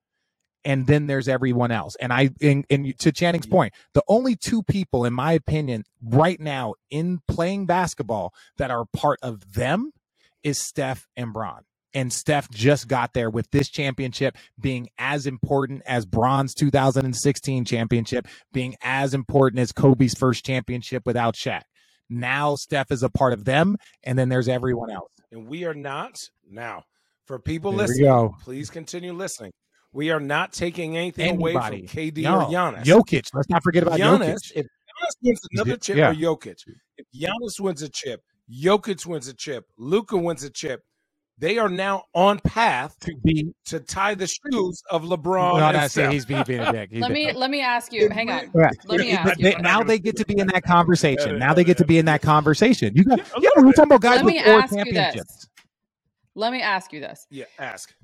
And 0.64 0.86
then 0.86 1.06
there's 1.06 1.28
everyone 1.28 1.70
else. 1.70 1.96
And 2.00 2.12
I, 2.12 2.30
and, 2.42 2.64
and 2.68 2.98
to 2.98 3.12
Channing's 3.12 3.46
point, 3.46 3.72
the 3.94 4.02
only 4.08 4.34
two 4.34 4.62
people, 4.64 5.04
in 5.04 5.12
my 5.12 5.32
opinion, 5.32 5.84
right 6.02 6.40
now 6.40 6.74
in 6.90 7.20
playing 7.28 7.66
basketball 7.66 8.34
that 8.56 8.70
are 8.72 8.84
part 8.92 9.20
of 9.22 9.54
them 9.54 9.92
is 10.42 10.60
Steph 10.60 11.06
and 11.16 11.32
Bron. 11.32 11.62
And 11.94 12.12
Steph 12.12 12.50
just 12.50 12.88
got 12.88 13.14
there 13.14 13.30
with 13.30 13.50
this 13.52 13.68
championship 13.70 14.36
being 14.60 14.88
as 14.98 15.26
important 15.26 15.82
as 15.86 16.04
Bron's 16.04 16.52
2016 16.54 17.64
championship, 17.64 18.26
being 18.52 18.74
as 18.82 19.14
important 19.14 19.60
as 19.60 19.72
Kobe's 19.72 20.14
first 20.14 20.44
championship 20.44 21.04
without 21.06 21.34
Shaq. 21.36 21.62
Now 22.10 22.54
Steph 22.56 22.90
is 22.90 23.02
a 23.02 23.08
part 23.08 23.32
of 23.32 23.44
them, 23.44 23.76
and 24.04 24.18
then 24.18 24.28
there's 24.28 24.48
everyone 24.48 24.90
else. 24.90 25.10
and 25.32 25.48
we 25.48 25.64
are 25.64 25.74
not 25.74 26.16
now. 26.48 26.84
For 27.26 27.38
people 27.40 27.72
There 27.72 27.86
listening, 27.86 28.34
please 28.42 28.70
continue 28.70 29.12
listening. 29.12 29.52
We 29.96 30.10
are 30.10 30.20
not 30.20 30.52
taking 30.52 30.94
anything 30.94 31.36
away 31.38 31.54
from 31.54 31.62
KD 31.62 32.18
No, 32.24 32.42
or 32.42 32.44
Giannis. 32.50 32.84
Jokic. 32.84 33.30
Let's 33.32 33.48
not 33.48 33.62
forget 33.62 33.82
about 33.82 33.98
Giannis, 33.98 34.34
Jokic. 34.34 34.52
if 34.56 34.66
Giannis 34.66 35.14
wins 35.22 35.40
another 35.52 35.76
chip 35.78 35.96
Yeah. 35.96 36.10
or 36.10 36.14
Jokic, 36.14 36.56
if 36.98 37.06
Giannis 37.18 37.58
wins 37.60 37.80
a 37.80 37.88
chip, 37.88 38.20
Jokic 38.52 39.06
wins 39.06 39.26
a 39.26 39.32
chip, 39.32 39.64
Luka 39.78 40.18
wins 40.18 40.44
a 40.44 40.50
chip, 40.50 40.82
they 41.38 41.56
are 41.56 41.70
now 41.70 42.04
on 42.14 42.40
path 42.40 42.94
To 43.00 43.14
be 43.24 43.54
to 43.66 43.80
tie 43.80 44.14
the 44.14 44.26
shoes 44.26 44.82
of 44.90 45.02
LeBron. 45.02 45.58
no, 45.60 45.66
and 45.66 45.76
that's 45.76 45.92
Steph. 45.94 46.12
he's 46.12 46.26
being 46.26 46.40
a 46.40 46.44
dick. 46.72 46.90
He's 46.92 47.00
let 47.00 47.12
being- 47.14 47.28
me 47.28 47.32
let 47.32 47.50
me 47.50 47.62
ask 47.62 47.90
you. 47.92 48.10
Hang 48.10 48.28
on. 48.30 48.50
Yeah. 48.54 48.68
Let 48.84 49.00
me 49.00 49.12
But 49.16 49.30
ask 49.32 49.40
they- 49.40 49.52
you. 49.56 49.62
now 49.62 49.82
they 49.82 49.98
get 49.98 50.16
to 50.18 50.26
be 50.26 50.38
in 50.38 50.46
that 50.48 50.62
conversation. 50.62 51.38
Now 51.38 51.54
they 51.54 51.64
get 51.64 51.78
to 51.78 51.86
be 51.86 51.96
in 51.96 52.04
that 52.04 52.20
conversation. 52.20 52.92
You 52.94 53.04
got 53.04 53.18
Yeah, 53.18 53.24
a 53.24 53.40
yeah, 53.40 53.48
little 53.54 53.64
we're 53.64 53.72
talking 53.72 53.92
about 53.92 54.02
guys 54.02 54.16
Let 54.16 54.24
with 54.26 54.34
me 54.34 54.42
four 54.44 54.60
ask 54.60 54.72
you 54.72 54.84
this. 54.84 54.94
championships. 54.94 55.48
Let 56.34 56.52
me 56.52 56.60
ask 56.60 56.92
you 56.92 57.00
this. 57.00 57.26
Yeah, 57.30 57.44
ask. 57.58 57.94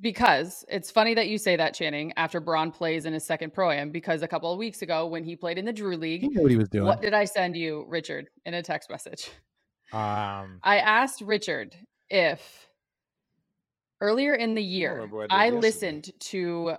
Because 0.00 0.64
it's 0.68 0.90
funny 0.90 1.14
that 1.14 1.28
you 1.28 1.38
say 1.38 1.56
that, 1.56 1.74
Channing, 1.74 2.12
after 2.16 2.40
Bron 2.40 2.70
plays 2.70 3.06
in 3.06 3.12
his 3.12 3.24
second 3.24 3.52
pro 3.52 3.70
am, 3.70 3.90
because 3.90 4.22
a 4.22 4.28
couple 4.28 4.52
of 4.52 4.58
weeks 4.58 4.82
ago 4.82 5.06
when 5.06 5.24
he 5.24 5.36
played 5.36 5.58
in 5.58 5.64
the 5.64 5.72
Drew 5.72 5.92
He 5.92 5.96
League, 5.96 6.22
knew 6.22 6.42
what 6.42 6.50
he 6.50 6.56
was 6.56 6.68
doing. 6.68 6.84
what 6.84 7.00
did 7.00 7.14
I 7.14 7.24
send 7.24 7.56
you, 7.56 7.84
Richard, 7.88 8.28
in 8.44 8.54
a 8.54 8.62
text 8.62 8.90
message? 8.90 9.30
Um, 9.92 10.58
I 10.62 10.78
asked 10.78 11.20
Richard 11.20 11.76
if 12.10 12.68
earlier 14.00 14.34
in 14.34 14.54
the 14.54 14.62
year 14.62 15.08
I 15.30 15.46
I 15.46 15.50
listened 15.50 16.10
to 16.20 16.74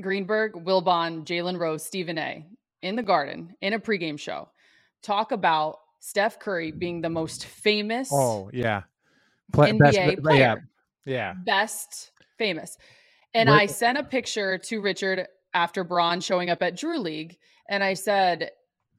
Greenberg, 0.00 0.52
Wilbon, 0.52 1.24
Jalen 1.24 1.58
Rose, 1.58 1.84
Stephen 1.84 2.18
A. 2.18 2.46
in 2.82 2.94
the 2.96 3.02
garden 3.02 3.54
in 3.60 3.72
a 3.72 3.78
pregame 3.78 4.18
show 4.18 4.48
talk 5.02 5.32
about 5.32 5.80
Steph 6.00 6.38
Curry 6.38 6.70
being 6.70 7.00
the 7.00 7.10
most 7.10 7.44
famous 7.44 8.08
oh 8.12 8.50
yeah, 8.52 8.82
Play, 9.52 9.72
NBA 9.72 9.78
best, 9.78 10.22
player. 10.22 10.38
yeah. 10.38 10.54
Best 11.44 12.12
famous. 12.38 12.78
And 13.34 13.48
I 13.48 13.66
sent 13.66 13.98
a 13.98 14.02
picture 14.02 14.58
to 14.58 14.80
Richard 14.80 15.26
after 15.54 15.84
Bron 15.84 16.20
showing 16.20 16.50
up 16.50 16.62
at 16.62 16.76
Drew 16.76 16.98
League, 16.98 17.38
and 17.68 17.82
I 17.82 17.94
said, 17.94 18.50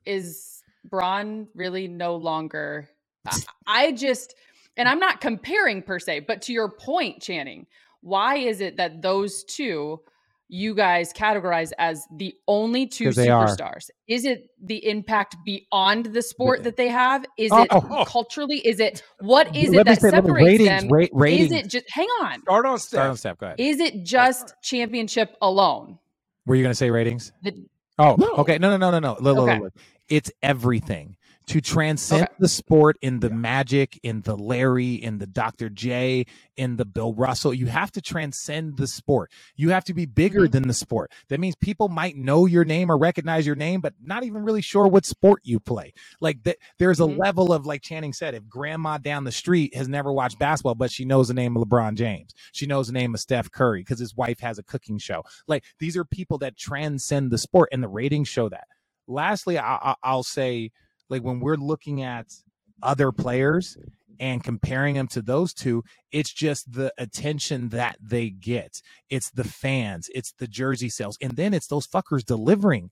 "Is 0.06 0.63
Bron 0.86 1.48
really 1.54 1.88
no 1.88 2.16
longer?" 2.16 2.89
I 3.68 3.92
just, 3.92 4.36
and 4.76 4.89
I'm 4.89 5.00
not 5.00 5.22
comparing 5.22 5.82
per 5.82 6.00
se, 6.00 6.22
but 6.22 6.42
to 6.44 6.54
your 6.54 6.70
point, 6.70 7.22
Channing, 7.22 7.68
why 8.02 8.38
is 8.38 8.60
it 8.60 8.78
that 8.78 9.02
those 9.02 9.44
two? 9.44 10.02
You 10.56 10.76
guys 10.76 11.12
categorize 11.12 11.72
as 11.80 12.06
the 12.16 12.36
only 12.48 12.86
two 12.86 13.06
'Cause 13.06 13.16
they 13.16 13.28
are. 13.30 13.48
superstars. 13.48 13.89
Is 14.08 14.24
it 14.24 14.50
the 14.63 14.88
impact 14.88 15.36
beyond 15.44 16.06
the 16.13 16.22
sport 16.22 16.63
that 16.66 16.78
they 16.78 16.89
have? 16.89 17.26
Is 17.39 17.52
Oh, 17.52 17.63
it 17.63 17.68
oh. 17.72 18.06
culturally? 18.08 18.60
Is 18.60 18.80
it 18.80 19.02
what 19.20 19.56
is 19.56 19.72
Let 19.72 19.82
it 19.82 19.86
that 19.88 20.02
say, 20.02 20.10
separates 20.12 20.46
ratings, 20.46 20.70
them? 20.84 20.89
ra- 20.92 21.08
ratings. 21.12 21.52
Is 21.52 21.58
it 21.58 21.68
just 21.70 21.86
hang 21.89 22.08
on? 22.22 22.42
Start 22.42 22.66
on 22.68 22.78
Start 22.78 23.10
on 23.10 23.16
Steph. 23.18 23.20
step. 23.20 23.38
Go 23.39 23.46
ahead. 23.48 23.60
Is 23.60 23.80
it 23.80 24.04
just 24.04 24.54
championship 24.62 25.36
alone? 25.42 25.98
Were 26.46 26.54
you 26.54 26.62
going 26.62 26.72
to 26.72 26.76
say 26.76 26.92
ratings? 26.92 27.32
The, 27.42 27.54
Oh, 27.98 28.16
No. 28.20 28.34
okay. 28.36 28.60
No, 28.60 28.70
no, 28.70 28.78
no, 28.78 28.92
no, 28.92 29.00
no. 29.00 29.13
Look, 29.20 29.36
look, 29.38 29.50
Okay. 29.50 29.60
look. 29.60 29.74
It's 30.08 30.32
everything. 30.44 31.16
To 31.48 31.60
transcend 31.60 32.24
Okay. 32.24 32.34
the 32.40 32.48
sport 32.48 32.98
in 33.02 33.20
the 33.20 33.30
Magic, 33.30 34.00
in 34.02 34.22
the 34.22 34.38
Larry, 34.38 34.94
in 34.94 35.18
the 35.18 35.28
Dr. 35.28 35.70
J, 35.70 36.26
in 36.56 36.78
the 36.78 36.86
Bill 36.86 37.14
Russell, 37.14 37.54
you 37.54 37.66
have 37.66 37.92
to 37.92 38.02
transcend 38.02 38.78
the 38.78 38.88
sport. 38.88 39.30
You 39.58 39.70
have 39.72 39.84
to 39.86 39.94
be 39.94 40.06
bigger 40.06 40.48
Mhm. 40.48 40.52
than 40.52 40.68
the 40.70 40.74
sport. 40.74 41.12
That 41.28 41.42
means 41.42 41.56
people 41.58 41.90
might 41.90 42.16
know 42.16 42.46
your 42.46 42.64
name 42.64 42.90
or 42.90 42.98
recognize 42.98 43.46
your 43.46 43.58
name, 43.58 43.82
but 43.82 43.94
not 44.02 44.24
even 44.24 44.44
really 44.44 44.62
sure 44.62 44.88
what 44.88 45.06
sport 45.06 45.42
you 45.44 45.60
play. 45.60 45.94
Like 46.22 46.44
that, 46.44 46.58
there's 46.80 47.02
a 47.02 47.04
Mhm. 47.04 47.20
level 47.20 47.52
of 47.52 47.66
like 47.66 47.82
Channing 47.82 48.14
said, 48.14 48.34
if 48.36 48.48
grandma 48.48 48.98
down 48.98 49.26
the 49.26 49.32
street 49.32 49.76
has 49.76 49.90
never 49.90 50.14
watched 50.14 50.40
basketball, 50.40 50.76
but 50.76 50.92
she 50.92 51.04
knows 51.04 51.28
the 51.28 51.34
name 51.34 51.58
of 51.58 51.68
LeBron 51.68 51.96
James, 51.96 52.32
she 52.54 52.66
knows 52.66 52.88
the 52.88 52.94
name 52.94 53.14
of 53.14 53.20
Steph 53.20 53.52
Curry 53.52 53.82
because 53.82 54.00
his 54.00 54.16
wife 54.16 54.40
has 54.40 54.58
a 54.58 54.64
cooking 54.64 54.98
show. 54.98 55.24
Like 55.48 55.66
these 55.80 55.98
are 55.98 56.06
people 56.06 56.38
that 56.38 56.56
transcend 56.56 57.32
the 57.32 57.38
sport, 57.38 57.68
and 57.74 57.84
the 57.84 57.90
ratings 57.90 58.30
show 58.30 58.48
that. 58.48 58.68
Lastly, 59.08 59.58
I, 59.58 59.76
I, 59.76 59.96
I'll 60.04 60.24
say, 60.24 60.72
like 61.13 61.23
when 61.23 61.39
we're 61.39 61.56
looking 61.56 62.02
at 62.02 62.28
other 62.82 63.12
players 63.12 63.78
and 64.19 64.43
comparing 64.43 64.95
them 64.95 65.08
to 65.08 65.21
those 65.21 65.54
two, 65.54 65.84
it's 66.12 66.34
just 66.34 66.73
the 66.73 66.93
attention 66.97 67.69
that 67.69 67.97
they 68.02 68.30
get. 68.30 68.82
It's 69.10 69.30
the 69.30 69.43
fans, 69.43 70.10
it's 70.13 70.34
the 70.34 70.47
jersey 70.47 70.89
sales, 70.89 71.17
and 71.21 71.36
then 71.36 71.54
it's 71.54 71.67
those 71.67 71.88
fuckers 71.88 72.26
delivering. 72.26 72.89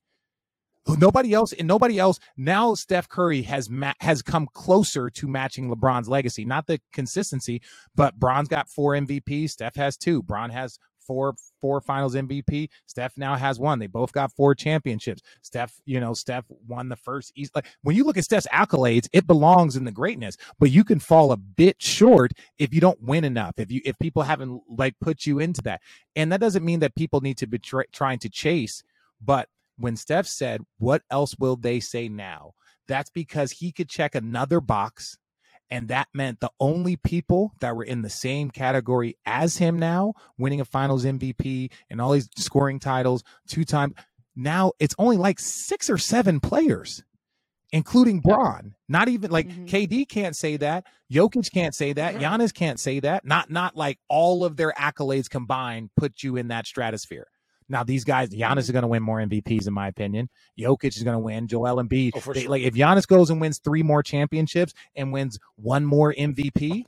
Nobody 0.88 1.32
else, 1.32 1.54
and 1.54 1.68
nobody 1.68 2.00
else. 2.00 2.20
Now 2.36 2.74
Steph 2.74 3.08
Curry 3.08 3.44
has 3.44 3.70
ma- 3.70 3.94
has 4.00 4.24
come 4.24 4.48
closer 4.52 5.12
to 5.12 5.28
matching 5.28 5.70
LeBron's 5.70 6.10
legacy. 6.10 6.44
Not 6.44 6.66
the 6.66 6.80
consistency, 6.92 7.62
but 7.96 8.20
Bron's 8.20 8.48
got 8.48 8.68
four 8.68 8.94
MVPs. 8.94 9.52
Steph 9.52 9.76
has 9.76 9.96
two. 9.96 10.24
Bron 10.24 10.50
has 10.50 10.80
four 11.06 11.36
four 11.60 11.82
Finals 11.82 12.16
MVP. 12.16 12.70
Steph 12.86 13.18
now 13.18 13.36
has 13.36 13.60
one. 13.60 13.80
They 13.80 13.88
both 13.88 14.12
got 14.12 14.32
four 14.32 14.56
championships. 14.56 15.22
Steph, 15.42 15.80
you 15.86 16.00
know, 16.00 16.14
Steph 16.14 16.46
won 16.68 16.90
the 16.90 16.96
first. 16.96 17.32
East. 17.36 17.56
Like 17.56 17.68
when 17.84 17.96
you 17.96 18.04
look 18.04 18.18
at 18.18 18.24
Steph's 18.24 18.48
accolades, 18.54 19.08
it 19.14 19.28
belongs 19.28 19.76
in 19.76 19.86
the 19.86 19.92
greatness. 19.92 20.38
But 20.60 20.72
you 20.72 20.84
can 20.84 21.00
fall 21.00 21.32
a 21.32 21.38
bit 21.38 21.82
short 21.82 22.32
if 22.58 22.74
you 22.74 22.82
don't 22.82 23.02
win 23.02 23.24
enough. 23.24 23.56
If 23.58 23.72
you 23.72 23.82
if 23.86 23.98
people 24.00 24.24
haven't 24.24 24.62
like 24.70 24.96
put 25.00 25.26
you 25.26 25.40
into 25.40 25.62
that, 25.64 25.82
and 26.16 26.32
that 26.32 26.42
doesn't 26.42 26.66
mean 26.66 26.80
that 26.80 26.96
people 26.96 27.22
need 27.22 27.38
to 27.38 27.48
be 27.48 27.60
try, 27.60 27.84
trying 27.92 28.20
to 28.20 28.30
chase. 28.30 28.84
But 29.22 29.50
when 29.78 29.96
Steph 29.96 30.28
said, 30.28 30.62
"What 30.78 31.04
else 31.10 31.36
will 31.40 31.56
they 31.56 31.80
say 31.80 32.10
now?" 32.10 32.54
That's 32.88 33.10
because 33.10 33.52
he 33.52 33.72
could 33.72 33.90
check 33.90 34.16
another 34.16 34.60
box 34.60 35.18
and 35.72 35.88
that 35.88 36.10
meant 36.14 36.42
the 36.42 36.52
only 36.60 36.98
people 36.98 37.54
that 37.62 37.76
were 37.76 37.84
in 37.84 38.02
the 38.02 38.10
same 38.10 38.52
category 38.52 39.18
as 39.26 39.58
him 39.58 39.80
now, 39.80 40.14
winning 40.38 40.60
a 40.62 40.66
finals 40.66 41.06
MVP 41.06 41.72
and 41.90 42.02
all 42.02 42.12
these 42.12 42.30
scoring 42.36 42.78
titles, 42.80 43.24
two 43.48 43.64
time. 43.64 43.96
Now 44.36 44.74
it's 44.80 44.96
only 45.00 45.18
like 45.18 45.40
six 45.40 45.90
or 45.90 45.98
seven 45.98 46.40
players, 46.42 47.04
including 47.72 48.20
Bron. 48.20 48.76
Not 48.90 49.08
even 49.08 49.32
like 49.32 49.48
Mhm. 49.48 49.68
KD 49.68 50.06
can't 50.06 50.36
say 50.36 50.58
that. 50.58 50.86
Jokic 51.12 51.52
can't 51.52 51.74
say 51.74 51.94
that. 51.94 52.16
Giannis 52.16 52.54
can't 52.54 52.80
say 52.80 53.00
that. 53.00 53.26
Not 53.26 53.50
not 53.50 53.76
like 53.76 53.98
all 54.10 54.44
of 54.44 54.58
their 54.58 54.74
accolades 54.78 55.30
combined 55.30 55.90
put 55.96 56.22
you 56.24 56.36
in 56.36 56.50
that 56.50 56.68
stratosphere. 56.68 57.28
Now 57.72 57.84
these 57.84 58.04
guys, 58.04 58.30
Giannis 58.30 58.52
Mhm. 58.54 58.58
is 58.60 58.72
going 58.72 58.82
to 58.84 58.88
win 58.88 59.02
more 59.02 59.20
MVPs 59.22 59.66
in 59.68 59.74
my 59.74 59.88
opinion. 59.88 60.30
Jokic 60.60 60.96
is 60.98 61.04
going 61.04 61.16
to 61.16 61.20
win. 61.20 61.48
Joel 61.48 61.78
Embiid. 61.82 62.12
Oh, 62.16 62.34
They- 62.34 62.42
sure. 62.42 62.52
Like 62.52 62.62
if 62.64 62.74
Giannis 62.76 63.08
goes 63.08 63.30
and 63.30 63.40
wins 63.42 63.60
three 63.64 63.82
more 63.84 64.04
championships 64.04 64.74
and 64.96 65.12
wins 65.14 65.40
one 65.56 65.86
more 65.86 66.14
MVP, 66.18 66.86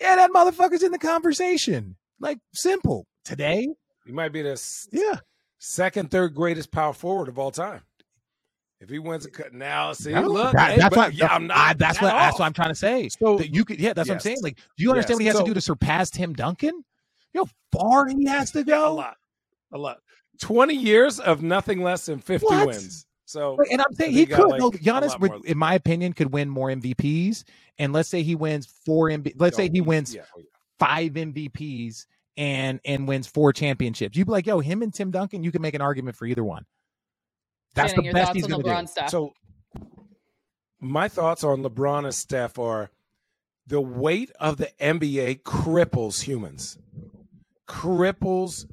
yeah, 0.00 0.16
that 0.16 0.30
motherfucker's 0.30 0.82
in 0.82 0.92
the 0.92 0.98
conversation. 0.98 1.96
Like 2.20 2.38
simple. 2.54 3.06
Today, 3.24 3.68
He 4.06 4.12
might 4.12 4.32
be 4.32 4.40
the 4.42 4.60
yeah. 4.92 5.18
second, 5.58 6.10
third 6.10 6.34
greatest 6.34 6.70
power 6.72 6.92
forward 6.94 7.28
of 7.28 7.38
all 7.38 7.50
time. 7.50 7.82
If 8.80 8.88
he 8.88 8.98
wins 8.98 9.26
a 9.26 9.30
cut 9.30 9.52
now, 9.52 9.92
see, 9.92 10.12
No, 10.12 10.22
look, 10.22 10.52
that- 10.54 10.70
hey, 10.72 10.76
that's 10.78 10.96
what 10.96 11.12
yeah, 11.14 11.26
I'm 11.26 11.46
not. 11.46 11.56
I- 11.58 11.72
that's 11.74 11.98
that 11.98 12.02
what 12.04 12.12
that's 12.12 12.38
what 12.38 12.46
I'm 12.46 12.54
trying 12.54 12.70
to 12.70 12.74
say. 12.74 13.08
So 13.10 13.36
That 13.36 13.54
you 13.54 13.64
could, 13.66 13.78
yeah, 13.78 13.92
that's 13.92 14.08
what 14.08 14.14
I'm 14.14 14.20
saying. 14.20 14.38
Like, 14.42 14.56
do 14.56 14.82
you 14.82 14.90
understand 14.90 15.10
Yes. 15.10 15.16
what 15.16 15.22
he 15.22 15.26
has 15.26 15.36
So- 15.36 15.42
to 15.44 15.50
do 15.50 15.54
to 15.54 15.60
surpass 15.60 16.08
Tim 16.10 16.32
Duncan? 16.32 16.82
You 17.34 17.42
know, 17.42 17.48
far 17.72 18.06
he 18.08 18.24
has 18.26 18.50
to 18.52 18.64
go. 18.64 18.90
a 18.90 18.94
lot, 18.94 19.16
a 19.72 19.76
lot. 19.78 19.98
Twenty 20.40 20.74
years 20.74 21.20
of 21.20 21.42
nothing 21.42 21.82
less 21.82 22.06
than 22.06 22.18
fifty 22.18 22.46
What? 22.46 22.66
wins. 22.68 23.06
So 23.26 23.58
And 23.70 23.80
I'm 23.80 23.94
saying 23.94 24.12
he 24.12 24.20
he 24.20 24.26
could. 24.26 24.48
like, 24.48 24.58
no, 24.60 24.70
Giannis, 24.72 25.18
would, 25.20 25.44
in 25.44 25.56
my 25.56 25.74
opinion, 25.74 26.14
could 26.14 26.32
win 26.32 26.48
more 26.50 26.68
MVPs. 26.68 27.44
And 27.78 27.92
let's 27.92 28.08
say 28.08 28.22
he 28.22 28.34
wins 28.34 28.66
four 28.84 29.08
MV. 29.08 29.34
Let's 29.38 29.56
say 29.56 29.68
oh, 29.68 29.72
he 29.72 29.80
wins 29.80 30.12
Yeah, 30.14 30.22
oh, 30.36 30.40
yeah. 30.40 30.44
five 30.80 31.12
MVPs 31.12 32.06
and 32.36 32.80
and 32.84 33.06
wins 33.06 33.26
four 33.28 33.52
championships. 33.52 34.16
You'd 34.16 34.26
be 34.26 34.32
like, 34.32 34.46
yo, 34.46 34.58
him 34.60 34.82
and 34.82 34.92
Tim 34.92 35.10
Duncan, 35.12 35.44
you 35.44 35.52
can 35.52 35.62
make 35.62 35.74
an 35.74 35.80
argument 35.80 36.16
for 36.16 36.26
either 36.26 36.42
one. 36.42 36.64
That's 37.74 37.92
Shannon, 37.92 38.06
the 38.06 38.12
best 38.12 38.34
he's 38.34 38.44
on 38.44 38.50
going 38.50 38.64
to 38.64 38.80
do. 38.82 38.86
stuff. 38.88 39.10
So 39.10 39.32
my 40.80 41.06
thoughts 41.08 41.44
on 41.44 41.62
LeBron 41.62 42.04
and 42.04 42.14
Steph 42.14 42.58
are 42.58 42.90
the 43.68 43.80
weight 43.80 44.32
of 44.40 44.56
the 44.56 44.70
NBA 44.80 45.42
cripples 45.42 46.22
humans. 46.22 46.78
Cripples 47.68 48.66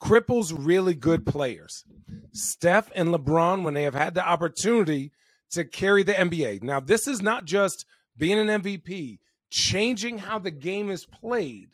cripples 0.00 0.54
really 0.56 0.94
good 0.94 1.26
players. 1.26 1.84
Steph 2.32 2.90
and 2.94 3.08
LeBron 3.08 3.62
when 3.62 3.74
they 3.74 3.82
have 3.82 3.94
had 3.94 4.14
the 4.14 4.26
opportunity 4.26 5.12
to 5.50 5.64
carry 5.64 6.02
the 6.02 6.14
NBA. 6.14 6.62
Now 6.62 6.80
this 6.80 7.06
is 7.06 7.20
not 7.22 7.44
just 7.44 7.84
being 8.16 8.38
an 8.38 8.62
MVP, 8.62 9.18
changing 9.50 10.18
how 10.18 10.38
the 10.38 10.50
game 10.50 10.90
is 10.90 11.06
played, 11.06 11.68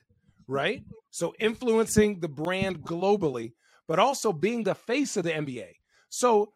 right? 0.47 0.83
So 1.11 1.35
influencing 1.39 2.21
the 2.21 2.29
brand 2.29 2.81
globally, 2.81 3.53
but 3.87 3.99
also 3.99 4.33
being 4.33 4.65
the 4.65 4.75
face 4.75 5.17
of 5.17 5.25
the 5.25 5.33
NBA. 5.33 5.69
So 6.09 6.53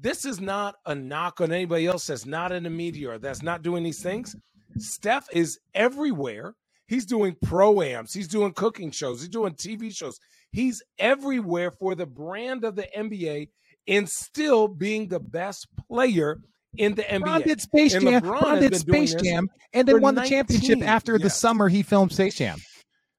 this 0.00 0.24
is 0.24 0.40
not 0.40 0.76
a 0.86 0.94
knock 0.94 1.40
on 1.40 1.52
anybody 1.52 1.86
else 1.86 2.06
that's 2.06 2.26
not 2.26 2.52
in 2.52 2.62
the 2.62 2.70
media 2.70 3.10
or 3.10 3.18
that's 3.18 3.42
not 3.42 3.62
doing 3.62 3.82
these 3.82 4.02
things. 4.02 4.36
Steph 4.76 5.28
is 5.32 5.58
everywhere. 5.74 6.54
He's 6.86 7.04
doing 7.04 7.36
pro-ams, 7.42 8.14
he's 8.14 8.28
doing 8.28 8.52
cooking 8.52 8.90
shows, 8.90 9.20
he's 9.20 9.28
doing 9.28 9.52
TV 9.52 9.94
shows. 9.94 10.18
He's 10.50 10.82
everywhere 10.98 11.70
for 11.70 11.94
the 11.94 12.06
brand 12.06 12.64
of 12.64 12.76
the 12.76 12.88
NBA 12.96 13.48
and 13.86 14.08
still 14.08 14.68
being 14.68 15.08
the 15.08 15.20
best 15.20 15.66
player 15.88 16.40
in 16.76 16.94
the 16.94 17.02
LeBron 17.02 17.40
NBA. 17.40 17.44
did 17.44 17.60
Space 17.60 17.94
And 17.94 18.04
Jam. 18.04 18.22
LeBron 18.22 18.40
LeBron 18.40 18.60
did 18.60 18.76
Space 18.76 19.14
Jam 19.14 19.48
and 19.72 19.88
then 19.88 20.00
won 20.00 20.14
the 20.14 20.22
championship 20.22 20.78
19, 20.78 20.82
after 20.84 21.18
the 21.18 21.30
summer 21.30 21.68
he 21.68 21.82
filmed 21.82 22.12
Space 22.12 22.36
Jam. 22.36 22.58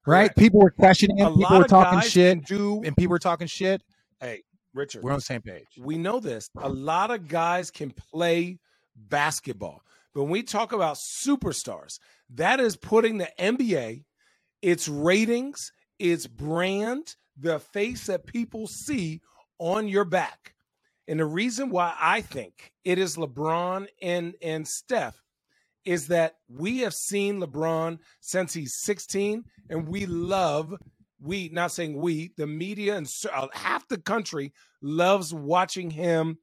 Right? 0.06 0.22
Correct. 0.22 0.38
People 0.38 0.60
were 0.60 0.70
questioning 0.70 1.18
him. 1.18 1.32
A 1.32 1.36
People 1.36 1.58
were 1.58 1.64
talking 1.64 2.00
shit. 2.00 2.44
do 2.46 2.82
And 2.84 2.96
people 2.96 3.10
were 3.10 3.18
talking 3.18 3.46
shit. 3.46 3.82
hey, 4.20 4.42
Richard. 4.74 5.02
We're 5.02 5.12
on 5.12 5.18
the 5.18 5.22
same 5.22 5.42
page. 5.42 5.66
we 5.78 5.98
know 5.98 6.20
this. 6.20 6.48
A 6.58 6.68
lot 6.68 7.10
of 7.10 7.28
guys 7.28 7.70
can 7.70 7.90
play 7.90 8.58
basketball. 8.96 9.82
But 10.14 10.22
when 10.22 10.32
we 10.32 10.42
talk 10.42 10.72
about 10.72 10.96
superstars, 10.96 11.98
that 12.34 12.60
is 12.60 12.76
putting 12.76 13.18
the 13.18 13.28
NBA, 13.38 14.04
its 14.62 14.88
ratings, 14.88 15.72
its 15.98 16.26
brand, 16.26 17.14
the 17.40 17.58
face 17.58 18.06
that 18.06 18.26
people 18.26 18.66
see 18.66 19.20
on 19.58 19.88
your 19.88 20.04
back. 20.04 20.54
And 21.08 21.18
the 21.18 21.24
reason 21.24 21.70
why 21.70 21.94
I 21.98 22.20
think 22.20 22.72
it 22.84 22.98
is 22.98 23.16
LeBron 23.16 23.86
and, 24.00 24.34
and 24.42 24.66
Steph 24.66 25.20
is 25.84 26.08
that 26.08 26.36
we 26.48 26.78
have 26.80 26.94
seen 26.94 27.40
LeBron 27.40 27.98
since 28.20 28.52
he's 28.52 28.76
16, 28.82 29.44
and 29.70 29.88
we 29.88 30.06
love, 30.06 30.74
we, 31.20 31.48
not 31.48 31.72
saying 31.72 31.96
we, 31.96 32.32
the 32.36 32.46
media 32.46 32.96
and 32.96 33.08
uh, 33.32 33.48
half 33.52 33.88
the 33.88 33.98
country 33.98 34.52
loves 34.82 35.32
watching 35.32 35.90
him 35.90 36.38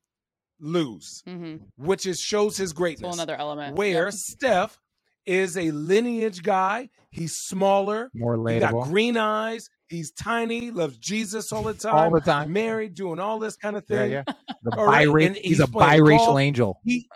lose, 0.60 1.22
hmm 1.26 1.58
which 1.78 2.08
is 2.08 2.20
shows 2.20 2.58
his 2.58 2.74
greatness. 2.74 3.06
whole 3.06 3.14
another 3.14 3.36
element. 3.36 3.76
Where 3.78 4.06
Yep. 4.06 4.14
Steph 4.14 4.80
is 5.28 5.58
a 5.58 5.72
lineage 5.72 6.42
guy. 6.42 6.90
He's 7.10 7.36
smaller. 7.36 8.10
More 8.14 8.38
He 8.50 8.60
got 8.60 8.84
green 8.86 9.18
eyes. 9.18 9.70
He's 9.90 10.12
tiny. 10.12 10.72
Loves 10.72 10.98
Jesus 10.98 11.52
all 11.52 11.64
the 11.64 11.74
time. 11.74 11.96
All 11.96 12.12
the 12.12 12.22
time. 12.22 12.52
Married, 12.52 12.94
doing 12.94 13.20
all 13.20 13.40
this 13.40 13.56
kind 13.56 13.76
of 13.76 13.86
thing. 13.86 14.12
yeah. 14.12 14.24
yeah. 14.28 14.34
The 14.64 14.78
All 14.78 14.86
right, 14.86 15.36
he's, 15.36 15.38
he's 15.44 15.60
a 15.60 15.68
biracial 15.68 16.42
angel. 16.42 16.80
He 16.84 17.08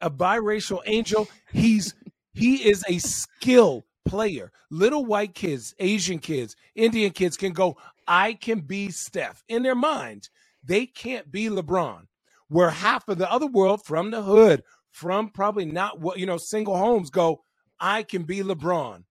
a 0.00 0.10
biracial 0.10 0.80
angel. 0.86 1.28
He's 1.52 1.94
he 2.32 2.68
is 2.68 2.84
a 2.88 2.98
skill 2.98 3.84
player. 4.04 4.52
Little 4.70 5.04
white 5.04 5.34
kids, 5.34 5.74
Asian 5.78 6.18
kids, 6.18 6.56
Indian 6.74 7.10
kids 7.10 7.36
can 7.36 7.52
go, 7.52 7.76
I 8.06 8.34
can 8.34 8.60
be 8.60 8.90
Steph. 8.90 9.42
In 9.48 9.62
their 9.62 9.74
mind, 9.74 10.28
they 10.62 10.86
can't 10.86 11.30
be 11.30 11.48
LeBron. 11.48 12.06
Where 12.48 12.70
half 12.70 13.08
of 13.08 13.18
the 13.18 13.30
other 13.30 13.46
world 13.46 13.84
from 13.84 14.10
the 14.10 14.22
hood, 14.22 14.62
from 14.94 15.28
probably 15.28 15.64
not 15.64 16.00
what 16.00 16.20
you 16.20 16.24
know, 16.24 16.36
single 16.36 16.76
homes 16.76 17.10
go, 17.10 17.42
I 17.80 18.04
can 18.04 18.22
be 18.22 18.38
LeBron. 18.38 19.02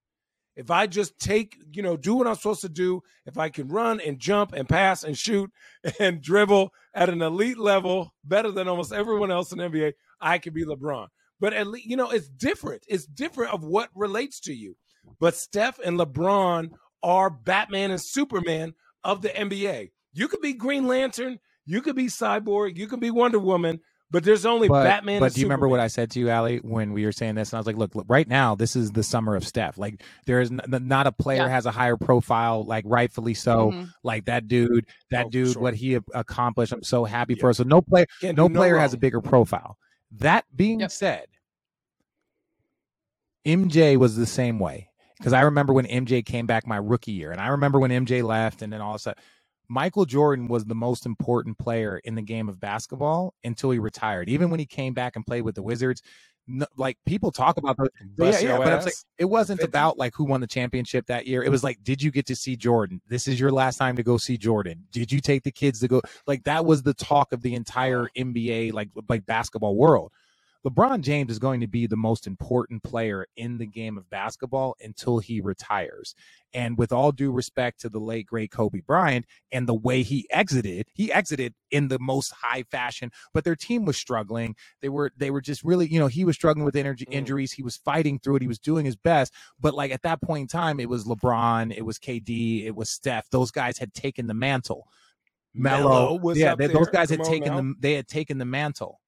If 0.55 0.71
I 0.71 0.87
just 0.87 1.19
take, 1.19 1.57
you 1.73 1.83
know, 1.83 1.97
do 1.97 2.15
what 2.15 2.25
I'm 2.25 2.35
supposed 2.35 2.61
to 2.61 2.69
do, 2.69 3.01
if 3.25 3.37
I 3.37 3.49
can 3.49 3.67
run 3.67 3.99
and 3.99 4.17
jump 4.17 4.53
and 4.53 4.69
pass 4.69 5.03
and 5.03 5.17
shoot 5.17 5.51
and 5.99 6.21
dribble 6.21 6.71
at 6.93 7.09
an 7.09 7.21
elite 7.21 7.57
level, 7.57 8.13
better 8.23 8.49
than 8.49 8.69
almost 8.69 8.93
everyone 8.93 9.29
else 9.29 9.51
in 9.51 9.59
NBA, 9.59 9.93
I 10.21 10.37
can 10.37 10.53
be 10.53 10.63
LeBron. 10.63 11.07
But 11.41 11.51
at 11.51 11.67
least, 11.67 11.87
you 11.87 11.97
know, 11.97 12.11
it's 12.11 12.29
different. 12.29 12.85
It's 12.87 13.05
different 13.05 13.53
of 13.53 13.65
what 13.65 13.89
relates 13.93 14.39
to 14.41 14.53
you. 14.53 14.77
But 15.19 15.35
Steph 15.35 15.79
and 15.83 15.99
LeBron 15.99 16.69
are 17.01 17.29
Batman 17.29 17.91
and 17.91 18.01
Superman 18.01 18.73
of 19.03 19.21
the 19.21 19.29
NBA. 19.29 19.91
You 20.13 20.29
could 20.29 20.39
be 20.39 20.53
Green 20.53 20.87
Lantern, 20.87 21.39
you 21.65 21.81
could 21.81 21.97
be 21.97 22.05
Cyborg, 22.05 22.77
you 22.77 22.87
could 22.87 23.01
be 23.01 23.11
Wonder 23.11 23.39
Woman, 23.39 23.81
but 24.13 24.23
there's 24.23 24.45
only 24.45 24.67
But, 24.69 24.83
Batman 24.83 25.19
but 25.19 25.25
and 25.25 25.33
do 25.33 25.41
you 25.41 25.47
remember 25.47 25.67
what 25.67 25.79
I 25.79 25.87
said 25.87 26.11
to 26.11 26.19
you, 26.19 26.29
Ali, 26.29 26.59
when 26.59 26.93
we 26.93 27.03
were 27.03 27.11
saying 27.11 27.33
this? 27.33 27.51
And 27.51 27.57
I 27.57 27.59
was 27.59 27.65
like, 27.67 27.77
look, 27.77 27.95
look, 27.95 28.05
right 28.07 28.27
now, 28.27 28.53
this 28.53 28.75
is 28.75 28.91
the 28.91 29.01
summer 29.01 29.35
of 29.35 29.43
Steph. 29.45 29.77
Like, 29.79 30.03
there 30.27 30.39
is 30.39 30.51
n- 30.51 30.61
not 30.87 31.07
a 31.07 31.11
player 31.11 31.41
Yeah. 31.41 31.49
has 31.49 31.65
a 31.65 31.71
higher 31.71 31.97
profile, 31.97 32.63
like, 32.63 32.85
rightfully 32.87 33.33
so. 33.33 33.71
Mhm. 33.71 33.89
Like, 34.03 34.25
that 34.25 34.47
dude, 34.47 34.85
that 35.09 35.25
Oh, 35.25 35.29
dude, 35.29 35.53
sure. 35.53 35.61
what 35.63 35.73
he 35.73 35.95
accomplished, 36.13 36.71
I'm 36.71 36.83
so 36.83 37.05
happy 37.05 37.33
Yeah. 37.33 37.41
for. 37.41 37.53
So, 37.53 37.63
no 37.63 37.81
player, 37.81 38.05
Can't 38.21 38.37
no 38.37 38.47
do 38.47 38.53
player 38.53 38.77
has 38.77 38.93
a 38.93 38.97
bigger 38.97 39.19
profile. 39.19 39.77
That 40.11 40.45
being 40.55 40.81
Yep. 40.81 40.91
said, 40.91 41.25
MJ 43.45 43.97
was 43.97 44.15
the 44.15 44.27
same 44.27 44.59
way 44.59 44.89
because 45.17 45.33
I 45.33 45.41
remember 45.41 45.73
when 45.73 45.87
MJ 45.87 46.21
came 46.21 46.45
back 46.45 46.67
my 46.67 46.77
rookie 46.77 47.11
year, 47.13 47.31
and 47.31 47.41
I 47.41 47.47
remember 47.47 47.79
when 47.79 47.91
MJ 47.91 48.21
left, 48.21 48.61
and 48.61 48.71
then 48.71 48.79
all 48.79 48.91
of 48.91 48.95
a 48.97 48.99
sudden, 48.99 49.23
Michael 49.73 50.05
Jordan 50.05 50.47
was 50.47 50.65
the 50.65 50.75
most 50.75 51.07
important 51.07 51.57
player 51.57 51.99
in 52.03 52.13
the 52.13 52.21
game 52.21 52.47
of 52.47 52.59
basketball 52.59 53.33
until 53.43 53.71
he 53.71 53.79
retired. 53.79 54.29
Even 54.29 54.51
when 54.51 54.59
he 54.59 54.67
came 54.67 54.93
back 54.93 55.15
and 55.15 55.25
played 55.25 55.41
with 55.41 55.55
the 55.55 55.63
Wizards, 55.63 56.03
no, 56.45 56.67
like 56.77 56.97
people 57.07 57.31
talk 57.31 57.57
about 57.57 57.77
the 57.77 57.89
yeah, 58.17 58.39
yeah, 58.39 58.57
but 58.57 58.67
I'm 58.67 58.87
it 59.17 59.25
wasn't 59.25 59.61
50. 59.61 59.69
about 59.69 59.97
like 59.97 60.13
who 60.13 60.25
won 60.25 60.41
the 60.41 60.47
championship 60.47 61.07
that 61.07 61.25
year. 61.25 61.41
It 61.41 61.49
was 61.49 61.63
like, 61.63 61.83
did 61.83 62.03
you 62.03 62.11
get 62.11 62.27
to 62.27 62.35
see 62.35 62.55
Jordan? 62.55 63.01
This 63.07 63.27
is 63.27 63.39
your 63.39 63.51
last 63.51 63.77
time 63.77 63.95
to 63.95 64.03
go 64.03 64.17
see 64.17 64.37
Jordan. 64.37 64.83
Did 64.91 65.11
you 65.11 65.19
take 65.19 65.41
the 65.41 65.51
kids 65.51 65.79
to 65.79 65.87
go? 65.87 66.01
Like 66.27 66.43
that 66.43 66.65
was 66.65 66.83
the 66.83 66.93
talk 66.93 67.33
of 67.33 67.41
the 67.41 67.55
entire 67.55 68.09
NBA, 68.15 68.73
like 68.73 68.89
like 69.09 69.25
basketball 69.25 69.75
world. 69.75 70.11
LeBron 70.65 71.01
James 71.01 71.29
is 71.29 71.39
going 71.39 71.59
to 71.59 71.67
be 71.67 71.87
the 71.87 71.97
most 71.97 72.25
important 72.25 72.83
player 72.83 73.27
in 73.35 73.57
the 73.57 73.65
game 73.65 73.97
of 73.97 74.09
basketball 74.09 74.75
until 74.81 75.19
he 75.19 75.41
retires. 75.41 76.15
And 76.53 76.77
with 76.77 76.93
all 76.93 77.11
due 77.11 77.31
respect 77.31 77.81
to 77.81 77.89
the 77.89 77.99
late 77.99 78.27
great 78.27 78.49
Kobe 78.51 78.79
Bryant 78.79 79.25
and 79.51 79.67
the 79.67 79.73
way 79.73 80.03
he 80.03 80.25
exited, 80.31 80.87
he 80.93 81.11
exited 81.11 81.53
in 81.69 81.89
the 81.89 81.99
most 81.99 82.31
high 82.31 82.63
fashion, 82.63 83.11
but 83.33 83.43
their 83.43 83.55
team 83.57 83.83
was 83.83 83.97
struggling. 83.97 84.55
They 84.81 84.87
were 84.89 85.11
they 85.17 85.31
were 85.31 85.41
just 85.41 85.63
really, 85.63 85.87
you 85.87 85.99
know, 85.99 86.07
he 86.07 86.23
was 86.23 86.35
struggling 86.35 86.63
with 86.65 86.75
energy 86.77 87.05
Mm. 87.07 87.13
injuries. 87.13 87.51
He 87.51 87.63
was 87.63 87.75
fighting 87.75 88.19
through 88.19 88.37
it. 88.37 88.41
He 88.43 88.47
was 88.47 88.59
doing 88.59 88.85
his 88.85 88.95
best, 88.95 89.33
but 89.59 89.73
like 89.73 89.91
at 89.91 90.03
that 90.03 90.21
point 90.21 90.41
in 90.43 90.47
time, 90.47 90.79
it 90.79 90.87
was 90.87 91.03
LeBron, 91.05 91.75
it 91.75 91.81
was 91.85 91.99
KD, 91.99 92.65
it 92.65 92.75
was 92.75 92.89
Steph. 92.89 93.29
Those 93.31 93.51
guys 93.51 93.77
had 93.79 93.93
taken 93.93 94.27
the 94.27 94.33
mantle. 94.33 94.87
Melo 95.53 96.17
Mello, 96.17 96.33
yeah, 96.35 96.55
they- 96.55 96.67
those 96.67 96.87
guys 96.89 97.09
had 97.09 97.19
Come 97.19 97.25
on 97.27 97.31
taken 97.31 97.49
now. 97.53 97.61
the 97.61 97.75
they 97.79 97.93
had 97.95 98.07
taken 98.07 98.37
the 98.37 98.45
mantle. 98.45 99.01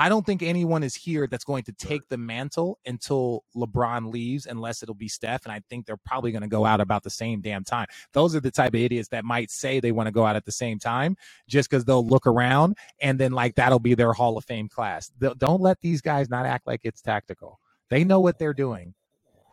I 0.00 0.08
don't 0.08 0.24
think 0.24 0.42
anyone 0.42 0.82
is 0.82 0.94
here 0.94 1.26
that's 1.26 1.44
going 1.44 1.62
to 1.64 1.72
take 1.72 2.08
the 2.08 2.16
mantle 2.16 2.78
until 2.86 3.44
LeBron 3.54 4.10
leaves, 4.10 4.46
unless 4.46 4.82
it'll 4.82 4.94
be 4.94 5.08
Steph. 5.08 5.44
And 5.44 5.52
I 5.52 5.60
think 5.68 5.84
they're 5.84 5.98
probably 5.98 6.32
going 6.32 6.40
to 6.40 6.48
go 6.48 6.64
out 6.64 6.80
about 6.80 7.02
the 7.02 7.10
same 7.10 7.42
damn 7.42 7.64
time. 7.64 7.86
Those 8.14 8.34
are 8.34 8.40
the 8.40 8.50
type 8.50 8.72
of 8.72 8.80
idiots 8.80 9.08
that 9.10 9.26
might 9.26 9.50
say 9.50 9.78
they 9.78 9.92
want 9.92 10.06
to 10.06 10.10
go 10.10 10.24
out 10.24 10.36
at 10.36 10.46
the 10.46 10.52
same 10.52 10.78
time 10.78 11.16
just 11.48 11.68
because 11.68 11.84
they'll 11.84 12.06
look 12.06 12.26
around 12.26 12.78
and 13.02 13.20
then, 13.20 13.32
like, 13.32 13.56
that'll 13.56 13.78
be 13.78 13.92
their 13.94 14.14
Hall 14.14 14.38
of 14.38 14.44
Fame 14.46 14.68
class. 14.70 15.10
Th- 15.20 15.36
Don't 15.36 15.60
let 15.60 15.78
these 15.82 16.00
guys 16.00 16.30
not 16.30 16.46
act 16.46 16.66
like 16.66 16.80
it's 16.84 17.02
tactical. 17.02 17.60
They 17.90 18.02
know 18.02 18.20
what 18.20 18.38
they're 18.38 18.54
doing. 18.54 18.94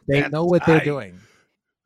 They 0.08 0.30
know 0.30 0.46
what 0.46 0.66
they're 0.66 0.80
I- 0.80 0.86
doing. 0.86 1.20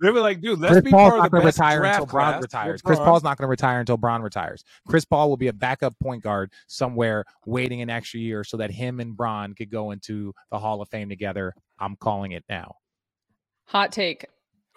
They 0.01 0.09
were 0.09 0.19
like, 0.19 0.41
dude, 0.41 0.59
let's 0.59 0.73
Chris 0.73 0.83
be 0.83 0.89
Paul's 0.91 1.11
part 1.11 1.13
of 1.13 1.17
not 1.19 1.23
the 1.25 1.29
going 1.29 1.41
to 1.43 1.47
best 1.47 1.59
retire 1.59 1.79
draft 1.79 1.99
until 1.99 2.05
Bron 2.11 2.31
class. 2.33 2.41
retires. 2.41 2.81
Chris 2.81 2.97
Bron. 2.97 3.07
Paul's 3.07 3.23
not 3.23 3.37
going 3.37 3.45
to 3.45 3.49
retire 3.49 3.79
until 3.79 3.97
Bron 3.97 4.21
retires. 4.23 4.63
Chris 4.87 5.05
Paul 5.05 5.29
will 5.29 5.37
be 5.37 5.47
a 5.47 5.53
backup 5.53 5.93
point 5.99 6.23
guard 6.23 6.51
somewhere, 6.67 7.23
waiting 7.45 7.81
an 7.81 7.89
extra 7.91 8.19
year 8.19 8.43
so 8.43 8.57
that 8.57 8.71
him 8.71 8.99
and 8.99 9.15
Bron 9.15 9.53
could 9.53 9.69
go 9.69 9.91
into 9.91 10.33
the 10.49 10.57
Hall 10.57 10.81
of 10.81 10.89
Fame 10.89 11.07
together. 11.07 11.53
I'm 11.79 11.95
calling 11.95 12.31
it 12.31 12.43
now. 12.49 12.75
Hot 13.65 13.91
take. 13.91 14.25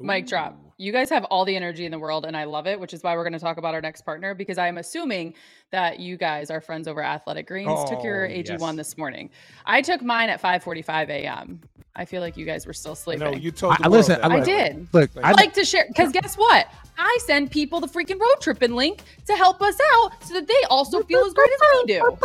Mic 0.00 0.26
drop. 0.26 0.58
You 0.76 0.90
guys 0.90 1.08
have 1.10 1.22
all 1.26 1.44
the 1.44 1.54
energy 1.54 1.84
in 1.86 1.92
the 1.92 2.00
world, 2.00 2.26
and 2.26 2.36
I 2.36 2.44
love 2.44 2.66
it, 2.66 2.80
which 2.80 2.92
is 2.92 3.02
why 3.04 3.14
we're 3.14 3.22
going 3.22 3.32
to 3.34 3.38
talk 3.38 3.58
about 3.58 3.74
our 3.74 3.80
next 3.80 4.02
partner 4.02 4.34
because 4.34 4.58
I 4.58 4.66
am 4.66 4.76
assuming 4.76 5.34
that 5.70 6.00
you 6.00 6.16
guys, 6.16 6.50
our 6.50 6.60
friends 6.60 6.88
over 6.88 7.00
Athletic 7.00 7.46
Greens, 7.46 7.88
took 7.88 8.02
your 8.02 8.26
Oh, 8.26 8.28
AG1 8.28 8.58
yes. 8.60 8.74
this 8.76 8.98
morning. 8.98 9.30
I 9.64 9.82
took 9.82 10.02
mine 10.02 10.30
at 10.30 10.42
5:45 10.42 11.10
a.m. 11.10 11.60
I 11.96 12.04
feel 12.04 12.20
like 12.20 12.36
you 12.36 12.44
guys 12.44 12.66
were 12.66 12.72
still 12.72 12.94
sleeping. 12.96 13.30
No, 13.30 13.36
you 13.36 13.50
told 13.52 13.74
I- 13.74 13.76
the 13.76 13.84
I 13.84 13.88
world 13.88 13.96
listen, 13.98 14.20
I 14.20 14.26
I 14.26 14.28
by 14.28 14.40
the 14.40 14.50
way. 14.50 14.68
did. 14.68 14.88
Look, 14.92 15.10
I 15.22 15.28
I 15.28 15.32
like 15.32 15.54
to 15.54 15.64
share 15.64 15.84
because 15.88 16.12
guess 16.18 16.34
what? 16.36 16.66
I 16.98 17.18
send 17.24 17.50
people 17.50 17.80
the 17.80 17.86
freaking 17.88 18.20
road 18.20 18.34
tripping 18.40 18.72
link 18.74 19.00
to 19.26 19.32
help 19.34 19.60
us 19.62 19.76
out 19.94 20.12
so 20.24 20.34
that 20.34 20.46
they 20.46 20.54
also 20.70 21.02
feel 21.02 21.24
as 21.24 21.32
great 21.34 21.50
as 21.52 21.60
we 21.74 21.84
do. 21.94 22.16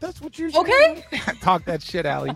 That's 0.00 0.20
what 0.20 0.38
you're 0.38 0.50
saying. 0.50 0.64
Okay? 0.66 1.04
Talk 1.40 1.64
that 1.66 1.82
shit, 1.82 2.04
Allie. 2.06 2.34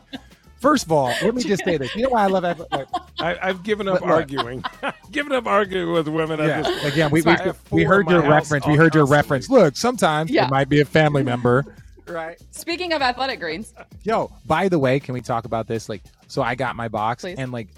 First 0.58 0.86
of 0.86 0.92
all, 0.92 1.08
let 1.22 1.34
me 1.34 1.42
just 1.42 1.64
say 1.64 1.76
this. 1.76 1.94
You 1.94 2.04
know 2.04 2.10
why 2.10 2.22
I 2.24 2.26
love 2.28 2.44
Athletic? 2.44 2.90
Like, 2.90 3.02
I, 3.18 3.36
I've 3.48 3.62
given 3.62 3.86
up 3.88 3.94
Look, 3.94 4.02
look. 4.02 4.10
arguing. 4.10 4.64
given 5.12 5.32
up 5.32 5.46
arguing 5.46 5.92
with 5.92 6.08
women. 6.08 6.38
yeah, 6.40 6.62
point. 6.62 6.84
again, 6.84 7.10
we, 7.10 7.20
we, 7.22 7.36
we 7.70 7.84
heard 7.84 8.08
your 8.08 8.22
reference. 8.22 8.66
We 8.66 8.74
heard 8.74 8.94
your 8.94 9.04
reference. 9.06 9.50
Look, 9.50 9.76
sometimes 9.76 10.30
Yeah. 10.30 10.46
it 10.46 10.50
might 10.50 10.68
be 10.68 10.80
a 10.80 10.84
family 10.84 11.22
member. 11.22 11.64
Right. 12.06 12.40
Speaking 12.52 12.92
of 12.92 13.02
Athletic 13.02 13.40
Greens, 13.40 13.74
Yo, 14.04 14.30
by 14.46 14.68
the 14.68 14.78
way, 14.78 15.00
can 15.00 15.14
we 15.14 15.20
talk 15.20 15.44
about 15.44 15.66
this? 15.66 15.88
Like, 15.88 16.02
so 16.28 16.42
I 16.42 16.54
got 16.54 16.76
my 16.76 16.88
box 16.88 17.22
Please. 17.22 17.38
and 17.38 17.52
like 17.52 17.68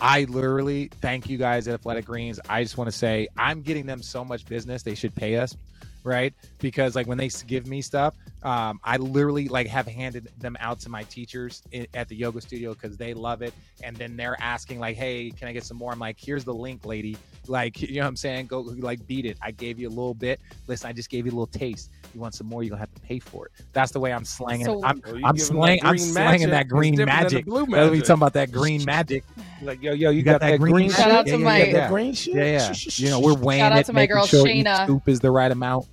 I 0.00 0.24
literally 0.24 0.90
thank 1.00 1.28
you 1.28 1.38
guys 1.38 1.68
at 1.68 1.74
Athletic 1.74 2.04
Greens. 2.04 2.38
I 2.48 2.62
just 2.62 2.76
want 2.76 2.90
to 2.90 2.96
say 2.96 3.28
I'm 3.36 3.62
getting 3.62 3.86
them 3.86 4.02
so 4.02 4.24
much 4.24 4.46
business. 4.46 4.82
They 4.82 4.94
should 4.94 5.14
pay 5.14 5.36
us, 5.36 5.56
right? 6.04 6.34
Because 6.58 6.94
like 6.94 7.06
when 7.06 7.18
they 7.18 7.30
give 7.46 7.66
me 7.66 7.80
stuff, 7.80 8.14
um, 8.42 8.78
I 8.84 8.96
literally 8.98 9.48
like 9.48 9.66
have 9.66 9.86
handed 9.88 10.28
them 10.38 10.56
out 10.60 10.78
to 10.80 10.88
my 10.88 11.02
teachers 11.04 11.62
i- 11.74 11.86
at 11.94 12.08
the 12.08 12.14
yoga 12.14 12.40
studio 12.40 12.74
because 12.74 12.96
they 12.96 13.12
love 13.14 13.42
it. 13.42 13.52
And 13.82 13.96
then 13.96 14.16
they're 14.16 14.36
asking 14.40 14.78
like, 14.78 14.96
"Hey, 14.96 15.30
can 15.30 15.48
I 15.48 15.52
get 15.52 15.64
some 15.64 15.76
more?" 15.76 15.90
I'm 15.92 15.98
like, 15.98 16.16
"Here's 16.18 16.44
the 16.44 16.54
link, 16.54 16.84
lady. 16.86 17.16
Like, 17.48 17.80
you 17.82 17.96
know 17.96 18.02
what 18.02 18.08
I'm 18.08 18.16
saying? 18.16 18.46
Go 18.46 18.60
like 18.60 19.04
beat 19.06 19.24
it. 19.26 19.36
I 19.42 19.50
gave 19.50 19.78
you 19.80 19.88
a 19.88 19.90
little 19.90 20.14
bit. 20.14 20.40
Listen, 20.66 20.88
I 20.88 20.92
just 20.92 21.10
gave 21.10 21.24
you 21.26 21.32
a 21.32 21.34
little 21.34 21.46
taste. 21.46 21.90
You 22.14 22.20
want 22.20 22.34
some 22.34 22.46
more? 22.46 22.62
You're 22.62 22.70
gonna 22.70 22.80
have 22.80 22.94
to 22.94 23.00
pay 23.00 23.18
for 23.18 23.46
it. 23.46 23.52
That's 23.72 23.90
the 23.92 24.00
way 24.00 24.12
I'm 24.12 24.24
slanging. 24.24 24.66
So- 24.66 24.84
I'm 24.84 25.02
Well, 25.04 25.14
I'm 25.24 25.34
give 25.34 25.42
'em 25.50 25.56
slang, 25.56 25.78
that 25.80 25.86
I'm 25.86 25.96
green 25.96 26.12
slanging 26.12 26.30
magic. 26.30 26.50
that 26.50 26.68
green 26.68 26.94
different 26.94 27.10
than 27.18 27.24
magic. 27.34 27.44
blue 27.46 27.60
Let 27.60 27.68
me 27.68 27.74
magic. 27.76 28.00
talking 28.04 28.14
about 28.20 28.32
that 28.34 28.52
green 28.52 28.84
magic. 28.84 29.24
Like, 29.62 29.82
yo, 29.82 29.92
yo, 29.92 30.10
you, 30.10 30.18
You 30.18 30.22
got, 30.22 30.40
got 30.40 30.50
that 30.50 30.60
green 30.60 30.90
Shout 30.90 31.10
out 31.10 31.24
to 31.26 31.32
shit? 31.32 31.40
my- 31.40 31.58
yeah, 31.58 31.64
yeah. 31.72 31.88
green 31.88 32.12
shit? 32.14 32.34
Yeah, 32.34 32.44
yeah. 32.44 32.74
You 32.96 33.10
know, 33.10 33.20
we're 33.20 33.34
weighing 33.34 33.60
Shout 33.62 33.72
out 33.72 33.78
it, 33.80 33.86
to 33.86 33.92
my 33.92 34.00
making 34.02 34.16
girl, 34.16 34.26
sure 34.26 34.46
each 34.46 34.64
Shayna. 34.66 34.84
scoop 34.84 35.08
is 35.08 35.20
the 35.20 35.30
right 35.30 35.50
amount. 35.50 35.86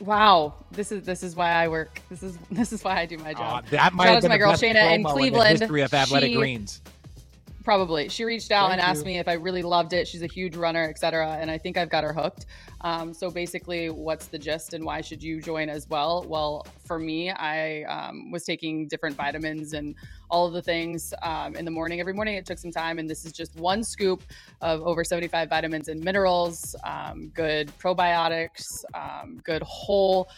Wow, 0.00 0.54
this 0.72 0.90
is 0.92 1.04
this 1.04 1.22
is 1.22 1.36
why 1.36 1.50
I 1.52 1.68
work. 1.68 2.00
This 2.10 2.22
is 2.22 2.36
this 2.50 2.72
is 2.72 2.82
why 2.84 2.98
I 3.00 3.06
do 3.06 3.18
my 3.18 3.30
Aw, 3.32 3.34
job. 3.34 3.66
that 3.70 3.92
might 3.94 4.04
Shout 4.06 4.14
have 4.14 4.22
been 4.22 4.28
my 4.30 4.34
the 4.36 4.38
girl 4.38 4.50
best 4.52 4.62
Shayna 4.62 4.94
in 4.94 5.04
Cleveland. 5.04 5.58
the 5.58 5.64
history 5.64 5.82
of 5.82 5.94
Athletic 5.94 6.30
She- 6.30 6.36
Greens. 6.36 6.80
Probably. 7.64 8.10
She 8.10 8.24
reached 8.24 8.50
out 8.50 8.68
Thank 8.68 8.82
and 8.82 8.90
asked 8.90 9.00
you. 9.00 9.06
me 9.06 9.18
if 9.18 9.26
I 9.26 9.32
really 9.32 9.62
loved 9.62 9.94
it. 9.94 10.06
She's 10.06 10.22
a 10.22 10.26
huge 10.26 10.54
runner, 10.54 10.82
etc. 10.82 11.38
And 11.40 11.50
I 11.50 11.56
think 11.56 11.78
I've 11.78 11.88
got 11.88 12.04
her 12.04 12.12
hooked. 12.12 12.44
Um, 12.82 13.14
so 13.14 13.30
basically, 13.30 13.88
what's 13.88 14.26
the 14.26 14.38
gist 14.38 14.74
and 14.74 14.84
why 14.84 15.00
should 15.00 15.22
you 15.22 15.40
join 15.40 15.70
as 15.70 15.88
well? 15.88 16.26
Well, 16.28 16.66
for 16.84 16.98
me, 16.98 17.30
I 17.30 17.84
um, 17.84 18.30
was 18.30 18.44
taking 18.44 18.86
different 18.86 19.16
vitamins 19.16 19.72
and 19.72 19.94
all 20.28 20.46
of 20.46 20.52
the 20.52 20.60
things 20.60 21.14
um, 21.22 21.56
in 21.56 21.64
the 21.64 21.70
morning. 21.70 22.00
Every 22.00 22.12
morning, 22.12 22.34
it 22.34 22.44
took 22.44 22.58
some 22.58 22.70
time, 22.70 22.98
and 22.98 23.08
this 23.08 23.24
is 23.24 23.32
just 23.32 23.56
one 23.56 23.82
scoop 23.82 24.22
of 24.60 24.82
over 24.82 25.02
75 25.02 25.48
vitamins 25.48 25.88
and 25.88 26.04
minerals, 26.04 26.76
um, 26.84 27.28
good 27.28 27.72
probiotics, 27.78 28.84
um, 28.92 29.40
good 29.42 29.62
whole 29.62 30.28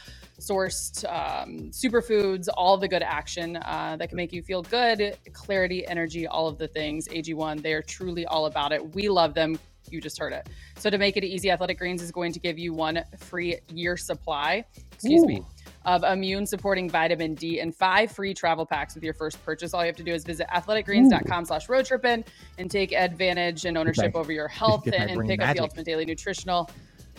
sourced 0.40 1.04
um, 1.10 1.70
superfoods, 1.70 2.48
all 2.54 2.76
the 2.76 2.88
good 2.88 3.02
action 3.02 3.56
uh, 3.56 3.96
that 3.98 4.08
can 4.08 4.16
make 4.16 4.32
you 4.32 4.42
feel 4.42 4.62
good, 4.62 5.16
clarity, 5.32 5.86
energy, 5.86 6.26
all 6.26 6.48
of 6.48 6.58
the 6.58 6.68
things. 6.68 7.08
AG1, 7.08 7.62
they 7.62 7.72
are 7.72 7.82
truly 7.82 8.26
all 8.26 8.46
about 8.46 8.72
it. 8.72 8.94
We 8.94 9.08
love 9.08 9.34
them. 9.34 9.58
You 9.88 10.00
just 10.00 10.18
heard 10.18 10.32
it. 10.32 10.48
So 10.78 10.90
to 10.90 10.98
make 10.98 11.16
it 11.16 11.22
easy, 11.22 11.50
Athletic 11.50 11.78
Greens 11.78 12.02
is 12.02 12.10
going 12.10 12.32
to 12.32 12.40
give 12.40 12.58
you 12.58 12.72
one 12.72 13.04
free 13.18 13.58
year 13.72 13.96
supply. 13.96 14.64
Excuse 14.92 15.24
me. 15.24 15.42
Of 15.84 16.02
immune 16.02 16.44
supporting 16.46 16.90
vitamin 16.90 17.34
D 17.34 17.60
and 17.60 17.72
five 17.72 18.10
free 18.10 18.34
travel 18.34 18.66
packs 18.66 18.96
with 18.96 19.04
your 19.04 19.14
first 19.14 19.42
purchase. 19.44 19.72
All 19.72 19.82
you 19.82 19.86
have 19.86 19.96
to 19.96 20.02
do 20.02 20.12
is 20.12 20.24
visit 20.24 20.48
athleticgreens.com 20.48 21.44
slash 21.44 21.68
road 21.68 21.86
tripping 21.86 22.24
and 22.58 22.68
take 22.68 22.92
advantage 22.92 23.64
and 23.64 23.78
ownership 23.78 24.16
over 24.16 24.32
your 24.32 24.48
health 24.48 24.86
and, 24.86 24.94
and 24.96 25.28
pick 25.28 25.40
up 25.40 25.54
the 25.54 25.62
ultimate 25.62 25.86
daily 25.86 26.04
nutritional 26.04 26.68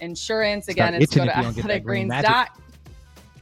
insurance. 0.01 0.65
Start 0.65 0.77
Again, 0.77 1.01
it's 1.01 1.15
go 1.15 1.23
to 1.23 1.31
if 1.31 1.37
you 1.37 1.43
don't 1.43 1.55
get 1.55 1.67
that 1.67 1.83
green 1.85 2.09
magic. 2.09 2.29
athleticgreens.com 2.29 2.66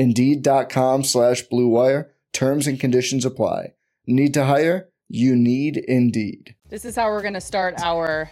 Indeed.com 0.00 1.04
slash 1.04 1.46
BlueWire. 1.52 2.06
Terms 2.32 2.66
and 2.66 2.80
conditions 2.80 3.26
apply. 3.26 3.74
Need 4.06 4.32
to 4.32 4.46
hire? 4.46 4.88
You 5.10 5.36
need 5.36 5.76
Indeed. 5.76 6.54
This 6.70 6.86
is 6.86 6.96
how 6.96 7.08
we're 7.10 7.20
going 7.20 7.34
to 7.34 7.40
start 7.40 7.74
our 7.82 8.30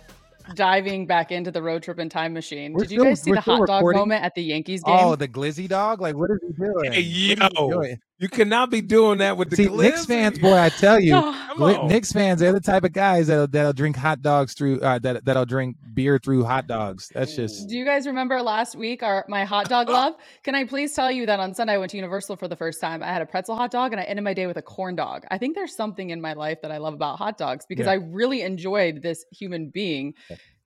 diving 0.54 1.06
back 1.06 1.30
into 1.30 1.50
the 1.50 1.62
Road 1.62 1.82
Trippin' 1.82 2.08
Time 2.08 2.32
Machine. 2.32 2.72
We're 2.72 2.84
Did 2.84 2.92
you 2.92 2.98
still- 3.00 3.04
guys 3.10 3.22
see 3.22 3.32
the 3.32 3.42
still 3.42 3.56
hot 3.58 3.66
dog 3.66 3.80
recording? 3.82 3.98
moment 3.98 4.24
at 4.24 4.34
the 4.34 4.42
Yankees 4.42 4.82
oh, 4.86 4.96
game? 4.96 5.06
Oh, 5.08 5.16
the 5.16 5.28
glizzy 5.28 5.68
dog! 5.68 6.00
Like, 6.00 6.16
what 6.16 6.30
is 6.30 6.38
he 6.40 6.54
doing? 6.54 6.92
Hey, 6.92 7.36
What 7.38 7.50
is 7.50 7.58
he 7.58 7.60
yo. 7.60 7.70
doing? 7.70 7.98
You 8.20 8.28
cannot 8.28 8.70
be 8.70 8.80
doing 8.80 9.18
that 9.18 9.36
with 9.36 9.50
the 9.50 9.56
See, 9.56 9.66
glizzy. 9.66 9.82
Knicks 9.82 10.04
fans, 10.06 10.38
boy, 10.40 10.56
I 10.56 10.70
tell 10.70 10.98
you, 10.98 11.14
Oh, 11.16 11.44
Come 11.50 11.60
Li- 11.62 11.74
on. 11.76 11.86
Knicks 11.88 12.10
fans, 12.10 12.40
they're 12.40 12.52
the 12.52 12.58
type 12.60 12.82
of 12.82 12.92
guys 12.92 13.28
that'll, 13.28 13.46
that'll 13.46 13.72
drink 13.72 13.94
hot 13.96 14.22
dogs 14.22 14.54
through 14.54 14.80
uh, 14.80 14.98
that 14.98 15.24
that'll 15.24 15.44
drink 15.44 15.76
beer 15.94 16.18
through 16.18 16.42
hot 16.44 16.66
dogs. 16.66 17.10
That's 17.14 17.36
just 17.36 17.68
Do 17.68 17.76
you 17.76 17.84
guys 17.84 18.06
remember 18.08 18.42
last 18.42 18.74
week 18.74 19.04
our 19.04 19.24
my 19.28 19.44
hot 19.44 19.68
dog 19.68 19.88
love? 19.98 20.14
Can 20.42 20.56
I 20.56 20.64
please 20.64 20.94
tell 20.94 21.12
you 21.12 21.26
that 21.26 21.38
on 21.38 21.54
Sunday 21.54 21.74
I 21.74 21.78
went 21.78 21.92
to 21.92 21.96
Universal 21.96 22.36
for 22.36 22.48
the 22.48 22.56
first 22.56 22.80
time. 22.80 23.02
I 23.04 23.06
had 23.06 23.22
a 23.22 23.26
pretzel 23.26 23.54
hot 23.54 23.70
dog 23.70 23.92
and 23.92 24.00
I 24.00 24.04
ended 24.04 24.24
my 24.24 24.34
day 24.34 24.48
with 24.48 24.56
a 24.56 24.62
corn 24.62 24.96
dog. 24.96 25.24
I 25.30 25.38
think 25.38 25.54
there's 25.54 25.76
something 25.76 26.10
in 26.10 26.20
my 26.20 26.32
life 26.32 26.60
that 26.62 26.72
I 26.72 26.78
love 26.78 26.94
about 26.94 27.18
hot 27.18 27.38
dogs 27.38 27.66
because 27.68 27.86
Yeah. 27.86 27.92
I 27.92 27.94
really 27.96 28.42
enjoyed 28.42 29.00
this 29.00 29.24
human 29.30 29.70
being 29.70 30.14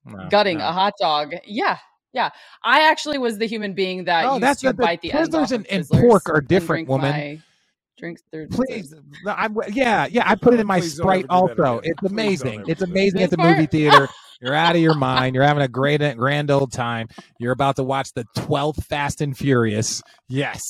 no, 0.07 0.27
gutting 0.31 0.59
no. 0.59 0.69
a 0.69 0.73
hot 0.73 0.95
dog. 1.01 1.35
Yeah. 1.45 1.77
Yeah. 2.13 2.31
I 2.63 2.83
actually 2.91 3.19
was 3.19 3.39
the 3.39 3.47
human 3.47 3.73
being 3.75 4.05
that 4.05 4.25
Oh, 4.27 4.33
used 4.35 4.43
that's 4.43 4.61
to 4.63 4.69
the- 4.69 4.75
bite 4.75 5.01
the 5.03 5.13
ends 5.13 5.31
Twizzlers 5.31 5.43
off 5.45 5.53
of 5.53 5.53
and- 5.53 5.67
and 5.69 5.89
pork 5.89 6.29
are 6.29 6.41
different, 6.41 6.87
drink 6.87 6.89
woman. 6.89 7.11
my 7.11 7.43
Drinks 7.99 8.23
through 8.33 8.49
Please, 8.49 8.93
I'm, 9.27 9.57
yeah, 9.69 10.07
yeah. 10.11 10.23
I 10.27 10.35
put 10.35 10.55
it 10.55 10.61
in 10.61 10.67
my 10.67 10.81
Please 10.81 10.97
Sprite 10.97 11.27
ever 11.31 11.47
do 11.49 11.55
that 11.55 11.63
also. 11.63 11.81
It's 11.85 12.03
amazing. 12.03 12.65
It's 12.67 12.83
amazing 12.83 13.23
at 13.23 13.31
the 13.31 13.37
movie 13.37 13.67
theater. 13.67 14.09
You're 14.41 14.55
out 14.55 14.75
of 14.75 14.83
your 14.83 14.95
mind. 14.95 15.37
You're 15.37 15.45
having 15.45 15.63
a 15.63 15.69
great, 15.69 16.01
grand 16.17 16.51
old 16.51 16.73
time. 16.73 17.07
You're 17.39 17.53
about 17.53 17.77
to 17.77 17.85
watch 17.85 18.13
the 18.13 18.25
12th 18.39 18.83
Fast 18.87 19.21
and 19.21 19.37
Furious. 19.39 20.03
Yes, 20.29 20.61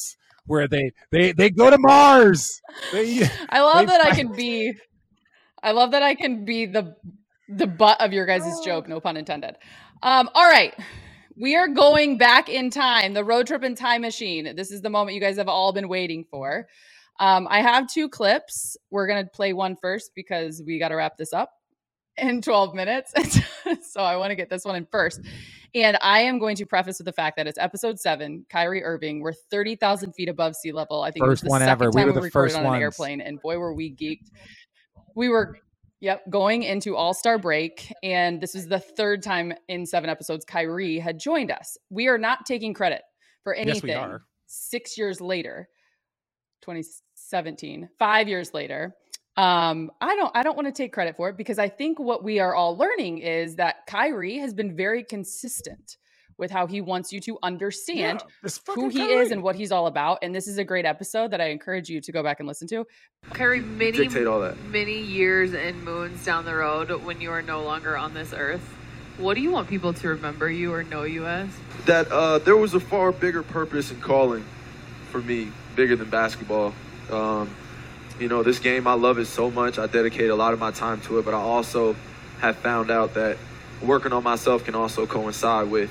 where 0.45 0.68
they 0.68 0.90
they 1.11 1.32
they 1.32 1.49
go 1.49 1.70
to 1.70 1.78
Mars. 1.78 2.61
They, 2.93 3.22
I 3.49 3.61
love 3.62 3.86
They 3.86 3.93
that 3.93 4.05
I 4.05 4.11
can 4.14 4.32
be 4.32 4.74
I 5.62 5.72
love 5.72 5.93
that 5.93 6.03
I 6.03 6.14
can 6.14 6.45
be 6.45 6.66
the 6.66 6.95
the 7.49 7.66
butt 7.66 7.99
of 8.03 8.12
your 8.12 8.26
guys' 8.26 8.61
joke, 8.62 8.88
no 8.88 9.01
pun 9.01 9.16
intended. 9.16 9.57
Um, 10.03 10.28
all 10.34 10.45
right. 10.51 10.74
We 11.37 11.57
are 11.57 11.68
going 11.68 12.18
back 12.18 12.49
in 12.49 12.70
time, 12.70 13.14
the 13.14 13.24
Road 13.24 13.47
Trippin' 13.47 13.74
Time 13.74 14.03
Machine. 14.03 14.55
This 14.55 14.70
is 14.70 14.83
the 14.83 14.91
moment 14.91 15.14
you 15.14 15.20
guys 15.20 15.37
have 15.37 15.49
all 15.49 15.72
been 15.72 15.89
waiting 15.89 16.24
for. 16.30 16.66
Um, 17.20 17.47
I 17.51 17.61
have 17.61 17.87
two 17.89 18.09
clips. 18.09 18.76
We're 18.91 19.07
gonna 19.07 19.26
play 19.26 19.53
one 19.53 19.76
first 19.76 20.12
because 20.14 20.62
we 20.66 20.78
gotta 20.78 20.97
wrap 20.97 21.16
this 21.16 21.33
up 21.33 21.51
in 22.16 22.43
12 22.43 22.74
minutes. 22.74 23.12
so 23.83 24.01
I 24.03 24.16
want 24.16 24.30
to 24.30 24.37
get 24.37 24.51
this 24.51 24.64
one 24.64 24.76
in 24.76 24.87
first. 24.91 25.20
And 25.74 25.97
I 26.03 26.20
am 26.20 26.39
going 26.39 26.57
to 26.57 26.66
preface 26.66 26.99
with 26.99 27.07
the 27.07 27.12
fact 27.12 27.37
that 27.37 27.47
it's 27.47 27.59
episode 27.59 27.99
seven, 27.99 28.45
Kyrie 28.51 28.85
Irving. 28.85 29.20
We're 29.20 29.33
30,000 29.33 30.12
feet 30.12 30.28
above 30.28 30.55
sea 30.55 30.72
level. 30.72 31.03
I 31.03 31.11
think 31.11 31.24
First 31.24 31.43
it 31.43 31.47
was 31.47 31.49
the 31.49 31.51
one 31.51 31.62
ever. 31.62 31.91
We 31.91 32.05
were 32.05 32.09
we 32.09 32.12
the 32.12 32.20
recorded 32.20 32.53
first 32.53 32.57
on 32.57 32.74
an 32.74 32.80
airplane. 32.80 33.20
And 33.22 33.41
boy, 33.41 33.57
were 33.57 33.72
we 33.72 33.91
geeked. 33.91 34.28
We 35.14 35.30
were, 35.30 35.59
yep, 36.03 36.29
going 36.29 36.65
into 36.65 36.95
All 36.97 37.15
Star 37.15 37.39
break. 37.39 37.91
And 38.03 38.39
this 38.43 38.55
is 38.55 38.69
the 38.69 38.79
third 38.79 39.23
time 39.23 39.55
in 39.69 39.87
seven 39.87 40.11
episodes 40.11 40.45
Kyrie 40.45 40.99
had 40.99 41.19
joined 41.19 41.51
us. 41.51 41.79
We 41.89 42.09
are 42.09 42.19
not 42.19 42.45
taking 42.45 42.75
credit 42.75 43.01
for 43.43 43.55
Yes, 43.55 43.67
anything 43.67 43.89
we 43.89 43.95
are. 43.95 44.23
six 44.47 44.99
years 44.99 45.21
later 45.23 45.69
2017 46.63 47.89
five 47.99 48.29
years 48.29 48.55
later 48.55 48.95
um 49.37 49.91
i 50.01 50.15
don't 50.15 50.31
i 50.37 50.43
don't 50.43 50.57
want 50.57 50.67
to 50.67 50.73
take 50.73 50.93
credit 50.93 51.17
for 51.17 51.29
it 51.29 51.37
because 51.37 51.59
i 51.59 51.69
think 51.69 51.99
what 51.99 52.23
we 52.23 52.39
are 52.39 52.55
all 52.55 52.77
learning 52.77 53.19
is 53.19 53.57
that 53.57 53.77
kyrie 53.89 54.39
has 54.39 54.55
been 54.55 54.77
very 54.77 55.03
consistent 55.03 55.97
with 56.43 56.51
how 56.51 56.66
he 56.66 56.80
wants 56.80 57.12
you 57.12 57.20
to 57.20 57.38
understand 57.45 58.20
Yeah, 58.43 58.51
who 58.74 58.88
he 58.88 58.99
Kyrie. 58.99 59.12
is 59.12 59.30
and 59.30 59.45
what 59.45 59.55
he's 59.55 59.70
all 59.70 59.86
about 59.86 60.18
and 60.22 60.34
this 60.34 60.49
is 60.49 60.59
a 60.59 60.64
great 60.64 60.84
episode 60.84 61.30
that 61.30 61.40
i 61.40 61.51
encourage 61.51 61.88
you 61.88 62.01
to 62.01 62.11
go 62.11 62.20
back 62.20 62.40
and 62.40 62.49
listen 62.49 62.66
to 62.68 62.84
Kyrie, 63.32 63.61
many, 63.61 63.93
Dictate 63.93 64.26
all 64.26 64.40
that. 64.40 64.59
many 64.64 64.99
years 65.01 65.55
and 65.55 65.84
moons 65.84 66.24
down 66.24 66.45
the 66.45 66.57
road 66.57 66.90
when 67.05 67.20
you 67.20 67.30
are 67.30 67.43
no 67.43 67.62
longer 67.62 67.97
on 67.97 68.12
this 68.12 68.32
earth, 68.32 68.61
what 69.18 69.34
do 69.34 69.40
you 69.40 69.53
want 69.53 69.68
people 69.68 69.93
to 69.93 70.09
remember 70.09 70.51
you 70.51 70.74
or 70.74 70.82
know 70.82 71.05
you 71.05 71.28
as? 71.28 71.49
That 71.86 72.11
uh, 72.11 72.38
there 72.40 72.57
was 72.57 72.74
a 72.74 72.80
far 72.80 73.12
bigger 73.12 73.45
purpose 73.45 73.93
and 73.93 74.03
calling 74.03 74.45
for 75.12 75.20
me, 75.20 75.53
bigger 75.76 75.95
than 75.95 76.11
basketball. 76.11 76.74
Um, 77.12 77.49
you 78.18 78.26
know, 78.26 78.43
this 78.43 78.59
game, 78.59 78.88
I 78.88 78.95
love 78.95 79.18
it 79.18 79.26
so 79.26 79.49
much. 79.53 79.78
I 79.78 79.86
dedicate 79.86 80.28
a 80.30 80.34
lot 80.34 80.53
of 80.53 80.59
my 80.59 80.72
time 80.72 81.01
to 81.03 81.20
it, 81.20 81.24
but 81.24 81.32
I 81.34 81.38
also 81.40 81.95
have 82.40 82.57
found 82.57 82.90
out 82.90 83.14
that 83.14 83.36
working 83.80 84.12
on 84.12 84.24
myself 84.24 84.64
can 84.64 84.74
also 84.74 85.07
coincide 85.07 85.70
with 85.70 85.90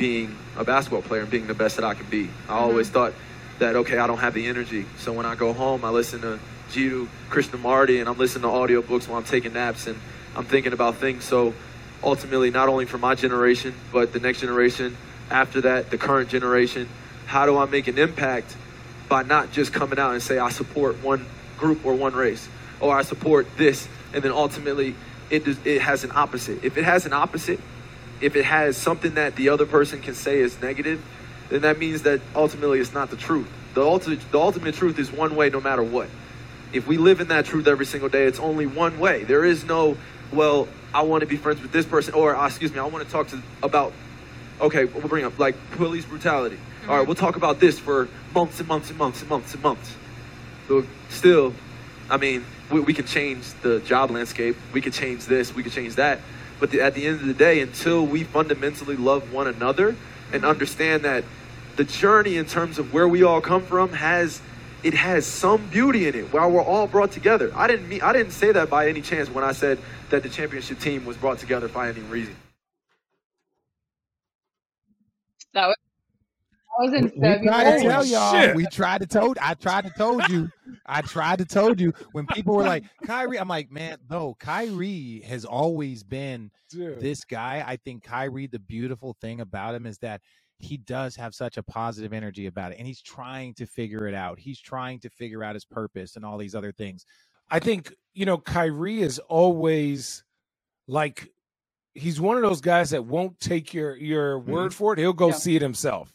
being 0.00 0.34
a 0.56 0.64
basketball 0.64 1.02
player 1.02 1.20
and 1.20 1.30
being 1.30 1.46
the 1.46 1.52
best 1.52 1.76
that 1.76 1.84
I 1.84 1.92
can 1.92 2.08
be. 2.08 2.22
I 2.22 2.24
mm-hmm. 2.24 2.52
always 2.52 2.88
thought 2.88 3.12
that, 3.58 3.76
okay, 3.76 3.98
I 3.98 4.06
don't 4.06 4.18
have 4.18 4.32
the 4.32 4.46
energy. 4.46 4.86
So 4.96 5.12
when 5.12 5.26
I 5.26 5.34
go 5.34 5.52
home, 5.52 5.84
I 5.84 5.90
listen 5.90 6.22
to 6.22 6.40
Jiddu, 6.70 7.06
Krishnamurti, 7.28 8.00
and 8.00 8.08
I'm 8.08 8.16
listening 8.16 8.42
to 8.42 8.48
audiobooks 8.48 9.06
while 9.06 9.18
I'm 9.18 9.24
taking 9.24 9.52
naps 9.52 9.86
and 9.86 9.98
I'm 10.34 10.46
thinking 10.46 10.72
about 10.72 10.96
things. 10.96 11.24
So 11.24 11.52
ultimately, 12.02 12.50
not 12.50 12.70
only 12.70 12.86
for 12.86 12.96
my 12.96 13.14
generation, 13.14 13.74
but 13.92 14.14
the 14.14 14.20
next 14.20 14.40
generation, 14.40 14.96
after 15.30 15.60
that, 15.60 15.90
the 15.90 15.98
current 15.98 16.30
generation, 16.30 16.88
how 17.26 17.44
do 17.44 17.58
I 17.58 17.66
make 17.66 17.86
an 17.86 17.98
impact 17.98 18.56
by 19.10 19.22
not 19.22 19.52
just 19.52 19.74
coming 19.74 19.98
out 19.98 20.12
and 20.12 20.22
say 20.22 20.38
I 20.38 20.48
support 20.48 21.02
one 21.02 21.26
group 21.58 21.84
or 21.84 21.94
one 21.94 22.14
race, 22.14 22.48
or 22.80 22.96
I 22.96 23.02
support 23.02 23.46
this, 23.58 23.86
and 24.14 24.22
then 24.22 24.32
ultimately 24.32 24.94
it 25.28 25.44
does, 25.44 25.58
it 25.66 25.82
has 25.82 26.04
an 26.04 26.12
opposite. 26.14 26.64
If 26.64 26.78
it 26.78 26.84
has 26.84 27.04
an 27.04 27.12
opposite, 27.12 27.60
if 28.20 28.36
it 28.36 28.44
has 28.44 28.76
something 28.76 29.14
that 29.14 29.36
the 29.36 29.48
other 29.48 29.66
person 29.66 30.00
can 30.00 30.14
say 30.14 30.38
is 30.38 30.60
negative, 30.60 31.02
then 31.48 31.62
that 31.62 31.78
means 31.78 32.02
that 32.02 32.20
ultimately 32.34 32.78
it's 32.78 32.92
not 32.92 33.10
the 33.10 33.16
truth. 33.16 33.48
The 33.74 33.82
ultimate, 33.82 34.20
the 34.30 34.40
ultimate 34.40 34.74
truth 34.74 34.98
is 34.98 35.10
one 35.10 35.36
way 35.36 35.50
no 35.50 35.60
matter 35.60 35.82
what. 35.82 36.08
If 36.72 36.86
we 36.86 36.98
live 36.98 37.20
in 37.20 37.28
that 37.28 37.46
truth 37.46 37.66
every 37.66 37.86
single 37.86 38.08
day, 38.08 38.24
it's 38.24 38.38
only 38.38 38.66
one 38.66 38.98
way. 38.98 39.24
There 39.24 39.44
is 39.44 39.64
no, 39.64 39.96
well, 40.32 40.68
I 40.94 41.02
want 41.02 41.22
to 41.22 41.26
be 41.26 41.36
friends 41.36 41.60
with 41.62 41.72
this 41.72 41.86
person, 41.86 42.14
or 42.14 42.36
uh, 42.36 42.46
excuse 42.46 42.72
me, 42.72 42.78
I 42.78 42.84
want 42.84 43.04
to 43.04 43.10
talk 43.10 43.28
to 43.28 43.42
about, 43.62 43.92
okay, 44.60 44.84
we'll 44.84 45.08
bring 45.08 45.24
up 45.24 45.38
like 45.38 45.56
police 45.72 46.04
brutality. 46.04 46.58
All 46.88 46.96
right, 46.96 47.06
we'll 47.06 47.16
talk 47.16 47.36
about 47.36 47.60
this 47.60 47.78
for 47.78 48.08
months 48.34 48.58
and 48.58 48.68
months 48.68 48.90
and 48.90 48.98
months 48.98 49.20
and 49.20 49.30
months 49.30 49.54
and 49.54 49.62
months. 49.62 49.94
So 50.68 50.84
still, 51.08 51.54
I 52.08 52.16
mean, 52.16 52.44
we, 52.70 52.80
we 52.80 52.94
can 52.94 53.06
change 53.06 53.44
the 53.62 53.80
job 53.80 54.10
landscape. 54.10 54.56
We 54.72 54.80
could 54.80 54.92
change 54.92 55.26
this. 55.26 55.54
We 55.54 55.62
could 55.62 55.72
change 55.72 55.96
that. 55.96 56.20
But 56.60 56.70
the, 56.70 56.82
at 56.82 56.94
the 56.94 57.06
end 57.06 57.20
of 57.20 57.26
the 57.26 57.34
day, 57.34 57.60
until 57.60 58.06
we 58.06 58.22
fundamentally 58.22 58.96
love 58.96 59.32
one 59.32 59.48
another 59.48 59.96
and 60.32 60.44
understand 60.44 61.04
that 61.04 61.24
the 61.76 61.84
journey 61.84 62.36
in 62.36 62.44
terms 62.44 62.78
of 62.78 62.92
where 62.92 63.08
we 63.08 63.22
all 63.22 63.40
come 63.40 63.62
from 63.62 63.92
has 63.94 64.40
it 64.82 64.94
has 64.94 65.26
some 65.26 65.66
beauty 65.68 66.08
in 66.08 66.14
it 66.14 66.32
while 66.32 66.50
we're 66.50 66.62
all 66.62 66.86
brought 66.86 67.12
together. 67.12 67.52
I 67.54 67.66
didn't 67.66 67.88
mean 67.88 68.02
I 68.02 68.12
didn't 68.12 68.32
say 68.32 68.52
that 68.52 68.70
by 68.70 68.88
any 68.88 69.02
chance 69.02 69.28
when 69.28 69.44
I 69.44 69.52
said 69.52 69.78
that 70.10 70.22
the 70.22 70.28
championship 70.28 70.78
team 70.78 71.04
was 71.04 71.16
brought 71.16 71.38
together 71.38 71.68
by 71.68 71.88
any 71.88 72.00
reason. 72.00 72.36
that 75.54 75.66
was, 75.66 75.76
that 76.80 76.92
was 76.92 76.94
in 76.94 77.40
We 77.40 77.46
tried 77.48 77.78
to 77.78 77.82
tell 77.82 78.04
y'all. 78.04 78.32
shit. 78.32 78.56
We 78.56 78.66
tried 78.66 79.00
to 79.02 79.06
told. 79.06 79.38
I 79.40 79.54
tried 79.54 79.84
to 79.84 79.90
told 79.90 80.28
you. 80.28 80.48
I 80.86 81.02
tried 81.02 81.38
to 81.38 81.44
told 81.44 81.80
you 81.80 81.92
when 82.12 82.26
people 82.28 82.56
were 82.56 82.64
like 82.64 82.84
Kyrie. 83.04 83.38
I'm 83.38 83.48
like, 83.48 83.70
man, 83.70 83.98
no. 84.10 84.36
Kyrie 84.38 85.22
has 85.26 85.44
always 85.44 86.02
been 86.02 86.50
Dude. 86.70 87.00
this 87.00 87.24
guy. 87.24 87.64
I 87.66 87.76
think 87.76 88.04
Kyrie. 88.04 88.46
The 88.46 88.58
beautiful 88.58 89.16
thing 89.20 89.40
about 89.40 89.74
him 89.74 89.86
is 89.86 89.98
that 89.98 90.20
he 90.58 90.76
does 90.76 91.16
have 91.16 91.34
such 91.34 91.56
a 91.56 91.62
positive 91.62 92.12
energy 92.12 92.46
about 92.46 92.72
it, 92.72 92.78
and 92.78 92.86
he's 92.86 93.02
trying 93.02 93.54
to 93.54 93.66
figure 93.66 94.06
it 94.06 94.14
out. 94.14 94.38
He's 94.38 94.60
trying 94.60 95.00
to 95.00 95.10
figure 95.10 95.42
out 95.42 95.54
his 95.54 95.64
purpose 95.64 96.16
and 96.16 96.24
all 96.24 96.38
these 96.38 96.54
other 96.54 96.72
things. 96.72 97.06
I 97.50 97.58
think 97.58 97.94
you 98.14 98.26
know 98.26 98.38
Kyrie 98.38 99.00
is 99.02 99.18
always 99.20 100.24
like 100.86 101.28
he's 101.94 102.20
one 102.20 102.36
of 102.36 102.42
those 102.42 102.60
guys 102.60 102.90
that 102.90 103.04
won't 103.04 103.40
take 103.40 103.74
your 103.74 103.96
your 103.96 104.40
mm-hmm. 104.40 104.52
word 104.52 104.74
for 104.74 104.92
it. 104.92 104.98
He'll 104.98 105.12
go 105.12 105.28
Yeah. 105.28 105.34
see 105.34 105.56
it 105.56 105.62
himself, 105.62 106.12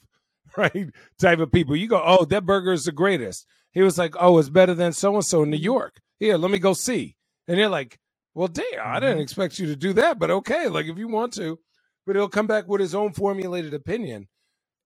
right? 0.58 0.89
Type 1.20 1.39
of 1.39 1.51
people. 1.51 1.76
You 1.76 1.88
go, 1.88 2.01
oh, 2.06 2.26
that 2.26 2.45
burger 2.45 2.74
is 2.74 2.86
the 2.86 2.91
greatest. 2.93 3.47
He 3.74 3.82
was 3.82 3.97
like, 3.97 4.16
oh, 4.20 4.39
it's 4.39 4.49
better 4.49 4.76
than 4.76 4.93
so 4.93 5.16
and 5.16 5.26
so 5.26 5.43
in 5.43 5.51
New 5.51 5.58
York. 5.58 5.99
Here, 6.20 6.38
let 6.38 6.51
me 6.51 6.60
go 6.60 6.74
see. 6.74 7.16
And 7.47 7.60
they're 7.60 7.70
like, 7.70 7.99
well, 8.36 8.47
damn, 8.49 8.66
I 8.84 8.99
didn't 8.99 9.20
Mhm. 9.20 9.24
expect 9.24 9.60
you 9.60 9.68
to 9.68 9.76
do 9.76 9.93
that, 9.93 10.20
but 10.20 10.32
okay, 10.32 10.68
like 10.68 10.88
if 10.88 10.97
you 10.97 11.08
want 11.08 11.34
to, 11.36 11.60
but 12.08 12.16
he'll 12.16 12.30
come 12.30 12.47
back 12.47 12.68
with 12.68 12.82
his 12.82 12.95
own 12.95 13.14
formulated 13.14 13.74
opinion. 13.74 14.28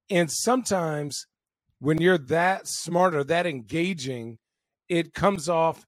And 0.09 0.31
sometimes 0.31 1.27
when 1.79 1.99
you're 2.01 2.17
that 2.19 2.67
smart 2.67 3.15
or 3.15 3.23
that 3.25 3.47
engaging, 3.47 4.39
it 4.89 5.13
comes 5.13 5.49
off 5.49 5.85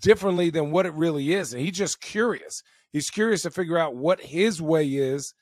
differently 0.00 0.50
than 0.50 0.70
what 0.72 0.86
it 0.86 0.94
really 0.94 1.32
is. 1.34 1.54
And 1.54 1.62
he's 1.62 1.76
just 1.78 2.00
curious. 2.00 2.62
He's 2.92 3.10
curious 3.10 3.42
to 3.42 3.50
figure 3.50 3.78
out 3.78 3.96
what 3.96 4.20
his 4.20 4.62
way 4.62 4.86
is 4.88 5.34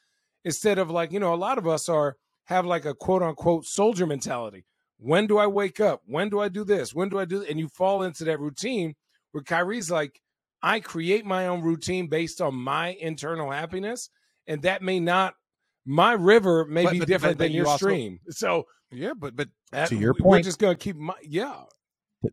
instead 0.44 0.78
of 0.78 0.90
like, 0.90 1.12
you 1.12 1.20
know, 1.20 1.34
a 1.34 1.36
lot 1.36 1.58
of 1.58 1.66
us 1.68 1.88
are 1.88 2.16
have 2.48 2.64
like 2.66 2.86
a 2.86 2.94
quote 2.94 3.22
unquote 3.22 3.66
soldier 3.66 4.06
mentality. 4.06 4.64
When 4.98 5.26
do 5.26 5.36
I 5.38 5.46
wake 5.46 5.80
up? 5.80 6.00
When 6.06 6.28
do 6.30 6.40
I 6.40 6.48
do 6.48 6.64
this? 6.64 6.94
When 6.94 7.08
do 7.10 7.18
I 7.18 7.24
do 7.26 7.42
and 7.44 7.58
you 7.58 7.68
fall 7.68 8.02
into 8.02 8.24
that 8.24 8.40
routine 8.40 8.94
where 9.32 9.44
Kyrie's 9.44 9.90
like, 9.90 10.20
I 10.62 10.80
create 10.80 11.24
my 11.26 11.46
own 11.46 11.60
routine 11.62 12.08
based 12.08 12.40
on 12.40 12.54
my 12.54 12.88
internal 13.00 13.50
happiness. 13.50 14.08
And 14.46 14.62
that 14.62 14.82
may 14.82 14.98
not 14.98 15.34
my 15.84 16.12
river 16.14 16.64
may 16.64 16.84
But- 16.84 16.92
be 16.92 16.98
but- 17.00 17.08
different 17.08 17.38
but- 17.38 17.44
than 17.44 17.52
you 17.52 17.58
your 17.58 17.68
also- 17.68 17.86
stream. 17.86 18.20
So 18.30 18.64
Yeah, 18.90 19.12
but 19.16 19.36
but 19.36 19.50
that- 19.72 19.88
to 19.90 19.96
your 19.96 20.14
we- 20.14 20.22
we're 20.24 20.40
just 20.42 20.58
gonna 20.58 20.74
keep 20.74 20.96
my 20.96 21.14
yeah. 21.22 21.64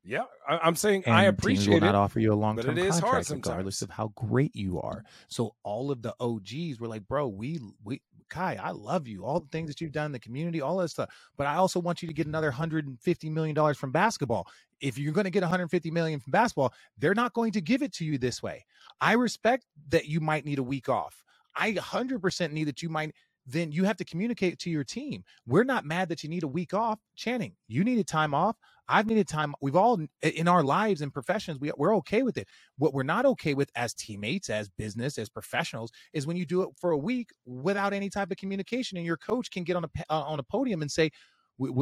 Yeah. 0.03 0.24
I, 0.47 0.57
I'm 0.59 0.76
saying 0.76 1.03
I 1.05 1.26
and 1.26 1.38
teams 1.38 1.43
will 1.43 1.76
appreciate 1.76 1.84
not 1.84 1.93
offer 1.93 2.20
you 2.20 2.34
a 2.34 2.36
long 2.36 2.57
term 2.57 2.72
it 2.72 2.84
is 2.84 2.97
hard 2.99 3.26
contract 3.28 3.45
regardless 3.45 3.82
of 3.84 3.89
how 3.91 4.07
great 4.16 4.55
you 4.55 4.82
are. 4.82 5.03
So 5.28 5.55
all 5.63 5.91
of 5.91 6.01
the 6.01 6.16
OGs 6.20 6.80
were 6.80 6.88
like, 6.88 7.05
bro, 7.07 7.28
we 7.28 7.59
we 7.84 8.01
Kai, 8.30 8.59
I 8.61 8.71
love 8.71 9.07
you. 9.07 9.23
All 9.23 9.39
the 9.39 9.47
things 9.47 9.67
that 9.67 9.82
you've 9.82 9.91
done 9.91 10.11
the 10.11 10.19
community, 10.19 10.61
all 10.61 10.78
that 10.78 10.89
stuff. 10.89 11.09
But 11.38 11.47
I 11.47 11.55
also 11.55 11.80
want 11.80 12.01
you 12.01 12.07
to 12.07 12.13
get 12.13 12.28
another 12.28 12.51
hundred 12.51 12.88
and 12.88 12.99
fifty 12.99 13.30
million 13.30 13.55
dollars 13.55 13.78
from 13.78 13.91
basketball. 13.91 14.47
If 14.82 14.97
you're 14.97 15.13
going 15.13 15.26
to 15.26 15.32
get 15.32 15.41
150 15.41 15.89
million 15.91 16.19
from 16.19 16.32
basketball, 16.32 16.73
they're 16.97 17.15
not 17.15 17.34
going 17.34 17.53
to 17.53 17.61
give 17.61 17.82
it 17.82 17.93
to 17.93 18.05
you 18.05 18.17
this 18.17 18.43
way. 18.43 18.65
I 18.99 19.13
respect 19.13 19.65
that 19.88 20.05
you 20.05 20.19
might 20.19 20.45
need 20.45 20.59
a 20.59 20.63
week 20.63 20.89
off. 20.89 21.23
I 21.55 21.71
100% 21.71 22.51
need 22.51 22.65
that 22.65 22.82
you 22.82 22.89
might 22.89 23.13
then 23.45 23.71
you 23.71 23.84
have 23.84 23.97
to 23.97 24.05
communicate 24.05 24.57
to 24.59 24.69
your 24.69 24.84
team. 24.84 25.23
We're 25.45 25.63
not 25.63 25.86
mad 25.86 26.09
that 26.09 26.23
you 26.23 26.30
need 26.30 26.43
a 26.43 26.47
week 26.47 26.73
off. 26.73 26.99
Channing, 27.15 27.53
you 27.67 27.84
needed 27.84 28.07
time 28.07 28.34
off. 28.34 28.57
I've 28.88 29.07
needed 29.07 29.27
time. 29.27 29.55
We've 29.61 29.75
all 29.75 29.99
in 30.21 30.47
our 30.47 30.63
lives 30.63 31.01
and 31.01 31.13
professions, 31.13 31.59
we, 31.59 31.71
we're 31.77 31.95
okay 31.97 32.23
with 32.23 32.38
it. 32.38 32.47
What 32.77 32.93
we're 32.93 33.03
not 33.03 33.25
okay 33.25 33.53
with 33.53 33.69
as 33.75 33.93
teammates, 33.93 34.49
as 34.49 34.69
business, 34.69 35.17
as 35.17 35.29
professionals, 35.29 35.91
is 36.13 36.27
when 36.27 36.38
you 36.38 36.45
do 36.45 36.61
it 36.63 36.69
for 36.79 36.91
a 36.91 36.97
week 36.97 37.29
without 37.45 37.93
any 37.93 38.09
type 38.09 38.31
of 38.31 38.38
communication, 38.38 38.97
and 38.97 39.05
your 39.05 39.17
coach 39.17 39.51
can 39.51 39.63
get 39.63 39.75
on 39.75 39.86
a 39.86 39.89
uh, 40.09 40.21
on 40.21 40.39
a 40.39 40.43
podium 40.43 40.81
and 40.81 40.91
say, 40.91 41.11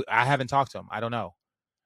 "I 0.09 0.25
haven't 0.25 0.47
talked 0.47 0.71
to 0.73 0.79
him. 0.79 0.87
I 0.91 0.99
don't 0.99 1.11
know." 1.11 1.35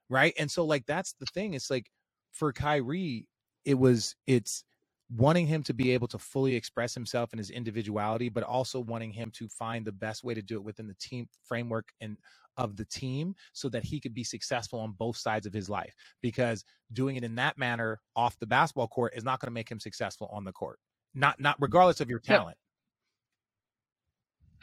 Right? 0.10 0.34
And 0.40 0.50
so, 0.52 0.66
like, 0.66 0.86
that's 0.86 1.14
the 1.20 1.26
thing. 1.28 1.54
It's 1.54 1.70
like 1.70 1.90
for 2.32 2.54
Kyrie, 2.54 3.28
it 3.66 3.76
was 3.76 4.16
it's 4.28 4.64
wanting 5.10 5.48
him 5.48 5.64
to 5.64 5.74
be 5.74 5.92
able 5.92 6.08
to 6.10 6.20
fully 6.20 6.56
express 6.56 6.94
himself 6.94 7.34
in 7.34 7.40
his 7.40 7.50
individuality, 7.50 8.30
but 8.30 8.44
also 8.44 8.80
wanting 8.80 9.12
him 9.12 9.32
to 9.32 9.48
find 9.48 9.86
the 9.86 9.92
best 9.92 10.24
way 10.24 10.34
to 10.34 10.42
do 10.42 10.56
it 10.56 10.64
within 10.64 10.88
the 10.88 10.96
team 10.96 11.28
framework 11.46 11.90
and 12.02 12.18
of 12.58 12.76
the 12.76 12.86
team 12.86 13.36
so 13.54 13.70
that 13.70 13.84
he 13.84 14.00
could 14.00 14.14
be 14.14 14.24
successful 14.24 14.80
on 14.80 14.92
both 14.94 15.18
sides 15.18 15.46
of 15.46 15.54
his 15.54 15.70
life. 15.70 15.94
Because 16.22 16.64
doing 16.94 17.16
it 17.16 17.24
in 17.24 17.36
that 17.36 17.58
manner 17.58 18.00
off 18.16 18.38
the 18.40 18.48
basketball 18.48 18.88
court 18.88 19.14
is 19.16 19.24
not 19.24 19.40
going 19.40 19.48
to 19.48 19.54
make 19.54 19.70
him 19.70 19.80
successful 19.80 20.30
on 20.32 20.44
the 20.44 20.52
court. 20.52 20.80
Not 21.14 21.40
not 21.40 21.56
mm-hmm. 21.56 21.64
regardless 21.64 22.02
of 22.02 22.10
your 22.10 22.22
Yep. 22.24 22.38
talent. 22.38 22.58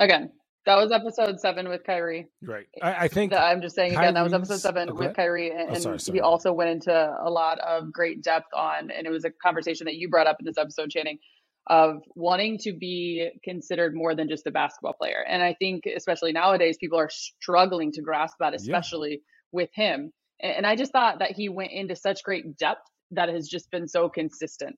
again 0.01 0.31
that 0.67 0.77
was 0.77 0.91
episode 0.93 1.39
seven 1.39 1.69
with 1.69 1.85
kyrie 1.85 2.27
Right. 2.43 2.67
Eh, 2.81 2.87
I, 2.87 3.05
I 3.05 3.09
think 3.09 3.33
That- 3.33 3.45
I'm 3.45 3.61
just 3.61 3.75
saying 3.77 3.93
again, 3.97 4.15
that 4.15 4.23
was 4.23 4.33
episode 4.33 4.59
seven 4.59 4.89
seven 4.89 4.91
oh, 4.91 5.07
with. 5.09 5.17
Kyrie, 5.17 5.51
and, 5.51 5.71
Oh, 5.71 5.75
sorry, 5.79 6.01
sorry. 6.01 6.19
he 6.19 6.21
also 6.21 6.53
went 6.53 6.71
into 6.71 6.93
a 6.93 7.31
lot 7.31 7.59
of 7.61 7.93
great 7.93 8.23
depth 8.23 8.53
on, 8.55 8.91
and 8.91 9.07
it 9.07 9.11
was 9.11 9.25
a 9.25 9.31
conversation 9.31 9.85
that 9.85 9.97
you 9.97 10.09
brought 10.09 10.27
up 10.27 10.37
in 10.41 10.47
this 10.47 10.59
episode, 10.59 10.91
Channing, 10.91 11.19
of 11.67 12.03
wanting 12.15 12.59
to 12.59 12.73
be 12.73 13.31
considered 13.43 13.95
more 13.95 14.15
than 14.15 14.29
just 14.29 14.47
a 14.47 14.51
basketball 14.51 14.93
player. 14.93 15.25
And 15.27 15.43
I 15.43 15.55
think, 15.55 15.85
especially 15.87 16.33
nowadays, 16.33 16.77
people 16.79 16.99
are 16.99 17.11
struggling 17.11 17.93
to 17.93 18.03
grasp 18.03 18.37
that, 18.41 18.55
especially 18.55 19.11
yeah. 19.11 19.17
with 19.53 19.71
him. 19.73 20.13
And 20.41 20.67
I 20.67 20.77
just 20.77 20.93
thought 20.93 21.21
that 21.21 21.33
he 21.33 21.49
went 21.49 21.73
into 21.73 21.97
such 21.97 22.23
great 22.23 22.59
depth 22.59 22.87
that 23.13 23.29
has 23.29 23.49
just 23.49 23.71
been 23.71 23.89
so 23.89 24.09
consistent. 24.09 24.77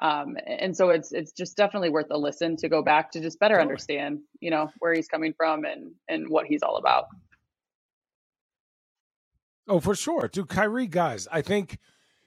Um, 0.00 0.36
and 0.46 0.76
so 0.76 0.90
it's 0.90 1.12
it's 1.12 1.32
just 1.32 1.56
definitely 1.56 1.90
worth 1.90 2.06
a 2.10 2.18
listen 2.18 2.56
to 2.58 2.68
go 2.68 2.82
back 2.82 3.12
to 3.12 3.20
just 3.20 3.38
better 3.38 3.60
understand, 3.60 4.20
you 4.40 4.50
know, 4.50 4.70
where 4.78 4.92
he's 4.92 5.08
coming 5.08 5.34
from 5.36 5.64
and 5.64 5.92
and 6.08 6.28
what 6.28 6.46
he's 6.46 6.62
all 6.62 6.76
about. 6.76 7.06
Oh, 9.68 9.80
for 9.80 9.94
sure, 9.94 10.28
dude. 10.28 10.48
Kyrie, 10.48 10.86
guys, 10.86 11.26
I 11.32 11.42
think, 11.42 11.78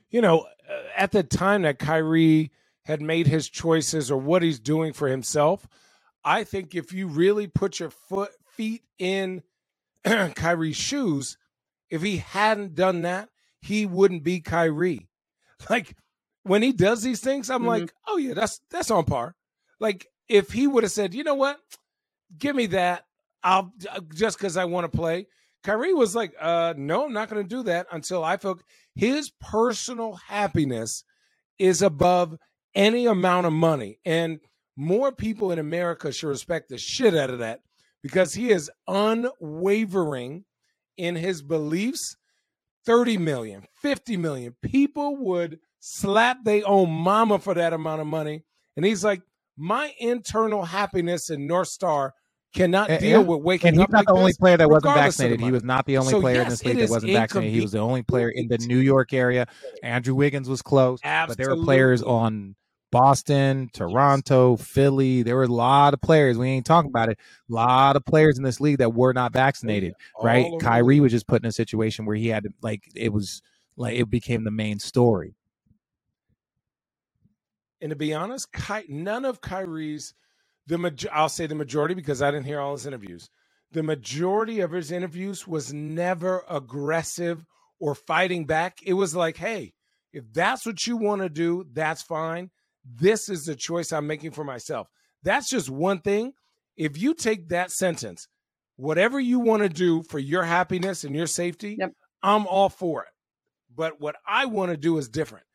you 0.09 0.21
know, 0.21 0.45
uh, 0.69 0.83
at 0.95 1.11
the 1.11 1.23
time 1.23 1.63
that 1.63 1.77
Kyrie 1.77 2.51
had 2.87 3.01
made 3.01 3.27
his 3.27 3.49
choices 3.49 4.09
or 4.09 4.17
what 4.17 4.41
he's 4.41 4.61
doing 4.61 4.93
for 4.93 5.09
himself, 5.09 5.67
I 6.23 6.45
think 6.45 6.73
if 6.73 6.93
you 6.93 7.07
really 7.07 7.45
put 7.45 7.81
your 7.81 7.89
foot 7.89 8.31
feet 8.53 8.83
in 8.97 9.43
Kyrie's 10.05 10.77
shoes, 10.77 11.37
if 11.89 12.01
he 12.01 12.17
hadn't 12.17 12.75
done 12.75 13.01
that, 13.01 13.27
he 13.59 13.85
wouldn't 13.85 14.23
be 14.23 14.39
Kyrie. 14.39 15.07
Like 15.71 15.95
when 16.43 16.61
he 16.61 16.71
does 16.71 17.01
these 17.01 17.19
things, 17.19 17.49
I'm 17.49 17.61
mm-hmm. 17.61 17.67
like, 17.67 17.93
oh 18.07 18.17
yeah, 18.17 18.35
that's 18.35 18.61
that's 18.69 18.91
on 18.91 19.05
par. 19.05 19.35
Like 19.79 20.05
if 20.29 20.51
he 20.51 20.67
would 20.67 20.83
have 20.83 20.91
said, 20.91 21.15
you 21.15 21.23
know 21.23 21.33
what, 21.33 21.57
give 22.37 22.55
me 22.55 22.67
that, 22.67 23.05
I'll 23.43 23.73
uh, 23.91 24.01
just 24.13 24.37
because 24.37 24.55
I 24.55 24.65
want 24.65 24.89
to 24.89 24.95
play. 24.95 25.25
Kyrie 25.63 25.95
was 25.95 26.15
like, 26.15 26.35
uh, 26.39 26.75
no, 26.77 27.05
I'm 27.05 27.13
not 27.13 27.27
going 27.27 27.41
to 27.41 27.55
do 27.55 27.63
that 27.63 27.87
until 27.91 28.23
I 28.23 28.37
feel 28.37 28.59
his 28.95 29.31
personal 29.41 30.13
happiness 30.13 31.03
is 31.57 31.81
above 31.81 32.37
any 32.77 33.07
amount 33.07 33.47
of 33.47 33.51
money. 33.51 33.99
And 34.05 34.39
more 34.77 35.11
people 35.11 35.51
in 35.51 35.59
America 35.59 36.13
should 36.13 36.27
respect 36.27 36.69
the 36.69 36.77
shit 36.77 37.15
out 37.15 37.31
of 37.31 37.39
that 37.39 37.61
because 38.03 38.33
he 38.35 38.51
is 38.51 38.71
unwavering 38.87 40.45
in 40.95 41.15
his 41.15 41.41
beliefs. 41.41 42.15
30 42.85 43.17
million, 43.17 43.63
50 43.81 44.15
million 44.15 44.55
people 44.61 45.17
would 45.17 45.59
slap 45.81 46.37
their 46.45 46.65
own 46.65 46.89
mama 46.89 47.37
for 47.37 47.53
that 47.53 47.73
amount 47.73 47.99
of 47.99 48.07
money. 48.07 48.45
And 48.77 48.85
he's 48.85 49.03
like, 49.03 49.21
my 49.57 49.91
internal 49.99 50.63
happiness 50.63 51.29
and 51.29 51.47
North 51.47 51.67
Star 51.67 52.13
cannot 52.55 52.87
deal 52.87 52.99
yeah. 53.01 53.17
with 53.17 53.41
waking 53.41 53.69
and 53.69 53.77
he's 53.77 53.89
not 53.89 53.99
like 53.99 54.05
the 54.07 54.13
only 54.13 54.33
player 54.33 54.55
that 54.55 54.69
wasn't 54.69 54.93
vaccinated. 54.93 55.41
He 55.41 55.51
was 55.51 55.63
not 55.63 55.85
the 55.85 55.97
only 55.97 56.11
so 56.11 56.21
player 56.21 56.37
yes, 56.37 56.45
in 56.45 56.49
this 56.51 56.63
league 56.63 56.77
that 56.77 56.89
wasn't 56.89 57.11
vaccinated. 57.11 57.53
He 57.53 57.61
was 57.61 57.71
the 57.73 57.79
only 57.79 58.03
player 58.03 58.29
in 58.29 58.47
the 58.47 58.57
New 58.59 58.79
York 58.79 59.11
area. 59.11 59.47
Andrew 59.83 60.15
Wiggins 60.15 60.47
was 60.47 60.61
close, 60.61 60.99
Absolutely. 61.03 61.43
but 61.43 61.43
there 61.43 61.57
were 61.57 61.63
players 61.65 62.01
on 62.01 62.55
Boston, 62.97 63.69
Toronto, 63.73 64.57
Philly. 64.57 65.21
There 65.21 65.35
were 65.35 65.43
a 65.43 65.47
lot 65.47 65.93
of 65.93 66.01
players. 66.01 66.35
We 66.35 66.47
ain't 66.47 66.65
talking 66.65 66.89
about 66.89 67.09
it. 67.09 67.19
A 67.47 67.53
lot 67.53 67.95
of 67.95 68.03
players 68.03 68.39
in 68.39 68.43
this 68.43 68.59
league 68.59 68.79
that 68.79 68.95
were 68.95 69.13
not 69.13 69.33
vaccinated. 69.33 69.93
Oh, 70.15 70.25
yeah. 70.25 70.27
Right? 70.27 70.51
Kyrie 70.59 70.99
was 70.99 71.11
just 71.11 71.27
put 71.27 71.43
in 71.43 71.47
a 71.47 71.51
situation 71.51 72.07
where 72.07 72.15
he 72.15 72.29
had 72.29 72.45
to 72.45 72.49
like 72.63 72.89
it 72.95 73.13
was 73.13 73.43
like 73.75 73.99
it 73.99 74.09
became 74.09 74.45
the 74.45 74.51
main 74.51 74.79
story. 74.79 75.35
And 77.81 77.91
to 77.91 77.95
be 77.95 78.15
honest, 78.15 78.51
Ky- 78.51 78.87
none 78.89 79.25
of 79.25 79.41
Kyrie's 79.41 80.15
the 80.65 81.09
I'll 81.13 81.29
say 81.29 81.45
the 81.45 81.53
majority 81.53 81.93
because 81.93 82.23
I 82.23 82.31
didn't 82.31 82.47
hear 82.47 82.59
all 82.59 82.71
his 82.71 82.87
interviews. 82.87 83.29
The 83.73 83.83
majority 83.83 84.61
of 84.61 84.71
his 84.71 84.91
interviews 84.91 85.47
was 85.47 85.71
never 85.71 86.43
aggressive 86.49 87.45
or 87.79 87.93
fighting 87.93 88.45
back. 88.45 88.79
It 88.83 88.93
was 88.93 89.15
like, 89.15 89.37
hey, 89.37 89.73
if 90.13 90.23
that's 90.33 90.65
what 90.65 90.87
you 90.87 90.97
want 90.97 91.21
to 91.21 91.29
do, 91.29 91.63
that's 91.73 92.01
fine. 92.01 92.49
This 92.95 93.29
is 93.29 93.45
the 93.45 93.55
choice 93.55 93.91
I'm 93.91 94.07
making 94.07 94.31
for 94.31 94.43
myself. 94.43 94.87
That's 95.23 95.49
just 95.49 95.69
one 95.69 95.99
thing. 95.99 96.33
If 96.75 96.97
you 96.97 97.13
take 97.13 97.49
that 97.49 97.71
sentence, 97.71 98.27
whatever 98.75 99.19
you 99.19 99.39
want 99.39 99.63
to 99.63 99.69
do 99.69 100.03
for 100.03 100.19
your 100.19 100.43
happiness 100.43 101.03
and 101.03 101.15
your 101.15 101.27
safety, 101.27 101.75
yep. 101.79 101.91
I'm 102.23 102.47
all 102.47 102.69
for 102.69 103.03
it. 103.03 103.09
But 103.75 103.99
what 103.99 104.15
I 104.27 104.45
want 104.45 104.71
to 104.71 104.77
do 104.77 104.97
is 104.97 105.09
different. 105.09 105.45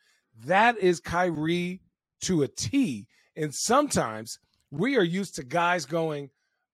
That 0.44 0.78
is 0.78 1.00
Kyrie 1.00 1.80
to 2.22 2.42
a 2.42 2.48
T. 2.48 3.06
And 3.36 3.54
sometimes 3.54 4.38
we 4.70 4.96
are 4.96 5.04
used 5.04 5.36
to 5.36 5.44
guys 5.44 5.86
going, 5.86 6.30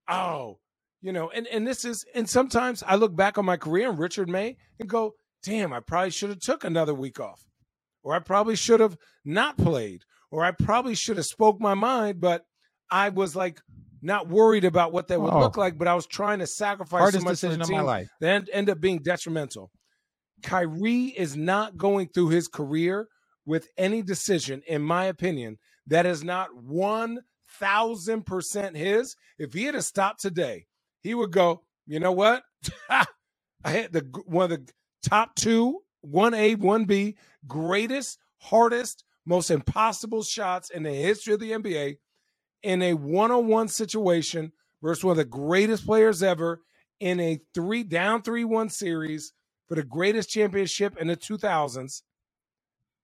oh, 0.08 0.58
you 1.00 1.12
know, 1.12 1.30
and, 1.30 1.46
and 1.46 1.66
this 1.66 1.84
is, 1.84 2.04
and 2.14 2.28
sometimes 2.28 2.82
I 2.86 2.96
look 2.96 3.14
back 3.14 3.38
on 3.38 3.44
my 3.44 3.56
career 3.56 3.88
and 3.88 3.98
Richard 3.98 4.28
May 4.28 4.56
and 4.80 4.88
go, 4.88 5.14
damn, 5.42 5.72
I 5.72 5.80
probably 5.80 6.10
should 6.10 6.30
have 6.30 6.40
took 6.40 6.64
another 6.64 6.94
week 6.94 7.20
off, 7.20 7.46
or 8.02 8.14
I 8.14 8.18
probably 8.18 8.56
should 8.56 8.80
have 8.80 8.96
not 9.24 9.56
played, 9.56 10.04
or 10.30 10.44
I 10.44 10.50
probably 10.50 10.94
should 10.94 11.16
have 11.16 11.26
spoke 11.26 11.60
my 11.60 11.74
mind, 11.74 12.20
but 12.20 12.44
I 12.90 13.08
was 13.10 13.34
like 13.34 13.60
not 14.02 14.28
worried 14.28 14.64
about 14.64 14.92
what 14.92 15.08
that 15.08 15.20
would 15.20 15.32
oh. 15.32 15.40
look 15.40 15.56
like, 15.56 15.78
but 15.78 15.88
I 15.88 15.94
was 15.94 16.06
trying 16.06 16.38
to 16.38 16.46
sacrifice 16.46 17.00
Hardest 17.00 17.22
so 17.22 17.24
much 17.24 17.32
decision 17.32 17.62
of 17.62 17.70
my 17.70 17.80
life. 17.80 18.08
That 18.20 18.48
end 18.52 18.70
up 18.70 18.80
being 18.80 19.00
detrimental. 19.02 19.70
Kyrie 20.42 21.06
is 21.16 21.36
not 21.36 21.76
going 21.76 22.08
through 22.08 22.28
his 22.28 22.48
career 22.48 23.08
with 23.48 23.68
any 23.76 24.02
decision, 24.02 24.62
in 24.66 24.82
my 24.82 25.06
opinion, 25.06 25.58
that 25.86 26.04
is 26.04 26.22
not 26.22 26.54
one 26.54 27.20
thousand 27.58 28.26
percent 28.26 28.76
his. 28.76 29.16
If 29.38 29.54
he 29.54 29.64
had 29.64 29.72
to 29.72 29.82
stop 29.82 30.18
today, 30.18 30.66
he 31.00 31.14
would 31.14 31.32
go, 31.32 31.62
you 31.86 31.98
know 31.98 32.12
what? 32.12 32.42
I 32.90 33.72
hit 33.72 33.92
the 33.92 34.06
one 34.26 34.44
of 34.44 34.50
the 34.50 34.72
top 35.02 35.34
two, 35.34 35.80
one 36.02 36.34
A, 36.34 36.56
one 36.56 36.84
B, 36.84 37.16
greatest, 37.46 38.18
hardest, 38.36 39.04
most 39.28 39.50
impossible 39.50 40.22
shots 40.22 40.70
in 40.70 40.82
the 40.84 40.92
history 40.92 41.34
of 41.34 41.40
the 41.40 41.50
NBA 41.50 41.98
in 42.62 42.82
a 42.82 42.94
one-on-one 42.94 43.68
situation 43.68 44.52
versus 44.82 45.04
one 45.04 45.12
of 45.12 45.18
the 45.18 45.24
greatest 45.24 45.84
players 45.84 46.22
ever 46.22 46.62
in 46.98 47.20
a 47.20 47.38
three 47.54 47.84
down 47.84 48.22
three 48.22 48.44
one 48.44 48.70
series 48.70 49.32
for 49.68 49.74
the 49.74 49.84
greatest 49.84 50.30
championship 50.30 50.96
in 50.98 51.08
the 51.08 51.16
2000s 51.16 52.02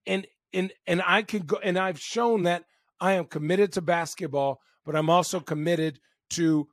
and 0.07 0.27
and 0.53 0.73
and 0.87 1.03
I 1.07 1.23
can 1.23 1.43
go 1.43 1.59
and 1.63 1.79
I've 1.79 2.01
shown 2.01 2.45
that 2.45 2.65
I 3.01 3.13
am 3.13 3.27
committed 3.27 3.73
to 3.73 3.83
basketball, 3.83 4.61
but 4.87 4.97
I'm 4.97 5.11
also 5.11 5.41
committed 5.41 5.99
to 6.31 6.69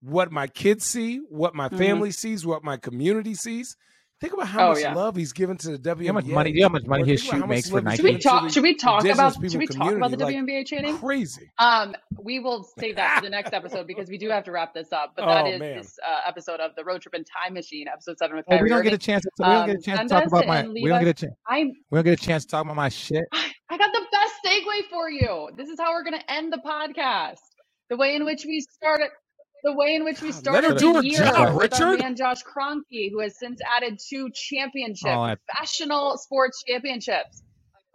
what 0.00 0.32
my 0.32 0.46
kids 0.46 0.84
see, 0.84 1.18
what 1.28 1.54
my 1.54 1.68
mm-hmm. 1.68 1.78
family 1.78 2.10
sees, 2.10 2.44
what 2.44 2.64
my 2.64 2.76
community 2.76 3.34
sees. 3.34 3.76
Think 4.24 4.32
about 4.32 4.48
how 4.48 4.68
oh, 4.68 4.72
much 4.72 4.80
yeah. 4.80 4.94
love 4.94 5.16
he's 5.16 5.34
given 5.34 5.58
to 5.58 5.76
the 5.76 5.78
WNBA. 5.78 6.06
How 6.06 6.12
much 6.14 6.24
money? 6.24 6.50
You 6.50 6.62
how 6.62 6.70
much 6.70 6.86
money 6.86 7.04
his 7.04 7.22
shoe 7.22 7.46
makes 7.46 7.68
for 7.68 7.82
Nike? 7.82 7.96
Should 7.96 8.04
we 8.06 8.16
talk? 8.16 8.50
Should 8.50 8.62
we 8.62 8.74
talk 8.74 9.04
about? 9.04 9.34
Should 9.34 9.56
we 9.56 9.66
talk 9.66 9.92
about 9.92 10.12
the 10.12 10.16
like, 10.16 10.34
WNBA 10.34 10.64
training? 10.64 10.96
Crazy. 10.96 11.50
Um, 11.58 11.94
we 12.22 12.38
will 12.38 12.66
save 12.78 12.96
that 12.96 13.16
for 13.16 13.24
the 13.26 13.28
next 13.28 13.52
episode 13.52 13.86
because 13.86 14.08
we 14.08 14.16
do 14.16 14.30
have 14.30 14.44
to 14.44 14.50
wrap 14.50 14.72
this 14.72 14.94
up. 14.94 15.12
But 15.14 15.26
that 15.26 15.44
oh, 15.44 15.50
is 15.50 15.60
man. 15.60 15.76
this 15.76 15.98
uh, 16.02 16.26
episode 16.26 16.60
of 16.60 16.70
the 16.74 16.84
Road 16.84 17.02
Trippin' 17.02 17.24
Time 17.24 17.52
Machine, 17.52 17.86
episode 17.86 18.16
seven 18.16 18.38
with. 18.38 18.46
Well, 18.48 18.56
Kyrie 18.56 18.64
we 18.64 18.68
don't 18.70 18.78
Irving. 18.78 18.92
get 18.92 18.94
a 18.94 19.06
chance. 19.06 19.24
To, 19.24 19.30
we 19.40 19.44
don't 19.44 19.66
get 19.66 19.76
a 19.76 19.82
chance 19.82 20.00
um, 20.00 20.08
to 20.08 20.14
talk 20.14 20.26
about 20.26 20.46
my. 20.46 20.68
We 20.68 20.88
don't 20.88 21.04
get 21.04 21.08
a 21.08 21.26
chance. 21.26 21.34
I'm. 21.46 21.72
We 21.90 21.96
don't 21.98 22.04
get 22.04 22.18
a 22.18 22.24
chance 22.24 22.46
to 22.46 22.50
talk 22.50 22.64
about 22.64 22.76
my 22.76 22.88
shit. 22.88 23.26
I 23.30 23.76
got 23.76 23.92
the 23.92 24.06
best 24.10 24.34
segue 24.46 24.88
for 24.88 25.10
you. 25.10 25.50
This 25.54 25.68
is 25.68 25.78
how 25.78 25.92
we're 25.92 26.02
going 26.02 26.18
to 26.18 26.32
end 26.32 26.50
the 26.50 26.62
podcast. 26.64 27.40
The 27.90 27.98
way 27.98 28.14
in 28.14 28.24
which 28.24 28.46
we 28.46 28.62
started 28.62 29.10
the 29.64 29.72
way 29.74 29.94
in 29.96 30.04
which 30.04 30.20
we 30.22 30.30
started 30.30 30.76
do 30.78 30.92
the 30.92 31.04
year 31.06 31.18
job, 31.24 31.56
with 31.56 31.72
our 31.80 31.88
Richard. 31.88 32.00
man 32.02 32.14
Josh 32.16 32.42
Kroenke, 32.44 33.10
who 33.10 33.20
has 33.20 33.38
since 33.38 33.60
added 33.76 33.98
two 33.98 34.28
championships, 34.32 35.10
Oh, 35.12 35.20
I- 35.22 35.34
professional 35.36 36.16
sports 36.18 36.62
championships, 36.68 37.42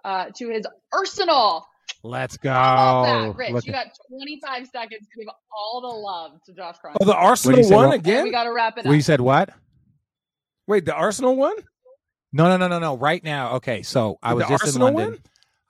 uh, 0.04 0.26
to 0.36 0.50
his 0.50 0.66
arsenal. 0.92 1.66
Let's 2.04 2.38
How 2.44 2.50
about 2.50 3.04
that, 3.06 3.26
go. 3.26 3.34
Rich? 3.34 3.52
Look 3.52 3.66
you 3.66 3.72
got 3.74 3.88
25 4.10 4.68
seconds 4.68 5.08
to 5.14 5.20
give 5.20 5.28
all 5.52 5.82
the 5.82 5.88
love 5.88 6.32
to 6.46 6.54
Josh 6.54 6.76
Kroenke. 6.84 6.98
Oh, 7.02 7.06
the 7.06 7.16
Arsenal 7.16 7.56
do 7.56 7.62
you 7.62 7.68
say, 7.68 7.76
won 7.76 7.86
Ro- 7.86 7.92
and 7.94 8.24
we 8.24 8.32
got 8.32 8.44
to 8.46 8.54
wrap 8.54 8.78
it 8.78 8.86
Well, 8.86 8.94
you 8.96 9.02
said 9.02 9.22
what? 9.22 9.50
Wait, 10.68 10.86
the 10.86 10.94
Arsenal 10.94 11.36
won? 11.36 11.56
No, 12.32 12.48
no, 12.48 12.58
no, 12.58 12.68
no, 12.68 12.80
no. 12.80 12.96
Right 12.98 13.24
now, 13.24 13.56
okay. 13.56 13.82
So 13.82 14.18
I 14.24 14.34
was 14.34 14.44
the 14.46 14.50
just 14.50 14.64
Arsenal 14.66 14.88
in 14.90 14.94
London. 14.96 15.12
win? 15.14 15.22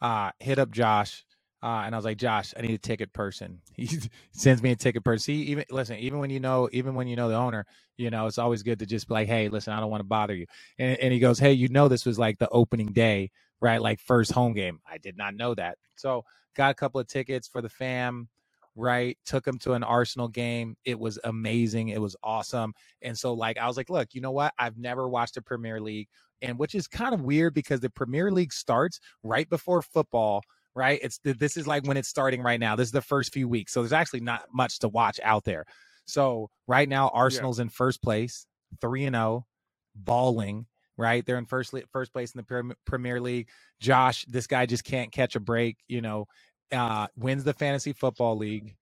Uh, 0.10 0.32
hit 0.40 0.60
up 0.60 0.72
Josh, 0.72 1.26
uh, 1.64 1.84
and 1.86 1.96
I 1.96 1.98
was 1.98 2.06
like, 2.06 2.18
Josh, 2.18 2.54
I 2.58 2.62
need 2.62 2.74
a 2.74 2.78
ticket 2.78 3.14
person. 3.14 3.62
He 3.76 3.88
sends 4.32 4.64
me 4.64 4.72
a 4.72 4.76
ticket 4.76 5.04
person. 5.04 5.36
Even 5.36 5.66
listen, 5.72 5.98
even 5.98 6.20
when 6.20 6.30
you 6.30 6.40
know, 6.40 6.70
even 6.72 6.96
when 6.96 7.08
you 7.08 7.16
know 7.16 7.30
the 7.30 7.36
owner, 7.36 7.66
you 7.98 8.10
know, 8.10 8.28
it's 8.28 8.38
always 8.38 8.64
good 8.64 8.80
to 8.80 8.86
just 8.86 9.08
be 9.08 9.14
like, 9.16 9.28
hey, 9.28 9.50
listen, 9.50 9.74
I 9.74 9.80
don't 9.80 9.92
want 9.92 10.02
to 10.02 10.08
bother 10.08 10.36
you. 10.36 10.46
And, 10.78 10.98
and 11.00 11.14
he 11.14 11.20
goes, 11.20 11.40
hey, 11.40 11.54
you 11.54 11.70
know, 11.70 11.88
this 11.88 12.06
was 12.06 12.20
like 12.20 12.38
the 12.40 12.50
opening 12.50 12.94
day, 12.94 13.32
right? 13.62 13.82
Like 13.82 14.00
first 14.02 14.32
home 14.32 14.54
game. 14.54 14.80
I 14.90 14.98
did 15.00 15.18
not 15.18 15.36
know 15.36 15.56
that. 15.56 15.78
So 15.96 16.24
got 16.56 16.72
a 16.72 16.76
couple 16.76 17.02
of 17.02 17.08
tickets 17.08 17.48
for 17.48 17.62
the 17.62 17.70
fam. 17.70 18.30
Right, 18.76 19.18
took 19.26 19.46
him 19.46 19.60
to 19.60 19.74
an 19.74 19.84
Arsenal 19.84 20.30
game. 20.30 20.78
It 20.86 20.98
was 20.98 21.20
amazing. 21.26 21.90
It 21.90 22.02
was 22.02 22.16
awesome. 22.24 22.74
And 23.02 23.18
so, 23.18 23.34
like, 23.34 23.58
I 23.58 23.68
was 23.68 23.78
like, 23.78 23.90
look, 23.90 24.10
you 24.14 24.22
know 24.22 24.32
what? 24.32 24.54
I've 24.58 24.78
never 24.78 25.10
watched 25.10 25.36
a 25.38 25.42
Premier 25.42 25.82
League 25.82 26.08
and 26.42 26.60
which 26.60 26.76
is 26.76 26.88
kind 26.88 27.14
of 27.16 27.22
weird 27.24 27.54
because 27.54 27.82
the 27.82 27.92
Premier 27.92 28.32
League 28.32 28.54
starts 28.54 29.02
right 29.24 29.50
before 29.50 29.84
football, 29.84 30.44
right? 30.80 31.00
It's 31.04 31.20
this 31.24 31.58
is 31.58 31.68
like 31.68 31.84
when 31.86 31.98
it's 31.98 32.08
starting 32.08 32.42
right 32.42 32.60
now. 32.60 32.76
This 32.76 32.88
is 32.88 32.94
the 32.94 33.02
first 33.02 33.34
few 33.34 33.48
weeks, 33.48 33.74
so 33.74 33.82
there's 33.82 33.94
actually 33.94 34.22
not 34.22 34.46
much 34.54 34.80
to 34.80 34.88
watch 34.88 35.20
out 35.22 35.44
there. 35.44 35.66
So 36.06 36.50
right 36.68 36.88
now, 36.88 37.10
Arsenal's 37.10 37.60
in 37.60 37.70
first 37.70 38.02
place, 38.02 38.48
three 38.82 39.06
and 39.06 39.16
zero, 39.16 39.46
balling. 39.94 40.66
Right, 40.98 41.26
they're 41.26 41.38
in 41.38 41.46
first 41.46 41.74
first 41.92 42.12
place 42.12 42.34
in 42.34 42.44
the 42.50 42.76
Premier 42.86 43.22
League. 43.22 43.50
Josh, 43.80 44.26
this 44.28 44.48
guy 44.48 44.66
just 44.66 44.84
can't 44.84 45.12
catch 45.12 45.36
a 45.36 45.40
break. 45.40 45.78
You 45.88 46.02
know, 46.02 46.26
uh, 46.72 47.08
wins 47.16 47.44
the 47.44 47.54
fantasy 47.54 47.94
football 47.94 48.38
league, 48.38 48.76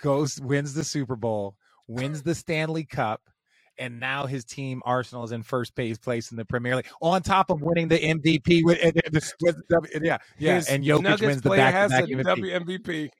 goes 0.00 0.40
wins 0.40 0.74
the 0.74 0.84
Super 0.84 1.16
Bowl, 1.16 1.56
wins 1.88 2.22
the 2.24 2.34
Stanley 2.34 2.84
Cup, 2.84 3.22
and 3.80 3.98
now 3.98 4.26
his 4.26 4.44
team 4.44 4.80
Arsenal 4.84 5.24
is 5.24 5.32
in 5.32 5.42
first 5.42 5.74
place 5.74 5.98
place 5.98 6.30
in 6.30 6.36
the 6.36 6.44
Premier 6.44 6.76
League, 6.76 6.86
on 7.02 7.22
top 7.22 7.50
of 7.50 7.62
winning 7.62 7.88
the 7.88 7.98
MVP 7.98 8.60
with, 8.64 8.78
with, 9.12 9.34
with 9.42 10.02
yeah, 10.02 10.18
yeah, 10.38 10.54
His 10.56 10.68
and 10.68 10.84
Jokic 10.84 11.02
Nuggets 11.02 11.22
wins 11.22 11.42
the 11.42 11.48
player 11.48 11.60
back 11.62 11.74
has 11.74 11.90
to 11.90 12.16
back 12.16 12.36
MVP. 12.38 12.84
WMVP. 12.84 13.10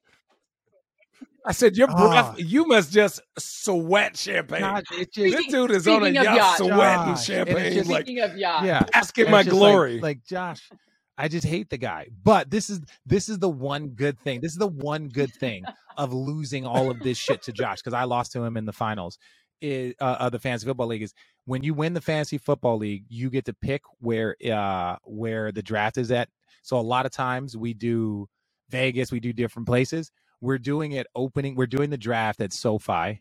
I 1.46 1.52
said, 1.52 1.74
your 1.76 1.86
breath, 1.88 1.96
Ah. 1.98 2.34
you 2.36 2.66
must 2.66 2.92
just 2.92 3.20
sweat 3.38 4.14
champagne. 4.16 4.60
God, 4.60 4.84
it 4.92 5.10
just, 5.12 5.36
this 5.36 5.46
dude 5.46 5.70
is 5.70 5.88
on 5.88 6.04
a 6.04 6.08
yacht, 6.10 6.24
yacht, 6.24 6.56
sweating 6.58 6.76
Josh, 7.14 7.24
champagne. 7.24 7.72
just- 7.72 7.88
like, 7.90 8.04
Speaking 8.04 8.22
of 8.22 8.36
yacht, 8.36 8.64
yeah, 8.66 8.84
asking 8.92 9.30
my 9.30 9.40
it's 9.40 9.48
just 9.48 9.56
like- 9.58 9.72
glory. 9.72 10.00
Like, 10.00 10.22
Josh, 10.26 10.68
I 11.16 11.28
just 11.28 11.46
hate 11.46 11.70
the 11.70 11.78
guy. 11.78 12.08
But 12.22 12.50
this 12.50 12.68
is 12.68 12.80
this 13.06 13.28
is 13.30 13.38
the 13.38 13.48
one 13.48 13.88
good 13.88 14.18
thing. 14.18 14.40
This 14.42 14.52
is 14.52 14.58
the 14.58 14.66
one 14.68 15.08
good 15.08 15.32
thing 15.32 15.64
of 15.96 16.12
losing 16.12 16.66
all 16.66 16.90
of 16.90 17.00
this 17.00 17.16
shit 17.18 17.42
to 17.44 17.52
Josh 17.52 17.78
because 17.78 17.94
I 17.94 18.04
lost 18.04 18.32
to 18.32 18.42
him 18.42 18.56
in 18.58 18.64
the 18.66 18.72
finals. 18.72 19.18
Is 19.60 19.94
uh, 20.00 20.16
of 20.20 20.32
the 20.32 20.38
fantasy 20.38 20.66
football 20.66 20.88
league 20.88 21.02
is 21.02 21.14
when 21.46 21.62
you 21.62 21.74
win 21.74 21.94
the 21.94 22.00
fantasy 22.00 22.38
football 22.38 22.78
league, 22.78 23.04
you 23.08 23.30
get 23.30 23.44
to 23.46 23.54
pick 23.54 23.82
where 24.00 24.36
uh 24.52 24.96
where 25.04 25.52
the 25.52 25.62
draft 25.62 25.98
is 25.98 26.10
at. 26.10 26.28
So 26.62 26.78
a 26.78 26.82
lot 26.82 27.06
of 27.06 27.12
times 27.12 27.56
we 27.56 27.74
do 27.74 28.28
Vegas, 28.70 29.12
we 29.12 29.20
do 29.20 29.32
different 29.32 29.68
places. 29.68 30.12
We're 30.40 30.58
doing 30.58 30.92
it 30.92 31.06
opening. 31.14 31.56
We're 31.56 31.66
doing 31.66 31.90
the 31.90 31.98
draft 31.98 32.40
at 32.40 32.52
SoFi 32.52 33.20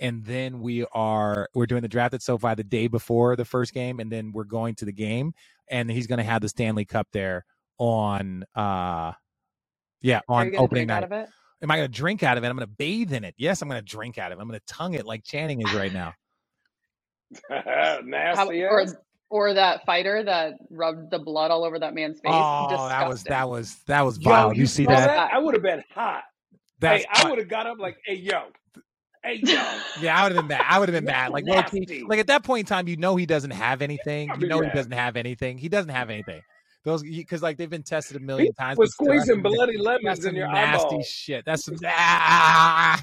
and 0.00 0.24
then 0.24 0.60
we 0.60 0.84
are 0.92 1.48
we're 1.54 1.66
doing 1.66 1.82
the 1.82 1.88
draft 1.88 2.14
at 2.14 2.22
SoFi 2.22 2.54
the 2.54 2.64
day 2.64 2.86
before 2.88 3.36
the 3.36 3.44
first 3.44 3.72
game, 3.74 4.00
and 4.00 4.10
then 4.12 4.32
we're 4.32 4.44
going 4.44 4.74
to 4.76 4.84
the 4.84 4.92
game, 4.92 5.32
and 5.70 5.90
he's 5.90 6.06
going 6.06 6.18
to 6.18 6.24
have 6.24 6.42
the 6.42 6.48
Stanley 6.48 6.84
Cup 6.84 7.08
there 7.12 7.44
on 7.78 8.44
uh 8.54 9.12
yeah 10.02 10.20
on 10.28 10.52
opening 10.56 10.86
night. 10.88 11.10
Of 11.60 11.62
it? 11.62 11.64
Am 11.64 11.70
I 11.70 11.76
going 11.76 11.90
to 11.90 11.96
drink 11.96 12.22
out 12.22 12.38
of 12.38 12.44
it? 12.44 12.48
I'm 12.48 12.56
going 12.56 12.66
to 12.66 12.74
bathe 12.74 13.12
in 13.12 13.24
it. 13.24 13.34
Yes, 13.36 13.62
I'm 13.62 13.68
going 13.68 13.80
to 13.80 13.84
drink 13.84 14.18
out 14.18 14.32
of 14.32 14.38
it. 14.38 14.42
I'm 14.42 14.48
going 14.48 14.60
to 14.60 14.66
tongue 14.66 14.94
it 14.94 15.06
like 15.06 15.24
Channing 15.24 15.60
is 15.60 15.72
right 15.74 15.92
now. 15.92 16.14
How, 17.50 18.00
Nasty. 18.04 18.64
or, 18.64 18.86
or 19.30 19.54
that 19.54 19.84
fighter 19.84 20.22
that 20.22 20.54
rubbed 20.70 21.10
the 21.10 21.18
blood 21.18 21.50
all 21.50 21.64
over 21.64 21.78
that 21.78 21.94
man's 21.94 22.20
face. 22.20 22.32
Oh, 22.32 22.88
that 22.88 23.08
was 23.08 23.24
that 23.24 23.48
was 23.48 23.76
that 23.86 24.02
was 24.02 24.18
Yo, 24.18 24.30
vile. 24.30 24.52
You, 24.52 24.66
see 24.66 24.84
saw 24.84 24.92
that? 24.92 25.32
I 25.32 25.38
would 25.38 25.54
have 25.54 25.62
been 25.62 25.82
hot. 25.92 26.22
That's 26.78 27.04
hey, 27.04 27.26
I 27.26 27.30
would 27.30 27.38
have 27.38 27.48
got 27.48 27.66
up 27.66 27.78
like, 27.78 27.96
hey, 28.04 28.14
yo. 28.14 28.44
Hey, 29.24 29.40
yo. 29.42 29.54
yeah, 30.00 30.20
I 30.20 30.22
would 30.22 30.32
have 30.32 30.42
been 30.42 30.46
mad. 30.46 30.64
I 30.68 30.78
would 30.78 30.88
have 30.88 30.94
been 30.94 31.04
mad. 31.04 31.32
Like 31.32 31.44
low 31.46 31.62
key, 31.62 32.04
like 32.06 32.20
at 32.20 32.28
that 32.28 32.44
point 32.44 32.60
in 32.60 32.66
time, 32.66 32.86
you 32.86 32.96
know 32.96 33.16
he 33.16 33.26
doesn't 33.26 33.50
have 33.50 33.82
anything. 33.82 34.30
You 34.38 34.46
know 34.46 34.60
he 34.60 34.70
doesn't 34.70 34.92
have 34.92 35.16
anything. 35.16 35.58
He 35.58 35.68
doesn't 35.68 35.90
have 35.90 36.10
anything. 36.10 36.42
Those 36.86 37.02
because 37.02 37.42
like 37.42 37.56
they've 37.56 37.68
been 37.68 37.82
tested 37.82 38.16
a 38.16 38.20
million 38.20 38.46
He 38.46 38.52
times. 38.52 38.78
was 38.78 38.90
but 38.96 39.04
still, 39.04 39.06
squeezing 39.20 39.42
bloody 39.42 39.76
lemons 39.76 40.20
some 40.20 40.30
in 40.30 40.36
your 40.36 40.46
nasty 40.46 40.86
eyeball. 40.86 41.02
shit. 41.02 41.44
That's 41.44 41.64
some. 41.66 41.74
Ah! 41.84 43.02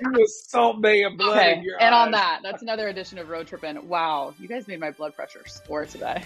He 0.00 0.06
was 0.08 0.44
salt 0.50 0.82
baying 0.82 1.16
blood 1.16 1.38
Okay, 1.38 1.54
in 1.58 1.64
your 1.64 1.80
and 1.80 1.94
on 1.94 2.10
that, 2.10 2.40
that's 2.42 2.60
another 2.60 2.88
edition 2.88 3.16
of 3.18 3.30
Road 3.30 3.46
Trippin'. 3.46 3.88
Wow, 3.88 4.34
you 4.38 4.48
guys 4.48 4.68
made 4.68 4.80
my 4.80 4.90
blood 4.90 5.14
pressure 5.14 5.42
soar 5.46 5.86
today. 5.86 6.22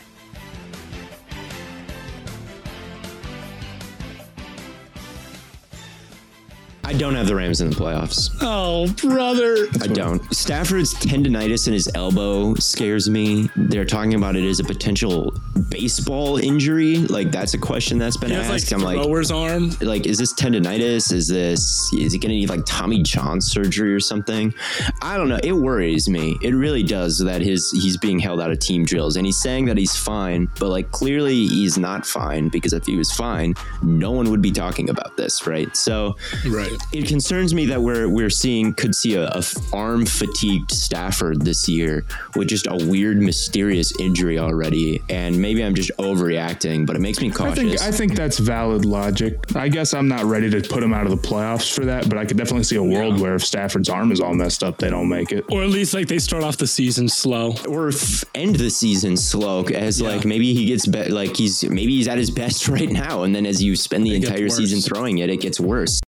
I 6.86 6.92
don't 6.92 7.16
have 7.16 7.26
the 7.26 7.34
Rams 7.34 7.60
in 7.60 7.68
the 7.68 7.74
playoffs. 7.74 8.30
Oh, 8.40 8.86
brother. 9.08 9.66
I 9.82 9.88
don't. 9.88 10.22
Stafford's 10.32 10.94
tendonitis 10.94 11.66
in 11.66 11.72
his 11.72 11.90
elbow 11.96 12.54
scares 12.54 13.10
me. 13.10 13.50
They're 13.56 13.84
talking 13.84 14.14
about 14.14 14.36
it 14.36 14.48
as 14.48 14.60
a 14.60 14.64
potential 14.64 15.34
baseball 15.68 16.36
injury. 16.36 16.98
Like 16.98 17.32
that's 17.32 17.54
a 17.54 17.58
question 17.58 17.98
that's 17.98 18.16
been 18.16 18.30
has 18.30 18.48
asked. 18.48 18.70
like 18.70 18.78
I'm 18.80 18.84
like, 18.84 19.02
thrower's 19.02 19.32
arm. 19.32 19.70
like, 19.80 20.06
is 20.06 20.16
this 20.16 20.32
tendonitis? 20.32 21.12
Is 21.12 21.26
this 21.26 21.92
is 21.92 22.12
he 22.12 22.20
gonna 22.20 22.34
need 22.34 22.50
like 22.50 22.64
Tommy 22.64 23.02
John 23.02 23.40
surgery 23.40 23.92
or 23.92 23.98
something? 23.98 24.54
I 25.02 25.16
don't 25.16 25.28
know. 25.28 25.40
It 25.42 25.52
worries 25.52 26.08
me. 26.08 26.38
It 26.40 26.54
really 26.54 26.84
does 26.84 27.18
that 27.18 27.40
his 27.40 27.68
he's 27.72 27.96
being 27.96 28.20
held 28.20 28.40
out 28.40 28.52
of 28.52 28.60
team 28.60 28.84
drills 28.84 29.16
and 29.16 29.26
he's 29.26 29.38
saying 29.38 29.64
that 29.64 29.76
he's 29.76 29.96
fine, 29.96 30.48
but 30.60 30.68
like 30.68 30.92
clearly 30.92 31.46
he's 31.46 31.78
not 31.78 32.06
fine 32.06 32.48
because 32.48 32.72
if 32.72 32.86
he 32.86 32.96
was 32.96 33.10
fine, 33.10 33.54
no 33.82 34.12
one 34.12 34.30
would 34.30 34.42
be 34.42 34.52
talking 34.52 34.88
about 34.88 35.16
this, 35.16 35.48
right? 35.48 35.74
So 35.76 36.14
Right. 36.46 36.75
It 36.92 37.06
concerns 37.06 37.54
me 37.54 37.66
that 37.66 37.80
we're 37.80 38.08
we're 38.08 38.30
seeing 38.30 38.72
could 38.74 38.94
see 38.94 39.14
a, 39.14 39.26
a 39.28 39.42
arm 39.72 40.06
fatigued 40.06 40.70
Stafford 40.70 41.42
this 41.42 41.68
year 41.68 42.04
with 42.34 42.48
just 42.48 42.66
a 42.66 42.76
weird 42.88 43.18
mysterious 43.18 43.92
injury 44.00 44.38
already, 44.38 45.02
and 45.08 45.40
maybe 45.40 45.62
I'm 45.64 45.74
just 45.74 45.90
overreacting, 45.98 46.86
but 46.86 46.96
it 46.96 47.00
makes 47.00 47.20
me 47.20 47.28
I 47.30 47.32
cautious. 47.32 47.56
think 47.58 47.80
I 47.80 47.90
think 47.90 48.14
that's 48.16 48.38
valid 48.38 48.84
logic. 48.84 49.38
I 49.54 49.68
guess 49.68 49.94
I'm 49.94 50.08
not 50.08 50.24
ready 50.24 50.50
to 50.50 50.60
put 50.68 50.82
him 50.82 50.92
out 50.92 51.06
of 51.06 51.10
the 51.10 51.28
playoffs 51.28 51.72
for 51.74 51.84
that, 51.84 52.08
but 52.08 52.18
I 52.18 52.24
could 52.24 52.36
definitely 52.36 52.64
see 52.64 52.76
a 52.76 52.82
world 52.82 53.20
where 53.20 53.34
if 53.34 53.44
Stafford's 53.44 53.88
arm 53.88 54.12
is 54.12 54.20
all 54.20 54.34
messed 54.34 54.62
up, 54.62 54.78
they 54.78 54.90
don't 54.90 55.08
make 55.08 55.32
it. 55.32 55.44
Or 55.50 55.62
at 55.62 55.70
least 55.70 55.94
like 55.94 56.08
they 56.08 56.18
start 56.18 56.42
off 56.44 56.56
the 56.56 56.66
season 56.66 57.08
slow. 57.08 57.54
or 57.68 57.88
f- 57.88 58.24
end 58.34 58.56
the 58.56 58.70
season 58.70 59.16
slow 59.16 59.64
as 59.64 60.00
like 60.00 60.24
maybe 60.24 60.54
he 60.54 60.66
gets 60.66 60.86
be- 60.86 61.08
like 61.08 61.36
he's 61.36 61.64
maybe 61.68 61.96
he's 61.96 62.08
at 62.08 62.18
his 62.18 62.30
best 62.30 62.68
right 62.76 62.90
now, 62.90 63.22
and 63.22 63.34
then 63.34 63.46
as 63.46 63.62
you 63.62 63.76
spend 63.76 64.04
the 64.06 64.14
It 64.14 64.24
entire 64.24 64.48
season 64.48 64.80
throwing 64.80 65.18
it, 65.18 65.30
it 65.30 65.40
gets 65.40 65.60
worse. 65.60 66.00